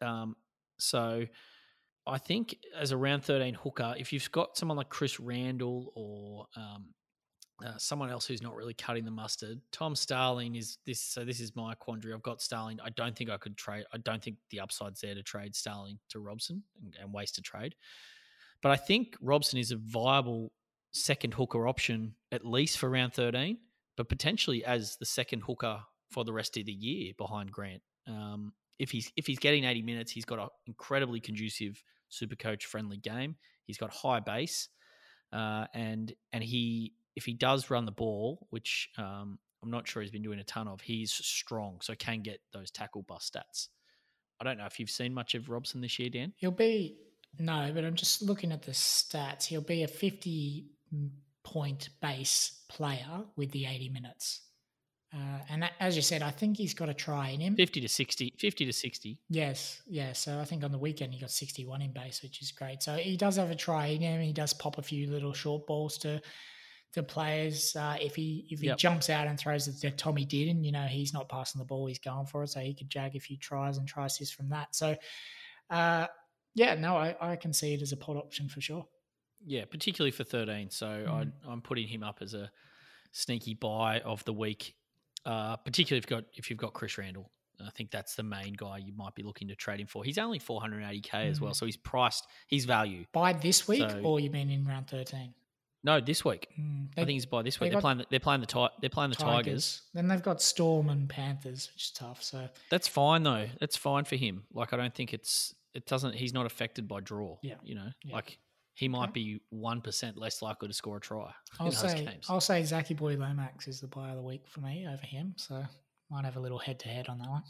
[0.00, 0.36] Um,
[0.78, 1.26] so
[2.06, 6.46] I think as a round 13 hooker, if you've got someone like Chris Randall or
[6.56, 6.94] um,
[7.64, 11.00] uh, someone else who's not really cutting the mustard, Tom Starling is this.
[11.00, 12.12] So this is my quandary.
[12.12, 12.78] I've got Starling.
[12.84, 13.84] I don't think I could trade.
[13.92, 17.42] I don't think the upside's there to trade Starling to Robson and, and waste a
[17.42, 17.74] trade.
[18.62, 20.52] But I think Robson is a viable
[20.92, 23.58] second hooker option at least for round 13,
[23.96, 25.80] but potentially as the second hooker
[26.10, 27.82] for the rest of the year behind Grant.
[28.06, 32.66] Um, if he's if he's getting 80 minutes, he's got an incredibly conducive super coach
[32.66, 33.36] friendly game.
[33.64, 34.68] He's got high base,
[35.32, 40.02] uh, and and he if he does run the ball, which um, I'm not sure
[40.02, 43.68] he's been doing a ton of, he's strong, so can get those tackle bust stats.
[44.40, 46.34] I don't know if you've seen much of Robson this year, Dan.
[46.36, 46.98] He'll be
[47.38, 49.44] no, but I'm just looking at the stats.
[49.44, 50.66] He'll be a 50
[51.42, 54.42] point base player with the 80 minutes.
[55.14, 57.56] Uh, and that, as you said, I think he's got a try in him.
[57.56, 58.34] 50 to 60.
[58.38, 59.18] 50 to 60.
[59.30, 60.12] Yes, yeah.
[60.12, 62.82] So I think on the weekend he got 61 in base, which is great.
[62.82, 64.20] So he does have a try in him.
[64.20, 66.20] He does pop a few little short balls to
[66.96, 67.74] to players.
[67.76, 68.78] Uh, if he if he Yep.
[68.78, 71.64] jumps out and throws it that Tommy did, and you know he's not passing the
[71.64, 74.34] ball, he's going for it, so he could jag a few tries and try assists
[74.34, 74.74] from that.
[74.74, 74.96] So,
[75.70, 76.06] uh,
[76.54, 78.86] yeah, no, I, I can see it as a pot option for sure.
[79.44, 80.70] Yeah, particularly for 13.
[80.70, 81.32] So Mm.
[81.46, 82.50] I, I'm putting him up as a
[83.12, 84.74] sneaky buy of the week,
[85.24, 87.30] uh, particularly if you've got if you've got Chris Randall.
[87.58, 90.04] I think that's the main guy you might be looking to trade him for.
[90.04, 91.56] He's only 480k as well, Mhm.
[91.56, 92.26] so he's priced.
[92.48, 93.06] He's value.
[93.12, 95.32] By this week, So- or you mean in round thirteen?
[95.86, 96.48] No, this week.
[96.60, 97.70] Mm, I think he's by this week.
[97.70, 97.98] They're got playing.
[97.98, 99.82] The, they're playing the Ti- They're playing the Tigers.
[99.94, 102.22] Then they've got Storm and Panthers, which is tough.
[102.24, 103.46] So That's fine though.
[103.60, 104.42] That's fine for him.
[104.52, 105.54] Like I don't think it's.
[105.74, 106.14] It doesn't.
[106.16, 107.36] He's not affected by draw.
[107.42, 107.54] Yeah.
[107.62, 108.16] You know, Yeah.
[108.16, 108.38] like
[108.74, 109.12] he might Okay.
[109.12, 112.26] be one percent less likely to score a try I'll in those say games.
[112.28, 115.34] I'll say Zachy Boy Lomax is the buy of the week for me over him.
[115.36, 115.62] So
[116.10, 117.42] might have a little head to head on that one.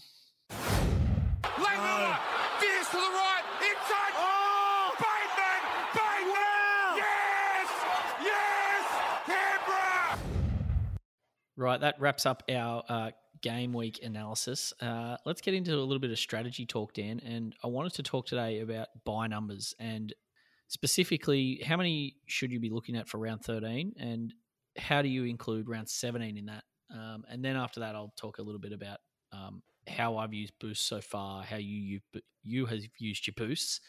[1.42, 2.18] Langmiller,
[2.60, 4.14] veers to the right, inside.
[4.18, 5.62] Oh, Bateman,
[5.94, 6.96] Bateman.
[6.96, 7.68] Yes,
[8.22, 8.84] yes,
[9.26, 10.18] Canberra.
[11.56, 13.10] Right, that wraps up our uh,
[13.40, 14.74] game week analysis.
[14.80, 17.20] Uh, let's get into a little bit of strategy talk, Dan.
[17.24, 20.12] And I wanted to talk today about bye numbers and
[20.68, 24.34] specifically how many should you be looking at for round 13 and
[24.76, 26.64] how do you include round 17 in that?
[26.92, 28.98] Um, and then after that, I'll talk a little bit about
[29.32, 33.80] um, how I've used boosts so far, how you, you you have used your boosts,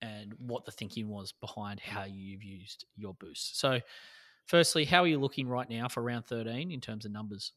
[0.00, 3.58] and what the thinking was behind how you've used your boosts.
[3.58, 3.80] So,
[4.50, 7.52] firstly, how are you looking right now for round 13 in terms of numbers?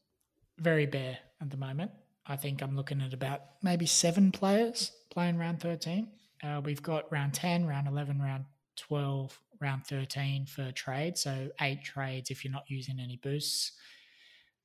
[0.58, 1.90] Very bare at the moment.
[2.24, 6.08] I think I'm looking at about maybe seven players playing round 13.
[6.42, 8.44] Uh, we've got round 10, round 11, round
[8.76, 11.18] 12, round 13 for trade.
[11.18, 13.72] So eight trades if you're not using any boosts.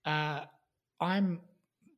[0.05, 0.41] Uh,
[1.01, 1.41] I'm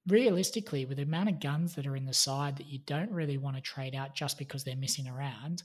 [0.07, 3.37] realistically, with the amount of guns that are in the side that you don't really
[3.37, 5.63] want to trade out just because they're missing around,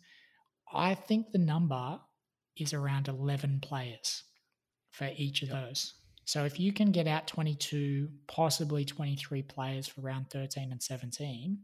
[0.73, 2.01] I think the number
[2.57, 4.25] is around 11 players
[4.97, 5.95] for each of those.
[6.25, 11.59] So if you can get out 22, possibly 23 players for round 13 and 17,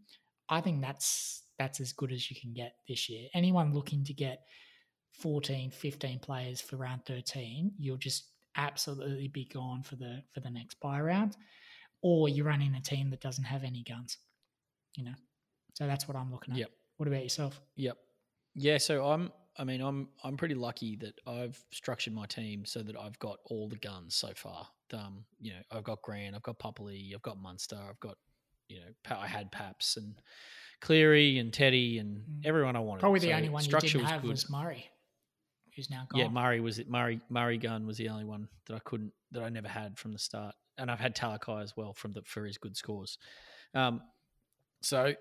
[0.48, 3.28] I think that's that's as good as you can get this year.
[3.34, 4.42] Anyone looking to get
[5.20, 8.26] 14, 15 players for round 13, you'll just
[8.56, 11.36] absolutely be gone for the for the next bye round
[12.02, 14.18] or you're running a team that doesn't have any guns.
[14.94, 15.14] You know.
[15.74, 16.60] So that's what I'm looking at.
[16.60, 16.70] Yep.
[16.98, 17.58] What about yourself?
[17.76, 17.96] Yep.
[18.54, 22.82] Yeah, so I'm I mean, I'm I'm pretty lucky that I've structured my team so
[22.82, 24.66] that I've got all the guns so far.
[24.92, 28.16] Um, you know, I've got Grant, I've got Pupley, I've got Munster, I've got
[28.68, 30.14] you know, I had Paps and
[30.80, 32.46] Cleary and Teddy and Mm.
[32.46, 33.00] everyone I wanted.
[33.00, 34.30] Probably the So only one you didn't was have good.
[34.30, 34.88] was Murray,
[35.76, 36.20] who's now gone.
[36.20, 36.88] Yeah, Murray was it.
[36.88, 40.12] Murray Murray gun was the only one that I couldn't that I never had from
[40.12, 43.18] the start, and I've had Talakai as well from the for his good scores.
[43.74, 44.02] Um,
[44.82, 45.14] so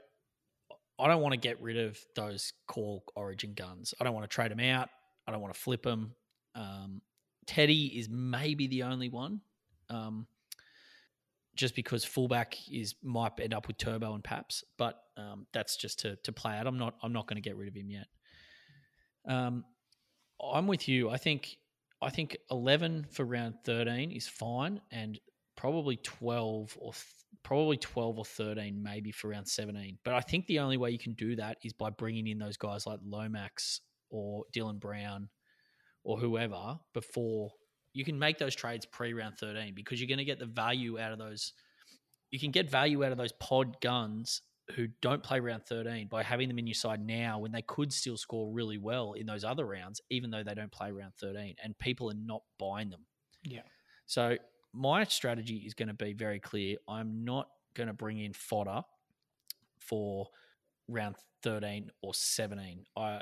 [1.01, 3.93] I don't want to get rid of those core Origin guns.
[3.99, 4.89] I don't want to trade them out.
[5.27, 6.13] I don't want to flip them.
[6.55, 7.01] Um,
[7.47, 9.41] Teddy is maybe the only one,
[9.89, 10.27] um,
[11.55, 15.99] just because fullback is might end up with Turbo and Paps, but um, that's just
[15.99, 16.67] to to play out.
[16.67, 18.07] I'm not I'm not going to get rid of him yet.
[19.27, 19.65] Um,
[20.41, 21.09] I'm with you.
[21.09, 21.57] I think
[22.01, 25.19] I think 11 for round 13 is fine, and
[25.55, 27.05] probably 12 or th-
[27.43, 29.97] probably 12 or 13, maybe for round 17.
[30.03, 32.57] But I think the only way you can do that is by bringing in those
[32.57, 35.29] guys like Lomax or Dylan Brown
[36.03, 37.51] or whoever before
[37.93, 40.99] you can make those trades pre round 13 because you're going to get the value
[40.99, 41.53] out of those.
[42.29, 44.41] You can get value out of those pod guns
[44.75, 47.91] who don't play round 13 by having them in your side now when they could
[47.91, 51.55] still score really well in those other rounds, even though they don't play round 13
[51.61, 53.05] and people are not buying them.
[53.43, 53.61] Yeah.
[54.05, 54.37] So
[54.73, 56.77] my strategy is going to be very clear.
[56.87, 58.81] I'm not going to bring in fodder
[59.79, 60.27] for
[60.87, 62.85] round 13 or 17.
[62.97, 63.21] I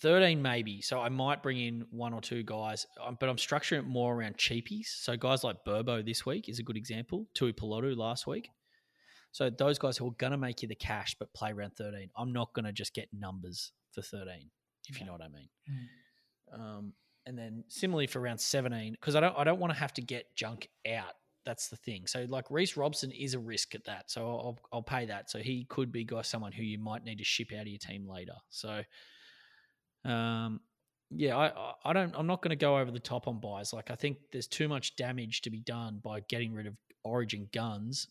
[0.00, 0.80] 13 maybe.
[0.80, 4.14] So I might bring in one or two guys, um, but I'm structuring it more
[4.14, 4.86] around cheapies.
[4.86, 7.26] So guys like Burbo this week is a good example.
[7.34, 8.48] Tuipulotu last week.
[9.32, 12.10] So those guys who are going to make you the cash but play round 13.
[12.16, 14.50] I'm not going to just get numbers for 13,
[14.88, 15.48] if you know what I mean.
[15.70, 16.60] Mm.
[16.60, 16.92] Um,
[17.30, 20.02] and then similarly for round 17, because I don't I don't want to have to
[20.02, 21.14] get junk out.
[21.46, 22.08] That's the thing.
[22.08, 24.10] So like Reece Robson is a risk at that.
[24.10, 25.30] So I'll I'll pay that.
[25.30, 27.78] So he could be guy someone who you might need to ship out of your
[27.78, 28.34] team later.
[28.50, 28.82] So
[30.04, 30.60] um
[31.10, 33.72] yeah, I I don't I'm not going to go over the top on buys.
[33.72, 36.74] Like I think there's too much damage to be done by getting rid of
[37.04, 38.08] Origin guns.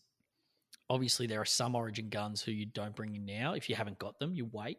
[0.88, 3.52] Obviously, there are some Origin guns who you don't bring in now.
[3.52, 4.78] If you haven't got them, you wait.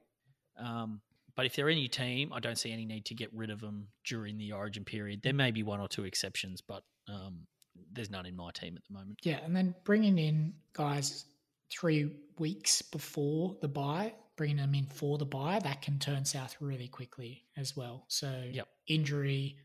[0.57, 0.99] Um,
[1.35, 3.59] but if they're in your team, I don't see any need to get rid of
[3.61, 5.21] them during the Origin period.
[5.23, 7.47] There may be one or two exceptions, but um,
[7.93, 9.19] there's none in my team at the moment.
[9.23, 11.25] Yeah, and then bringing in guys
[11.71, 16.55] three weeks before the bye, bringing them in for the bye, that can turn south
[16.59, 18.05] really quickly as well.
[18.07, 18.67] So Yep.
[18.87, 19.57] injury,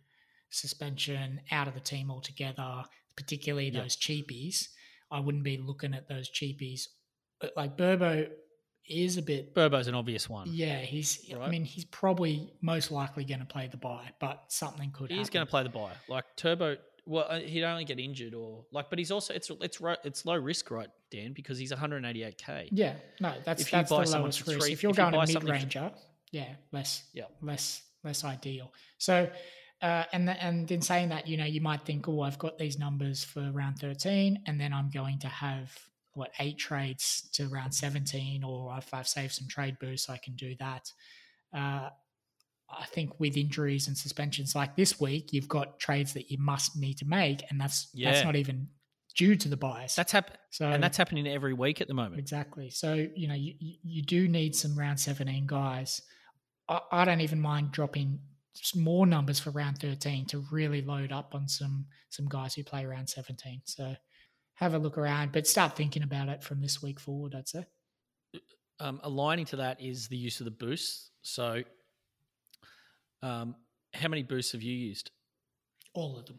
[0.51, 2.85] suspension, out of the team altogether,
[3.17, 3.83] particularly Yep.
[3.83, 4.69] those cheapies.
[5.11, 6.89] I wouldn't be looking at those cheapies.
[7.57, 8.31] Like Burbo
[8.89, 10.49] is a bit Burbo's an obvious one.
[10.51, 14.91] yeah, he's I mean, he's probably most likely going to play the bye, but something
[14.93, 15.93] could He's going to play the bye.
[16.09, 16.77] Like Turbo,
[17.07, 20.37] well, uh, he'd only get injured or like, but he's also it's it's it's low
[20.37, 21.33] risk, right, Dan?
[21.33, 22.69] Because he's 188k.
[22.73, 24.61] Yeah, no, that's If you that's buy the lowest risk.
[24.61, 25.93] three- if you're if you going buy a mid for- ranger,
[26.33, 27.31] yeah, less, Yep.
[27.43, 28.73] less, less ideal.
[28.99, 29.31] So,
[29.83, 32.59] uh, and the, and in saying that, you know, you might think, oh, I've got
[32.59, 35.73] these numbers for round thirteen, and then I'm going to have
[36.17, 40.35] what eight trades to round seventeen, or if I've saved some trade boosts, I can
[40.35, 40.91] do that.
[41.55, 41.91] Uh,
[42.69, 46.77] I think with injuries and suspensions like this week, you've got trades that you must
[46.77, 48.11] need to make, and that's Yeah.
[48.13, 48.69] that's not even
[49.17, 49.95] due to the bias.
[49.95, 52.19] That's hap- so and that's happening every week at the moment.
[52.19, 52.69] Exactly.
[52.71, 56.03] So, you know, you, you- do need some round 17 guys.
[56.69, 58.19] I, I don't even mind dropping
[58.75, 62.85] more numbers for round 13 to really load up on some some guys who play
[62.85, 63.63] round 17.
[63.65, 63.95] So
[64.57, 67.65] have a look around, but start thinking about it from this week forward, I'd say.
[68.81, 71.11] Um, aligning to that is the use of the boosts.
[71.23, 71.63] So,
[73.23, 73.55] um,
[73.95, 75.11] how many boosts have you used?
[75.95, 76.39] All of them.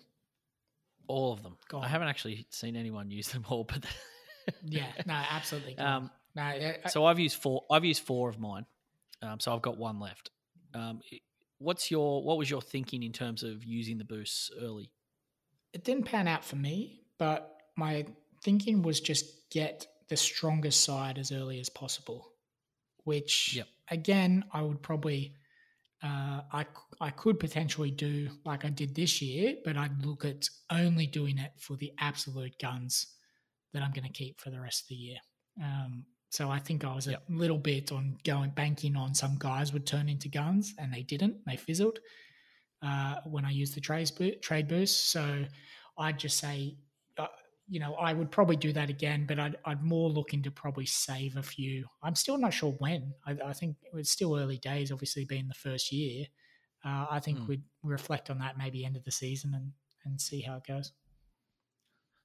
[1.08, 1.58] All of them.
[1.70, 1.84] Gone.
[1.84, 3.86] I haven't actually seen anyone use them all, but
[4.64, 5.78] Yeah, no, absolutely.
[5.78, 7.64] Um, no, I- I- so I've used four.
[7.72, 8.66] I've used four of mine.
[9.22, 10.30] Um, so I've got one left.
[10.74, 11.02] Um,
[11.58, 14.92] what's your what was your thinking in terms of using the boosts early?
[15.74, 18.06] it didn't pan out for me, but my
[18.44, 22.34] thinking was just get the strongest side as early as possible.
[23.04, 23.68] Which Yep.
[23.92, 25.36] again, I would probably,
[26.04, 26.66] uh, I
[27.00, 31.38] I could potentially do like I did this year, but I'd look at only doing
[31.38, 33.08] it for the absolute guns
[33.74, 35.18] that I'm going to keep for the rest of the year.
[35.64, 37.24] Um, so I think I was Yep.
[37.30, 41.04] a little bit on going banking on some guys would turn into guns, and they
[41.04, 41.38] didn't.
[41.46, 42.00] They fizzled
[42.82, 44.42] uh, when I used the trade boost.
[44.42, 45.12] Trade boost.
[45.12, 45.46] So
[45.98, 46.78] I'd just say,
[47.68, 50.86] you know, I would probably do that again, but I'd, I'd more looking to probably
[50.86, 51.86] save a few.
[52.02, 53.14] I'm still not sure when.
[53.26, 56.28] I, I think it's still early days, obviously being the first year.
[56.86, 57.48] Uh, I think Hmm.
[57.48, 59.74] we'd reflect on that maybe end of the season and,
[60.06, 60.94] and see how it goes.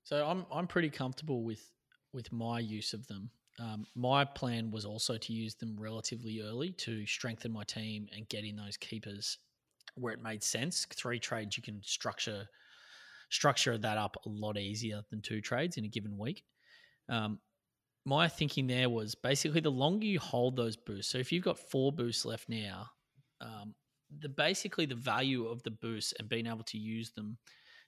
[0.04, 1.72] So I'm I'm pretty comfortable with
[2.12, 3.30] with my use of them.
[3.58, 8.28] Um, my plan was also to use them relatively early to strengthen my team and
[8.28, 9.38] get in those keepers
[9.94, 10.86] where it made sense.
[10.86, 12.48] Three trades you can structure
[13.32, 16.44] structure that up a lot easier than two trades in a given week.
[17.08, 17.40] Um,
[18.04, 21.10] my thinking there was basically the longer you hold those boosts.
[21.10, 22.88] So if you've got four boosts left now,
[23.40, 23.74] um,
[24.20, 27.38] the basically the value of the boosts and being able to use them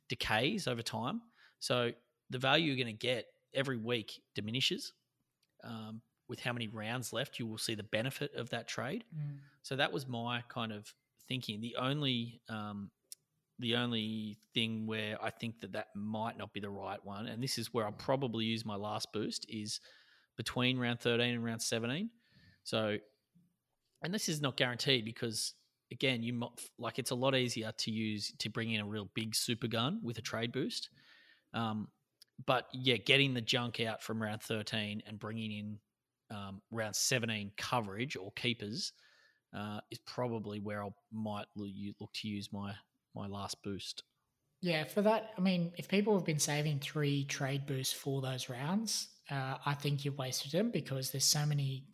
[0.09, 1.21] decays over time.
[1.59, 1.91] So
[2.31, 4.93] the value you're going to get every week diminishes.
[5.63, 9.05] Um, with how many rounds left, you will see the benefit of that trade.
[9.63, 10.91] So that was my kind of
[11.29, 11.61] thinking.
[11.61, 12.91] The only um,
[13.59, 17.43] the only thing where I think that that might not be the right one, and
[17.43, 19.81] this is where I'll probably use my last boost, is
[20.37, 22.11] between round 13 and round 17.
[22.65, 22.97] So,
[24.03, 25.55] and this is not guaranteed because
[25.93, 29.09] again, you mo- like it's a lot easier to use to bring in a real
[29.15, 30.91] big super gun with a trade boost.
[31.53, 31.89] Um,
[32.47, 35.79] but yeah, getting the junk out from round 13 and bringing in
[36.37, 38.93] um, round 17 coverage or keepers
[39.57, 42.75] uh, is probably where I might look to use my
[43.15, 44.03] my last boost.
[44.61, 48.49] Yeah, for that, I mean, if people have been saving three trade boosts for those
[48.49, 51.85] rounds, uh, I think you've wasted them because there's so many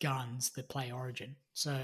[0.00, 1.36] guns that play Origin.
[1.54, 1.78] So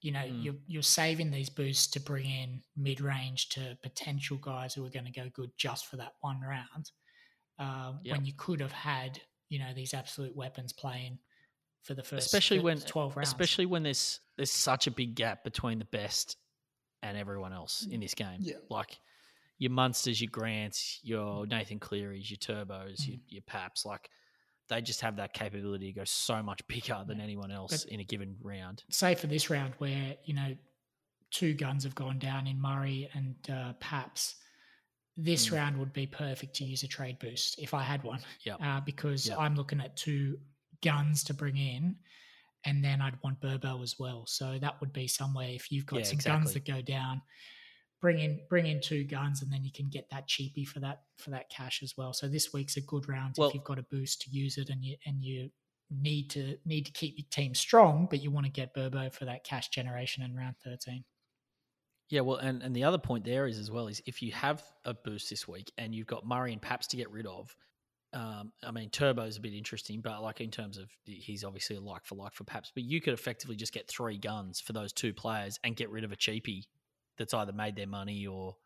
[0.00, 0.44] you know mm.
[0.44, 4.90] you're you're saving these boosts to bring in mid range to potential guys who are
[4.90, 6.90] going to go good just for that one round.
[7.58, 8.16] Um, yep.
[8.16, 11.18] When you could have had you know these absolute weapons playing
[11.82, 13.28] for the first especially when 12 rounds.
[13.28, 16.36] especially when there's there's such a big gap between the best
[17.02, 18.54] and everyone else in this game yeah.
[18.68, 18.98] like
[19.58, 23.08] your Munsters, your Grants, your Nathan Clearys, your Turbos, mm.
[23.08, 24.08] your, your Paps, like
[24.68, 28.00] they just have that capability to go so much bigger than anyone else but in
[28.00, 28.84] a given round.
[28.90, 30.56] Say for this round where, you know,
[31.30, 34.36] two guns have gone down in Murray and uh, Paps,
[35.16, 35.56] this mm.
[35.56, 38.20] round would be perfect to use a trade boost if I had one.
[38.42, 38.54] Yeah.
[38.54, 39.38] Uh, because yep.
[39.38, 40.38] I'm looking at two
[40.82, 41.96] guns to bring in,
[42.64, 44.24] and then I'd want Burbo as well.
[44.26, 46.40] So that would be somewhere if you've got yeah, some exactly.
[46.40, 47.22] guns that go down,
[48.00, 51.02] bring in bring in two guns, and then you can get that cheapy for that
[51.18, 52.12] for that cash as well.
[52.12, 54.70] So this week's a good round well, if you've got a boost to use it,
[54.70, 55.50] and you and you
[55.90, 59.24] need to need to keep your team strong, but you want to get Burbo for
[59.24, 61.04] that cash generation in round thirteen.
[62.10, 64.62] Yeah, well, and, and the other point there is as well is if you have
[64.86, 67.54] a boost this week and you've got Murray and Paps to get rid of,
[68.12, 71.80] um, I mean, Turbo's a bit interesting, but like in terms of he's obviously a
[71.80, 74.92] like for like for Paps, but you could effectively just get three guns for those
[74.92, 76.64] two players and get rid of a cheapie
[77.18, 78.56] that's either made their money or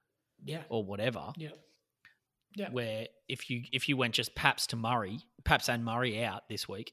[0.45, 1.33] yeah or whatever.
[1.37, 1.51] Yeah.
[2.55, 2.69] Yeah.
[2.71, 6.69] Where if you if you went just Paps to Murray, Paps and Murray out this
[6.69, 6.93] week,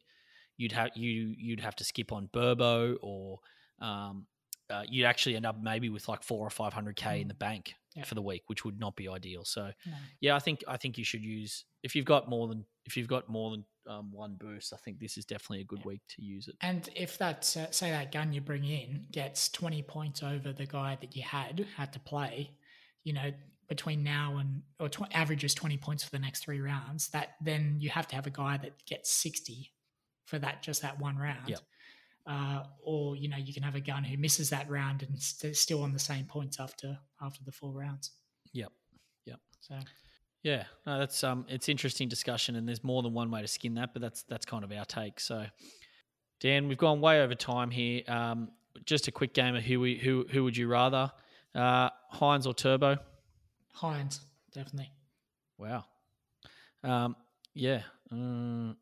[0.58, 3.40] you'd have you you'd have to skip on Burbo or
[3.80, 4.26] um,
[4.70, 7.22] uh, you'd actually end up maybe with like four or five hundred k mm.
[7.22, 8.04] in the bank yeah.
[8.04, 9.44] for the week, which would not be ideal.
[9.46, 9.94] So, no.
[10.22, 13.08] yeah, I think I think you should use if you've got more than if you've
[13.08, 14.74] got more than um, one boost.
[14.74, 15.88] I think this is definitely a good yeah.
[15.88, 16.56] week to use it.
[16.62, 20.66] And if that uh, say that gun you bring in gets twenty points over the
[20.66, 22.52] guy that you had had to play,
[23.04, 23.32] you know.
[23.68, 27.76] Between now and or tw- averages twenty points for the next three rounds, that then
[27.78, 29.74] you have to have a guy that gets sixty
[30.26, 31.48] for that just that one round.
[31.50, 31.60] Yep
[32.26, 35.56] uh, or you know you can have a gun who misses that round and st-
[35.56, 38.12] still on the same points after after the four rounds.
[38.54, 38.72] Yep,
[39.26, 39.40] yep.
[39.62, 39.76] So
[40.44, 43.74] yeah, no, that's um, it's interesting discussion, and there's more than one way to skin
[43.76, 45.20] that, but that's that's kind of our take.
[45.20, 45.46] So,
[46.40, 48.04] Dan, we've gone way over time here.
[48.08, 48.50] Um,
[48.86, 51.12] just a quick game of who we who who would you rather,
[51.56, 52.98] uh, Hynes or Turbo?
[53.76, 54.20] Hynes,
[54.54, 54.92] definitely.
[55.58, 55.84] Wow.
[56.84, 57.16] Um,
[57.54, 57.82] yeah.
[58.12, 58.78] Um,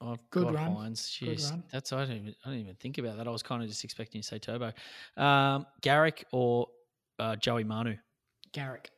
[0.00, 0.92] I've Good got run.
[0.94, 1.64] Jeez, run.
[1.72, 3.26] that's I didn't even I didn't even think about that.
[3.26, 4.72] I was kind of just expecting you to say Turbo,
[5.16, 6.68] um, Garrick or
[7.18, 7.96] uh, Joey Manu.
[8.52, 8.90] Garrick.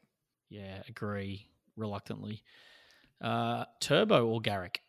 [0.51, 1.47] Yeah, agree
[1.77, 2.43] reluctantly.
[3.21, 4.81] Uh, Turbo or Garrick?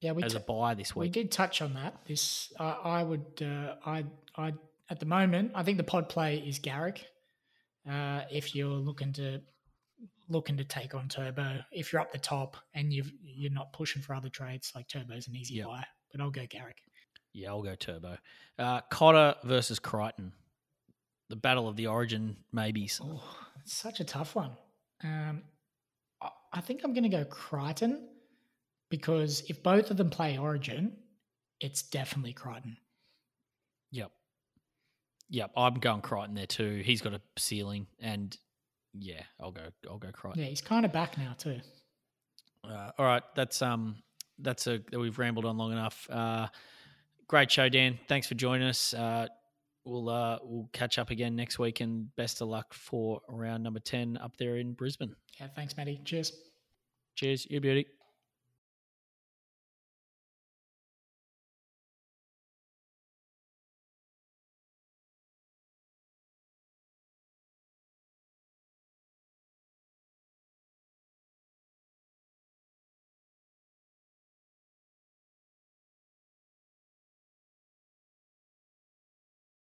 [0.00, 1.06] Yeah, we as t- a buy this week.
[1.06, 1.94] We did touch on that.
[2.06, 4.04] This uh, I would uh, I
[4.36, 4.54] I
[4.88, 7.06] at the moment I think the pod play is Garrick.
[7.88, 9.40] Uh, if you're looking to
[10.30, 11.60] looking to take on Turbo.
[11.72, 15.28] If you're up the top and you you're not pushing for other trades, like Turbo's
[15.28, 15.66] an easy yep.
[15.66, 15.84] buy.
[16.10, 16.78] But I'll go Garrick.
[17.32, 18.16] Yeah, I'll go Turbo.
[18.58, 20.32] Uh, Cotter versus Crichton.
[21.28, 22.90] The battle of the origin maybe.
[23.02, 23.22] Oh,
[23.62, 24.52] it's such a tough one.
[25.04, 25.42] Um,
[26.52, 28.08] I think I'm going to go Crichton
[28.90, 30.96] because if both of them play Origin,
[31.60, 32.76] it's definitely Crichton.
[33.92, 34.10] Yep.
[35.30, 36.82] Yep, I'm going Crichton there too.
[36.84, 38.36] He's got a ceiling, and
[38.98, 39.62] yeah, I'll go.
[39.88, 40.42] I'll go Crichton.
[40.42, 41.60] Yeah, he's kind of back now too.
[42.64, 43.96] Uh, all right, that's um,
[44.38, 46.08] that's a we've rambled on long enough.
[46.10, 46.48] Uh,
[47.28, 47.98] great show, Dan.
[48.08, 48.92] Thanks for joining us.
[48.94, 49.26] Uh,
[49.84, 53.80] we'll uh, we'll catch up again next week, and best of luck for round number
[53.80, 55.14] ten up there in Brisbane.
[55.40, 56.00] Yeah, thanks, Matty.
[56.04, 56.32] Cheers.
[57.16, 57.86] Cheers, you beauty.